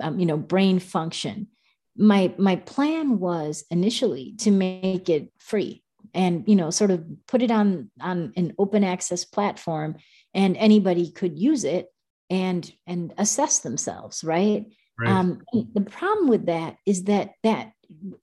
um, 0.00 0.18
you 0.18 0.26
know, 0.26 0.36
brain 0.36 0.78
function, 0.78 1.48
my 1.96 2.32
my 2.38 2.56
plan 2.56 3.18
was 3.18 3.64
initially 3.70 4.34
to 4.38 4.50
make 4.50 5.08
it 5.08 5.30
free 5.38 5.82
and 6.14 6.44
you 6.46 6.56
know 6.56 6.70
sort 6.70 6.90
of 6.90 7.04
put 7.26 7.42
it 7.42 7.50
on 7.50 7.90
on 8.00 8.32
an 8.36 8.54
open 8.58 8.84
access 8.84 9.24
platform 9.24 9.96
and 10.34 10.56
anybody 10.56 11.10
could 11.10 11.38
use 11.38 11.64
it 11.64 11.86
and 12.30 12.72
and 12.86 13.14
assess 13.18 13.60
themselves 13.60 14.24
right, 14.24 14.66
right. 14.98 15.10
Um, 15.10 15.42
the 15.52 15.82
problem 15.82 16.28
with 16.28 16.46
that 16.46 16.76
is 16.86 17.04
that 17.04 17.32
that 17.42 17.72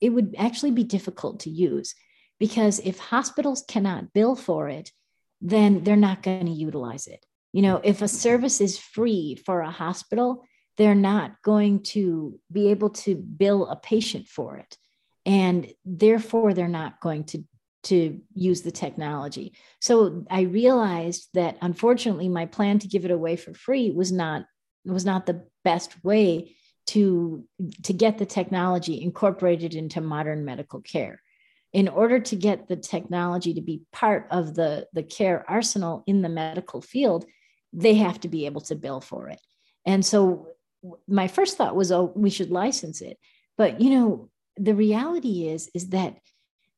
it 0.00 0.10
would 0.10 0.34
actually 0.38 0.72
be 0.72 0.84
difficult 0.84 1.40
to 1.40 1.50
use 1.50 1.94
because 2.44 2.78
if 2.80 2.98
hospitals 2.98 3.64
cannot 3.66 4.12
bill 4.12 4.36
for 4.36 4.68
it, 4.68 4.92
then 5.40 5.82
they're 5.82 5.96
not 5.96 6.22
going 6.22 6.44
to 6.44 6.52
utilize 6.52 7.06
it. 7.06 7.24
You 7.54 7.62
know, 7.62 7.80
if 7.82 8.02
a 8.02 8.06
service 8.06 8.60
is 8.60 8.76
free 8.76 9.42
for 9.46 9.62
a 9.62 9.70
hospital, 9.70 10.44
they're 10.76 10.94
not 10.94 11.40
going 11.42 11.84
to 11.94 12.38
be 12.52 12.68
able 12.68 12.90
to 12.90 13.16
bill 13.16 13.66
a 13.68 13.76
patient 13.76 14.28
for 14.28 14.58
it. 14.58 14.76
And 15.24 15.72
therefore, 15.86 16.52
they're 16.52 16.68
not 16.68 17.00
going 17.00 17.24
to, 17.28 17.44
to 17.84 18.20
use 18.34 18.60
the 18.60 18.70
technology. 18.70 19.54
So 19.80 20.26
I 20.30 20.42
realized 20.42 21.30
that 21.32 21.56
unfortunately, 21.62 22.28
my 22.28 22.44
plan 22.44 22.78
to 22.80 22.88
give 22.88 23.06
it 23.06 23.10
away 23.10 23.36
for 23.36 23.54
free 23.54 23.90
was 23.90 24.12
not 24.12 24.44
was 24.84 25.06
not 25.06 25.24
the 25.24 25.46
best 25.64 26.04
way 26.04 26.56
to 26.88 27.46
to 27.84 27.94
get 27.94 28.18
the 28.18 28.26
technology 28.26 29.00
incorporated 29.00 29.74
into 29.74 30.02
modern 30.02 30.44
medical 30.44 30.82
care 30.82 31.22
in 31.74 31.88
order 31.88 32.20
to 32.20 32.36
get 32.36 32.68
the 32.68 32.76
technology 32.76 33.52
to 33.52 33.60
be 33.60 33.82
part 33.92 34.28
of 34.30 34.54
the, 34.54 34.86
the 34.92 35.02
care 35.02 35.44
arsenal 35.50 36.04
in 36.06 36.22
the 36.22 36.28
medical 36.28 36.80
field, 36.80 37.26
they 37.72 37.94
have 37.94 38.20
to 38.20 38.28
be 38.28 38.46
able 38.46 38.60
to 38.60 38.76
bill 38.76 39.00
for 39.00 39.28
it. 39.28 39.40
And 39.84 40.06
so 40.06 40.46
my 41.08 41.26
first 41.26 41.58
thought 41.58 41.74
was, 41.74 41.90
oh, 41.90 42.12
we 42.14 42.30
should 42.30 42.50
license 42.50 43.00
it. 43.00 43.18
But 43.58 43.80
you 43.80 43.90
know, 43.90 44.30
the 44.56 44.74
reality 44.74 45.48
is, 45.48 45.68
is 45.74 45.88
that 45.90 46.16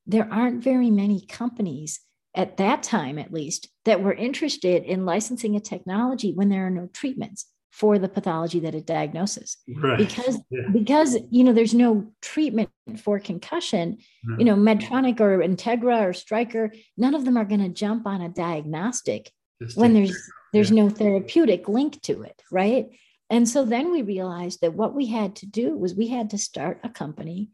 there 0.07 0.29
aren't 0.33 0.65
very 0.65 0.91
many 0.91 1.27
companies 1.27 2.01
at 2.35 2.57
that 2.57 2.83
time, 2.83 3.19
at 3.19 3.33
least, 3.33 3.69
that 3.85 4.03
were 4.03 4.15
interested 4.15 4.83
in 4.85 5.05
licensing 5.05 5.57
a 5.57 5.61
technology 5.61 6.33
when 6.33 6.49
there 6.49 6.67
are 6.67 6.71
no 6.71 6.89
treatments. 6.93 7.47
For 7.71 7.99
the 7.99 8.09
pathology 8.09 8.61
that 8.61 8.75
it 8.75 8.87
diagnoses. 8.87 9.59
Right. 9.69 9.99
because 9.99 10.39
Yeah. 10.51 10.69
because 10.73 11.17
you 11.31 11.45
know 11.45 11.53
there's 11.53 11.75
no 11.75 12.13
treatment 12.23 12.71
for 12.99 13.19
concussion 13.19 13.99
you 14.39 14.45
know 14.45 14.55
medtronic 14.55 15.21
or 15.21 15.39
integra 15.39 16.09
or 16.09 16.13
stryker 16.13 16.73
none 16.97 17.15
of 17.15 17.25
them 17.25 17.37
are 17.37 17.45
going 17.45 17.61
to 17.61 17.69
jump 17.69 18.07
on 18.07 18.23
a 18.23 18.29
diagnostic 18.29 19.31
Just 19.61 19.77
when 19.77 19.93
there's 19.95 20.17
there's 20.53 20.71
no 20.71 20.89
therapeutic 20.89 21.69
link 21.69 22.01
to 22.03 22.23
it 22.23 22.41
right? 22.51 22.87
And 23.29 23.49
so 23.49 23.65
then 23.65 23.91
we 23.91 24.03
realized 24.03 24.61
that 24.61 24.75
what 24.75 24.95
we 24.95 25.07
had 25.07 25.35
to 25.37 25.47
do 25.47 25.77
was 25.77 25.95
we 25.95 26.07
had 26.07 26.31
to 26.31 26.39
start 26.39 26.81
a 26.85 26.89
company 26.89 27.51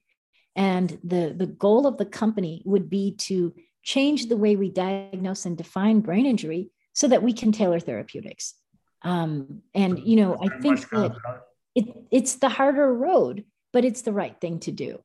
and 0.55 0.99
the 1.03 1.35
the 1.37 1.47
goal 1.47 1.87
of 1.87 1.97
the 1.97 2.07
company 2.07 2.63
would 2.65 2.91
be 2.91 3.17
to 3.29 3.55
change 3.83 4.27
the 4.27 4.37
way 4.37 4.55
we 4.55 4.71
diagnose 4.71 5.47
and 5.47 5.57
define 5.57 6.01
brain 6.01 6.27
injury 6.27 6.71
so 6.93 7.09
that 7.09 7.23
we 7.23 7.33
can 7.33 7.53
tailor 7.53 7.81
therapeutics 7.81 8.55
um, 9.05 9.63
and 9.75 9.99
you 9.99 10.17
know 10.17 10.37
i 10.43 10.49
think 10.61 10.89
that 10.91 11.13
it. 11.75 11.87
it, 11.87 11.97
it's 12.11 12.37
the 12.37 12.49
harder 12.49 12.93
road, 12.93 13.45
but 13.73 13.85
it's 13.85 14.03
the 14.03 14.13
right 14.13 14.39
thing 14.41 14.61
to 14.61 14.73
do 14.73 14.99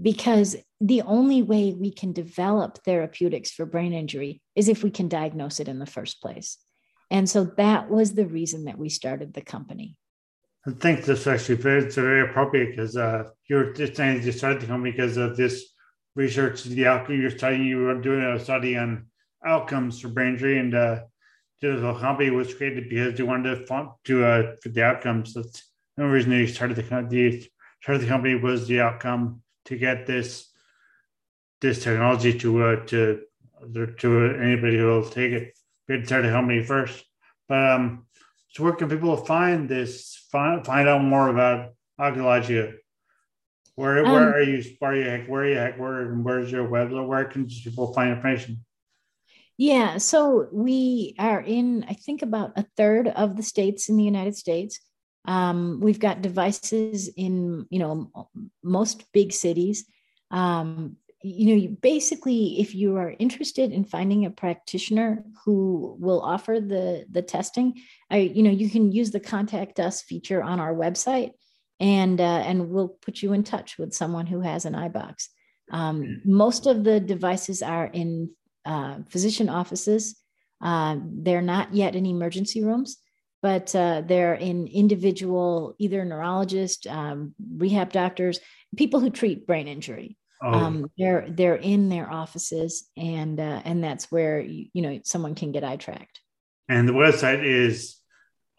because 0.00 0.56
the 0.80 1.02
only 1.02 1.42
way 1.42 1.72
we 1.72 1.92
can 1.92 2.12
develop 2.12 2.78
therapeutics 2.84 3.50
for 3.50 3.66
brain 3.66 3.92
injury 3.92 4.40
is 4.56 4.68
if 4.68 4.82
we 4.82 4.90
can 4.90 5.08
diagnose 5.08 5.60
it 5.60 5.68
in 5.68 5.78
the 5.78 5.86
first 5.86 6.20
place. 6.22 6.58
And 7.10 7.28
so 7.28 7.44
that 7.44 7.90
was 7.90 8.14
the 8.14 8.26
reason 8.26 8.64
that 8.64 8.78
we 8.78 8.88
started 8.88 9.34
the 9.34 9.42
company. 9.42 9.96
I 10.66 10.70
think 10.70 11.04
this 11.04 11.26
actually 11.26 11.56
very, 11.56 11.84
it's 11.84 11.96
very 11.96 12.22
appropriate 12.28 12.70
because 12.70 12.96
uh, 12.96 13.24
you're 13.48 13.72
just 13.72 13.96
saying 13.96 14.22
you 14.22 14.32
started 14.32 14.62
the 14.62 14.66
company 14.66 14.92
because 14.92 15.16
of 15.16 15.36
this 15.36 15.74
research, 16.14 16.64
the 16.64 16.86
outcome 16.86 17.20
you're 17.20 17.30
studying. 17.30 17.64
You 17.64 17.78
were 17.78 18.00
doing 18.00 18.22
a 18.22 18.38
study 18.38 18.76
on 18.76 19.06
outcomes 19.44 20.00
for 20.00 20.08
brain 20.08 20.34
injury, 20.34 20.58
and 20.58 20.74
uh, 20.74 21.00
the 21.62 21.94
company 22.00 22.30
was 22.30 22.54
created 22.54 22.88
because 22.88 23.16
they 23.16 23.22
wanted 23.22 23.54
to 23.54 23.66
fund 23.66 23.88
to 24.04 24.24
uh, 24.24 24.56
for 24.60 24.68
the 24.68 24.82
outcomes. 24.82 25.34
That's 25.34 25.72
the 25.96 26.02
only 26.02 26.14
reason 26.14 26.30
they 26.30 26.46
started 26.46 26.76
the 26.76 26.82
company. 26.82 27.48
Started 27.82 28.02
the 28.02 28.08
company 28.08 28.34
was 28.34 28.66
the 28.66 28.80
outcome 28.80 29.42
to 29.66 29.76
get 29.76 30.06
this 30.06 30.50
this 31.60 31.82
technology 31.82 32.36
to 32.38 32.62
uh, 32.62 32.86
to 32.86 33.20
to 33.98 34.36
anybody 34.40 34.78
who 34.78 34.86
will 34.86 35.08
take 35.08 35.32
it. 35.32 35.56
We 35.88 35.96
had 35.96 36.08
to 36.08 36.22
the 36.22 36.30
company 36.30 36.62
first, 36.64 37.04
but 37.48 37.70
um. 37.70 38.06
So 38.54 38.64
where 38.64 38.74
can 38.74 38.90
people 38.90 39.16
find 39.16 39.66
this? 39.66 40.26
Find 40.30 40.62
find 40.66 40.86
out 40.86 41.02
more 41.02 41.28
about 41.28 41.70
Oculogica. 41.98 42.74
Where 43.76 44.04
Um, 44.04 44.12
where 44.12 44.34
are 44.34 44.42
you? 44.42 44.62
Where 44.78 44.92
are 44.92 44.96
you? 44.96 45.24
Where 45.26 45.42
are 45.42 45.48
you? 45.48 45.58
at? 45.58 45.78
Where 45.78 46.14
where's 46.16 46.52
your 46.52 46.68
website? 46.68 47.06
Where 47.06 47.24
can 47.24 47.46
people 47.46 47.94
find 47.94 48.10
information? 48.10 48.62
Yeah, 49.58 49.98
so 49.98 50.48
we 50.52 51.14
are 51.18 51.40
in, 51.40 51.84
I 51.88 51.92
think, 51.92 52.22
about 52.22 52.52
a 52.56 52.66
third 52.76 53.08
of 53.08 53.36
the 53.36 53.42
states 53.42 53.88
in 53.88 53.96
the 53.96 54.04
United 54.04 54.36
States. 54.36 54.80
Um, 55.24 55.78
we've 55.80 56.00
got 56.00 56.22
devices 56.22 57.08
in, 57.08 57.66
you 57.70 57.78
know, 57.78 58.10
most 58.64 59.04
big 59.12 59.32
cities. 59.32 59.84
Um, 60.30 60.96
you 61.22 61.46
know, 61.46 61.62
you 61.62 61.68
basically, 61.68 62.60
if 62.60 62.74
you 62.74 62.96
are 62.96 63.14
interested 63.18 63.70
in 63.70 63.84
finding 63.84 64.24
a 64.24 64.30
practitioner 64.30 65.24
who 65.44 65.96
will 66.00 66.20
offer 66.20 66.58
the 66.58 67.04
the 67.08 67.22
testing, 67.22 67.74
I, 68.10 68.16
you 68.16 68.42
know, 68.42 68.50
you 68.50 68.68
can 68.68 68.90
use 68.90 69.12
the 69.12 69.20
contact 69.20 69.78
us 69.78 70.02
feature 70.02 70.42
on 70.42 70.58
our 70.58 70.74
website, 70.74 71.30
and 71.78 72.20
uh, 72.20 72.42
and 72.44 72.70
we'll 72.70 72.88
put 72.88 73.22
you 73.22 73.34
in 73.34 73.44
touch 73.44 73.78
with 73.78 73.94
someone 73.94 74.26
who 74.26 74.40
has 74.40 74.64
an 74.64 74.74
EyeBOX. 74.74 75.28
Um, 75.70 76.22
most 76.24 76.66
of 76.66 76.82
the 76.82 76.98
devices 76.98 77.62
are 77.62 77.86
in 77.86 78.30
uh, 78.64 78.98
physician 79.08 79.48
offices. 79.48 80.16
Uh, 80.60 80.96
they're 81.02 81.42
not 81.42 81.74
yet 81.74 81.96
in 81.96 82.06
emergency 82.06 82.62
rooms, 82.62 82.98
but 83.42 83.74
uh, 83.74 84.02
they're 84.06 84.34
in 84.34 84.66
individual, 84.68 85.74
either 85.78 86.04
neurologists, 86.04 86.86
um, 86.86 87.34
rehab 87.56 87.92
doctors, 87.92 88.38
people 88.76 89.00
who 89.00 89.10
treat 89.10 89.46
brain 89.46 89.66
injury. 89.68 90.16
Oh, 90.44 90.52
Um, 90.52 90.90
they're 90.98 91.26
they're 91.28 91.54
in 91.56 91.88
their 91.88 92.10
offices, 92.10 92.88
and 92.96 93.38
uh, 93.38 93.62
and 93.64 93.82
that's 93.82 94.10
where 94.10 94.40
you, 94.40 94.66
you 94.72 94.82
know 94.82 95.00
someone 95.04 95.34
can 95.36 95.52
get 95.52 95.62
eye 95.64 95.76
tracked. 95.76 96.20
and 96.68 96.88
the 96.88 96.92
website 96.92 97.44
is 97.44 97.96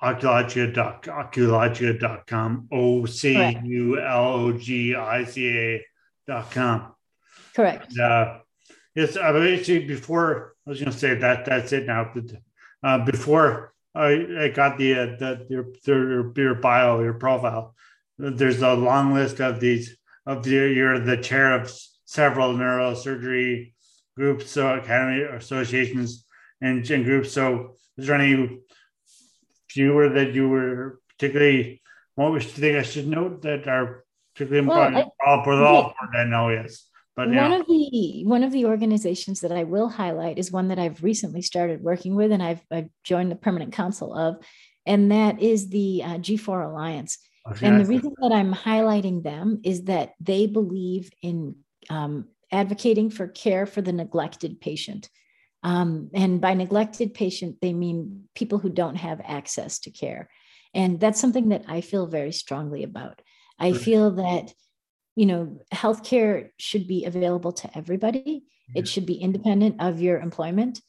oculogica.oculogica.com. 0.01 2.67
O 2.71 3.05
C 3.05 3.57
U 3.63 3.99
L 3.99 4.33
O 4.33 4.51
G 4.53 4.95
I 4.95 5.23
C 5.25 5.57
A 5.57 5.85
dot 6.27 6.51
com. 6.51 6.93
Correct. 7.55 7.97
Uh, 7.97 8.39
yes, 8.95 9.17
I 9.17 9.29
actually, 9.53 9.85
before 9.85 10.55
I 10.65 10.69
was 10.69 10.79
going 10.79 10.91
to 10.91 10.97
say 10.97 11.15
that 11.15 11.45
that's 11.45 11.71
it 11.71 11.85
now. 11.85 12.11
But 12.13 12.25
uh, 12.83 13.05
before 13.05 13.73
I, 13.95 14.25
I 14.39 14.47
got 14.49 14.77
the 14.77 14.93
uh, 14.95 15.05
the 15.17 15.45
your, 15.49 15.65
your 15.85 16.33
your 16.35 16.55
bio, 16.55 17.01
your 17.01 17.13
profile, 17.13 17.75
there's 18.17 18.61
a 18.61 18.73
long 18.73 19.13
list 19.13 19.39
of 19.39 19.59
these 19.59 19.97
of 20.25 20.43
the 20.43 20.51
you're 20.51 20.99
the 20.99 21.17
chair 21.17 21.53
of 21.59 21.71
several 22.05 22.53
neurosurgery 22.53 23.73
groups, 24.15 24.51
so 24.51 24.75
academy 24.75 25.21
associations 25.23 26.25
and, 26.61 26.89
and 26.89 27.05
groups. 27.05 27.31
So 27.31 27.75
is 27.97 28.07
there 28.07 28.15
any 28.15 28.59
fewer 29.69 30.09
that 30.09 30.33
you 30.33 30.49
were 30.49 30.99
particularly 31.09 31.81
what 32.15 32.31
was 32.31 32.45
the 32.53 32.61
thing 32.61 32.75
I 32.75 32.83
should 32.83 33.07
note 33.07 33.41
that 33.41 33.67
are 33.67 34.05
particularly 34.35 34.67
Well, 34.67 34.87
important? 34.87 35.13
all 35.25 35.43
for 35.43 35.53
all 35.53 35.87
important, 35.87 36.15
I 36.15 36.23
know, 36.25 36.49
yes. 36.49 36.87
But 37.15 37.27
one 37.27 37.35
yeah. 37.35 37.59
of 37.59 37.67
the 37.67 38.23
one 38.25 38.43
of 38.43 38.51
the 38.51 38.65
organizations 38.65 39.41
that 39.41 39.51
I 39.51 39.65
will 39.65 39.87
highlight 39.87 40.39
is 40.39 40.51
one 40.51 40.69
that 40.69 40.79
I've 40.79 41.03
recently 41.03 41.43
started 41.43 41.83
working 41.83 42.15
with, 42.15 42.31
and 42.31 42.41
I've, 42.41 42.61
I've 42.71 42.89
joined 43.03 43.31
the 43.31 43.35
permanent 43.35 43.73
council 43.73 44.15
of, 44.15 44.37
and 44.85 45.11
that 45.11 45.41
is 45.41 45.69
the 45.69 46.01
uh, 46.03 46.17
G4 46.17 46.65
Alliance. 46.65 47.19
And 47.61 47.81
the 47.81 47.85
reason 47.85 48.13
that 48.21 48.31
I'm 48.31 48.53
highlighting 48.53 49.21
them 49.21 49.59
is 49.63 49.83
that 49.83 50.13
they 50.21 50.47
believe 50.47 51.11
in 51.21 51.57
um, 51.89 52.29
advocating 52.51 53.09
for 53.09 53.27
care 53.27 53.65
for 53.65 53.81
the 53.81 53.91
neglected 53.91 54.61
patient. 54.61 55.09
Um, 55.61 56.09
and 56.13 56.39
by 56.39 56.53
neglected 56.53 57.13
patient, 57.13 57.57
they 57.61 57.73
mean 57.73 58.29
people 58.33 58.59
who 58.59 58.69
don't 58.69 58.95
have 58.95 59.21
access 59.23 59.79
to 59.79 59.91
care. 59.91 60.29
And 60.73 60.99
that's 60.99 61.19
something 61.19 61.49
that 61.49 61.65
I 61.67 61.81
feel 61.81 62.07
very 62.07 62.31
strongly 62.31 62.83
about. 62.83 63.21
I 63.59 63.73
feel 63.73 64.11
that, 64.11 64.53
you 65.15 65.25
know, 65.25 65.59
healthcare 65.73 66.49
should 66.57 66.87
be 66.87 67.05
available 67.05 67.51
to 67.51 67.77
everybody. 67.77 68.43
Yeah. 68.73 68.81
It 68.81 68.87
should 68.87 69.05
be 69.05 69.15
independent 69.15 69.81
of 69.81 70.01
your 70.01 70.19
employment. 70.19 70.81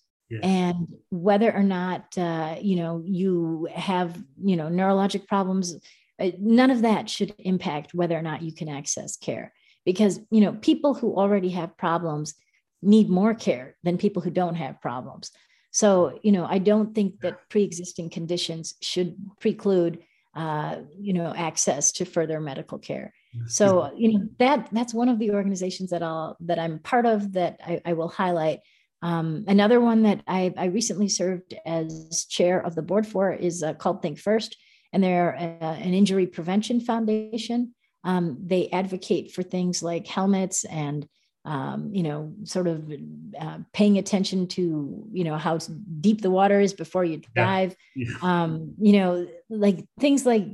And 0.43 0.89
whether 1.11 1.55
or 1.55 1.63
not 1.63 2.17
uh, 2.19 2.57
you 2.61 2.77
know 2.77 3.03
you 3.05 3.69
have 3.73 4.21
you 4.43 4.57
know 4.57 4.67
neurologic 4.67 5.29
problems 5.29 5.77
uh, 6.19 6.31
none 6.41 6.71
of 6.71 6.83
that 6.83 7.11
should 7.11 7.35
impact 7.39 7.95
whether 7.95 8.17
or 8.17 8.23
not 8.23 8.43
you 8.43 8.53
can 8.53 8.69
access 8.69 9.17
care. 9.17 9.53
Because 9.85 10.19
you 10.31 10.41
know 10.41 10.55
people 10.55 10.95
who 10.95 11.15
already 11.15 11.51
have 11.51 11.77
problems 11.77 12.35
need 12.83 13.09
more 13.09 13.35
care 13.35 13.77
than 13.85 13.99
people 13.99 14.23
who 14.23 14.31
don't 14.31 14.57
have 14.57 14.81
problems. 14.81 15.31
So 15.71 16.19
you 16.23 16.33
know 16.33 16.47
i 16.47 16.59
don't 16.59 16.95
think 16.95 17.21
that 17.21 17.49
pre-existing 17.51 18.11
conditions 18.11 18.75
should 18.81 19.17
preclude 19.41 19.99
uh, 20.35 20.77
you 20.97 21.13
know 21.13 21.33
access 21.35 21.93
to 21.93 22.05
further 22.05 22.41
medical 22.41 22.79
care 22.79 23.13
so 23.47 23.93
you 23.97 24.13
know 24.13 24.29
that 24.39 24.69
that's 24.73 24.95
one 24.95 25.09
of 25.09 25.19
the 25.19 25.31
organizations 25.31 25.91
that 25.91 26.03
i'll 26.03 26.37
that 26.41 26.59
i'm 26.59 26.79
part 26.79 27.07
of 27.07 27.33
that 27.33 27.61
i, 27.65 27.81
I 27.85 27.93
will 27.93 28.09
highlight 28.09 28.61
um, 29.03 29.45
another 29.49 29.83
one 29.83 30.05
that 30.05 30.23
I, 30.27 30.55
I 30.57 30.65
recently 30.67 31.11
served 31.11 31.53
as 31.67 32.25
chair 32.25 32.59
of 32.65 32.75
the 32.75 32.81
board 32.81 33.07
for 33.07 33.31
is 33.31 33.63
uh, 33.63 33.75
called 33.75 34.01
think 34.01 34.19
first 34.19 34.57
and 34.95 35.05
they're 35.05 35.37
uh, 35.37 35.75
an 35.75 35.93
injury 35.93 36.27
prevention 36.27 36.81
foundation 36.81 37.75
um, 38.05 38.39
they 38.43 38.71
advocate 38.71 39.33
for 39.33 39.43
things 39.43 39.83
like 39.83 40.07
helmets 40.07 40.65
and 40.65 41.07
um, 41.45 41.91
you 41.93 42.03
know 42.03 42.33
sort 42.45 42.67
of 42.67 42.91
uh, 43.39 43.59
paying 43.75 43.99
attention 43.99 44.47
to 44.49 45.07
you 45.13 45.25
know 45.25 45.37
how 45.37 45.59
deep 46.01 46.23
the 46.23 46.31
water 46.31 46.61
is 46.61 46.73
before 46.73 47.05
you 47.05 47.21
Yeah. 47.37 47.45
dive 47.45 47.77
Yeah. 47.95 48.15
um, 48.23 48.75
you 48.81 48.95
know 48.95 49.29
like 49.51 49.85
things 50.01 50.25
like 50.25 50.47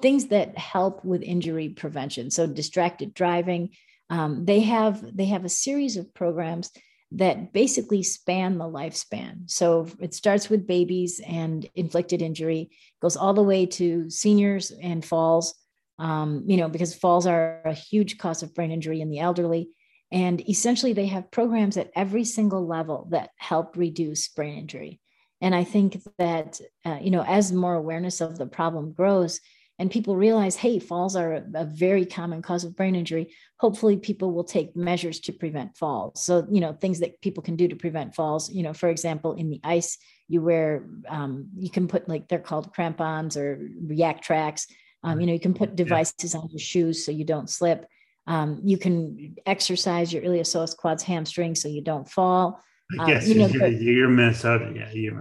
things 0.00 0.26
that 0.28 0.56
help 0.56 1.04
with 1.04 1.22
injury 1.22 1.68
prevention. 1.68 2.30
So 2.30 2.46
distracted 2.46 3.14
driving 3.14 3.70
um, 4.10 4.44
they 4.44 4.60
have 4.60 5.16
they 5.16 5.26
have 5.26 5.44
a 5.44 5.48
series 5.48 5.96
of 5.96 6.12
programs 6.14 6.70
that 7.12 7.52
basically 7.52 8.02
span 8.02 8.58
the 8.58 8.64
lifespan. 8.64 9.48
So 9.50 9.88
it 10.00 10.14
starts 10.14 10.50
with 10.50 10.66
babies 10.66 11.20
and 11.26 11.68
inflicted 11.74 12.22
injury 12.22 12.70
goes 13.00 13.16
all 13.16 13.34
the 13.34 13.42
way 13.42 13.66
to 13.66 14.10
seniors 14.10 14.72
and 14.72 15.04
falls 15.04 15.54
um, 15.98 16.44
you 16.46 16.56
know 16.56 16.68
because 16.68 16.94
falls 16.94 17.26
are 17.26 17.62
a 17.64 17.72
huge 17.72 18.18
cause 18.18 18.42
of 18.42 18.54
brain 18.54 18.70
injury 18.70 19.00
in 19.00 19.10
the 19.10 19.20
elderly. 19.20 19.70
And 20.12 20.48
essentially 20.48 20.92
they 20.92 21.06
have 21.06 21.30
programs 21.30 21.76
at 21.76 21.90
every 21.96 22.24
single 22.24 22.66
level 22.66 23.08
that 23.10 23.30
help 23.36 23.76
reduce 23.76 24.28
brain 24.28 24.58
injury. 24.58 25.00
And 25.40 25.54
i 25.54 25.64
think 25.64 26.02
that 26.18 26.60
uh, 26.84 26.98
you 27.00 27.10
know 27.10 27.24
as 27.26 27.52
more 27.52 27.74
awareness 27.74 28.20
of 28.20 28.38
the 28.38 28.46
problem 28.46 28.92
grows 28.92 29.40
and 29.78 29.90
people 29.90 30.16
realize 30.16 30.56
hey 30.56 30.78
falls 30.78 31.16
are 31.16 31.34
a, 31.34 31.44
a 31.54 31.64
very 31.64 32.04
common 32.04 32.42
cause 32.42 32.64
of 32.64 32.76
brain 32.76 32.94
injury 32.94 33.34
hopefully 33.58 33.96
people 33.96 34.32
will 34.32 34.44
take 34.44 34.76
measures 34.76 35.20
to 35.20 35.32
prevent 35.32 35.76
falls 35.76 36.24
so 36.24 36.46
you 36.50 36.60
know 36.60 36.72
things 36.72 37.00
that 37.00 37.20
people 37.20 37.42
can 37.42 37.56
do 37.56 37.68
to 37.68 37.76
prevent 37.76 38.14
falls 38.14 38.50
you 38.50 38.62
know 38.62 38.72
for 38.72 38.88
example 38.88 39.34
in 39.34 39.50
the 39.50 39.60
ice 39.64 39.98
You 40.28 40.40
wear, 40.40 40.88
um, 41.06 41.50
you 41.58 41.68
can 41.68 41.86
put 41.86 42.08
like 42.08 42.28
they're 42.28 42.46
called 42.50 42.72
crampons 42.72 43.36
or 43.36 43.60
Yaktrax. 43.86 44.66
Um, 45.02 45.20
you 45.20 45.26
know, 45.26 45.34
you 45.34 45.40
can 45.40 45.52
put 45.52 45.76
devices 45.76 46.34
on 46.34 46.48
your 46.48 46.58
shoes 46.58 47.04
so 47.04 47.12
you 47.12 47.24
don't 47.24 47.50
slip. 47.50 47.84
Um, 48.26 48.60
you 48.64 48.78
can 48.78 49.36
exercise 49.44 50.14
your 50.14 50.22
iliopsoas 50.24 50.74
quads 50.74 51.02
hamstring 51.04 51.54
so 51.54 51.68
you 51.68 51.82
don't 51.82 52.08
fall. 52.08 52.58
I 52.98 53.06
guess 53.06 53.28
you 53.28 53.34
know, 53.34 53.48
you're, 53.48 53.68
you're 53.68 54.08
Minnesota. 54.08 54.72
Yeah, 54.74 54.90
you're, 54.94 55.12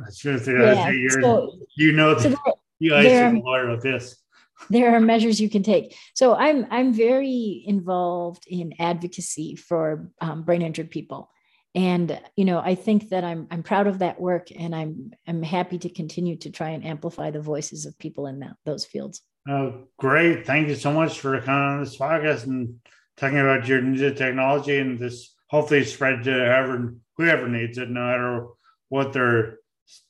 yeah, 0.73 0.89
you're, 0.89 1.21
so, 1.21 1.59
you 1.75 1.91
know, 1.91 2.17
so 2.17 2.33
you 2.79 2.91
guys 2.91 3.11
are 3.11 3.35
aware 3.35 3.67
of 3.67 3.81
this. 3.81 4.22
There 4.69 4.95
are 4.95 4.99
measures 4.99 5.39
you 5.39 5.49
can 5.49 5.63
take. 5.63 5.95
So 6.13 6.35
I'm 6.35 6.65
I'm 6.69 6.93
very 6.93 7.63
involved 7.65 8.45
in 8.47 8.73
advocacy 8.79 9.55
for 9.55 10.11
um, 10.21 10.43
brain 10.43 10.61
injured 10.61 10.91
people, 10.91 11.29
and 11.75 12.19
you 12.35 12.45
know 12.45 12.59
I 12.59 12.75
think 12.75 13.09
that 13.09 13.23
I'm 13.23 13.47
I'm 13.51 13.63
proud 13.63 13.87
of 13.87 13.99
that 13.99 14.19
work, 14.19 14.47
and 14.57 14.75
I'm 14.75 15.11
I'm 15.27 15.43
happy 15.43 15.77
to 15.79 15.89
continue 15.89 16.37
to 16.37 16.49
try 16.49 16.69
and 16.69 16.85
amplify 16.85 17.31
the 17.31 17.41
voices 17.41 17.85
of 17.85 17.97
people 17.99 18.27
in 18.27 18.39
that, 18.39 18.55
those 18.65 18.85
fields. 18.85 19.21
Oh, 19.47 19.83
great! 19.97 20.45
Thank 20.45 20.69
you 20.69 20.75
so 20.75 20.91
much 20.91 21.19
for 21.19 21.39
coming 21.41 21.61
on 21.61 21.83
this 21.83 21.97
podcast 21.97 22.45
and 22.45 22.75
talking 23.17 23.39
about 23.39 23.67
your 23.67 23.81
new 23.81 24.13
technology 24.13 24.77
and 24.79 24.97
this 24.97 25.35
hopefully 25.49 25.83
spread 25.83 26.23
to 26.23 26.31
whoever 26.31 26.95
whoever 27.17 27.47
needs 27.47 27.77
it, 27.77 27.89
no 27.89 28.01
matter 28.01 28.47
what 28.89 29.13
their 29.13 29.59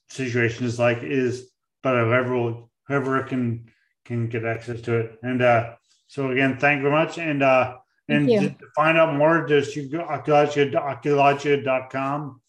situation 0.10 0.66
is 0.66 0.80
like. 0.80 1.04
Is 1.04 1.50
but 1.82 1.96
whoever 1.96 2.64
whoever 2.88 3.24
can 3.24 3.70
can 4.06 4.28
get 4.28 4.46
access 4.46 4.82
to 4.82 4.98
it. 4.98 5.20
And 5.24 5.42
uh, 5.42 5.76
so 6.08 6.32
again, 6.32 6.58
thank 6.58 6.78
you 6.78 6.90
very 6.90 6.94
much. 6.94 7.18
And 7.18 7.44
uh, 7.44 7.78
and 8.10 8.28
to 8.28 8.56
find 8.76 8.98
out 8.98 9.16
more, 9.16 9.48
just 9.48 9.76
you 9.76 9.90
go 9.90 10.00
oculogia.com. 10.00 12.42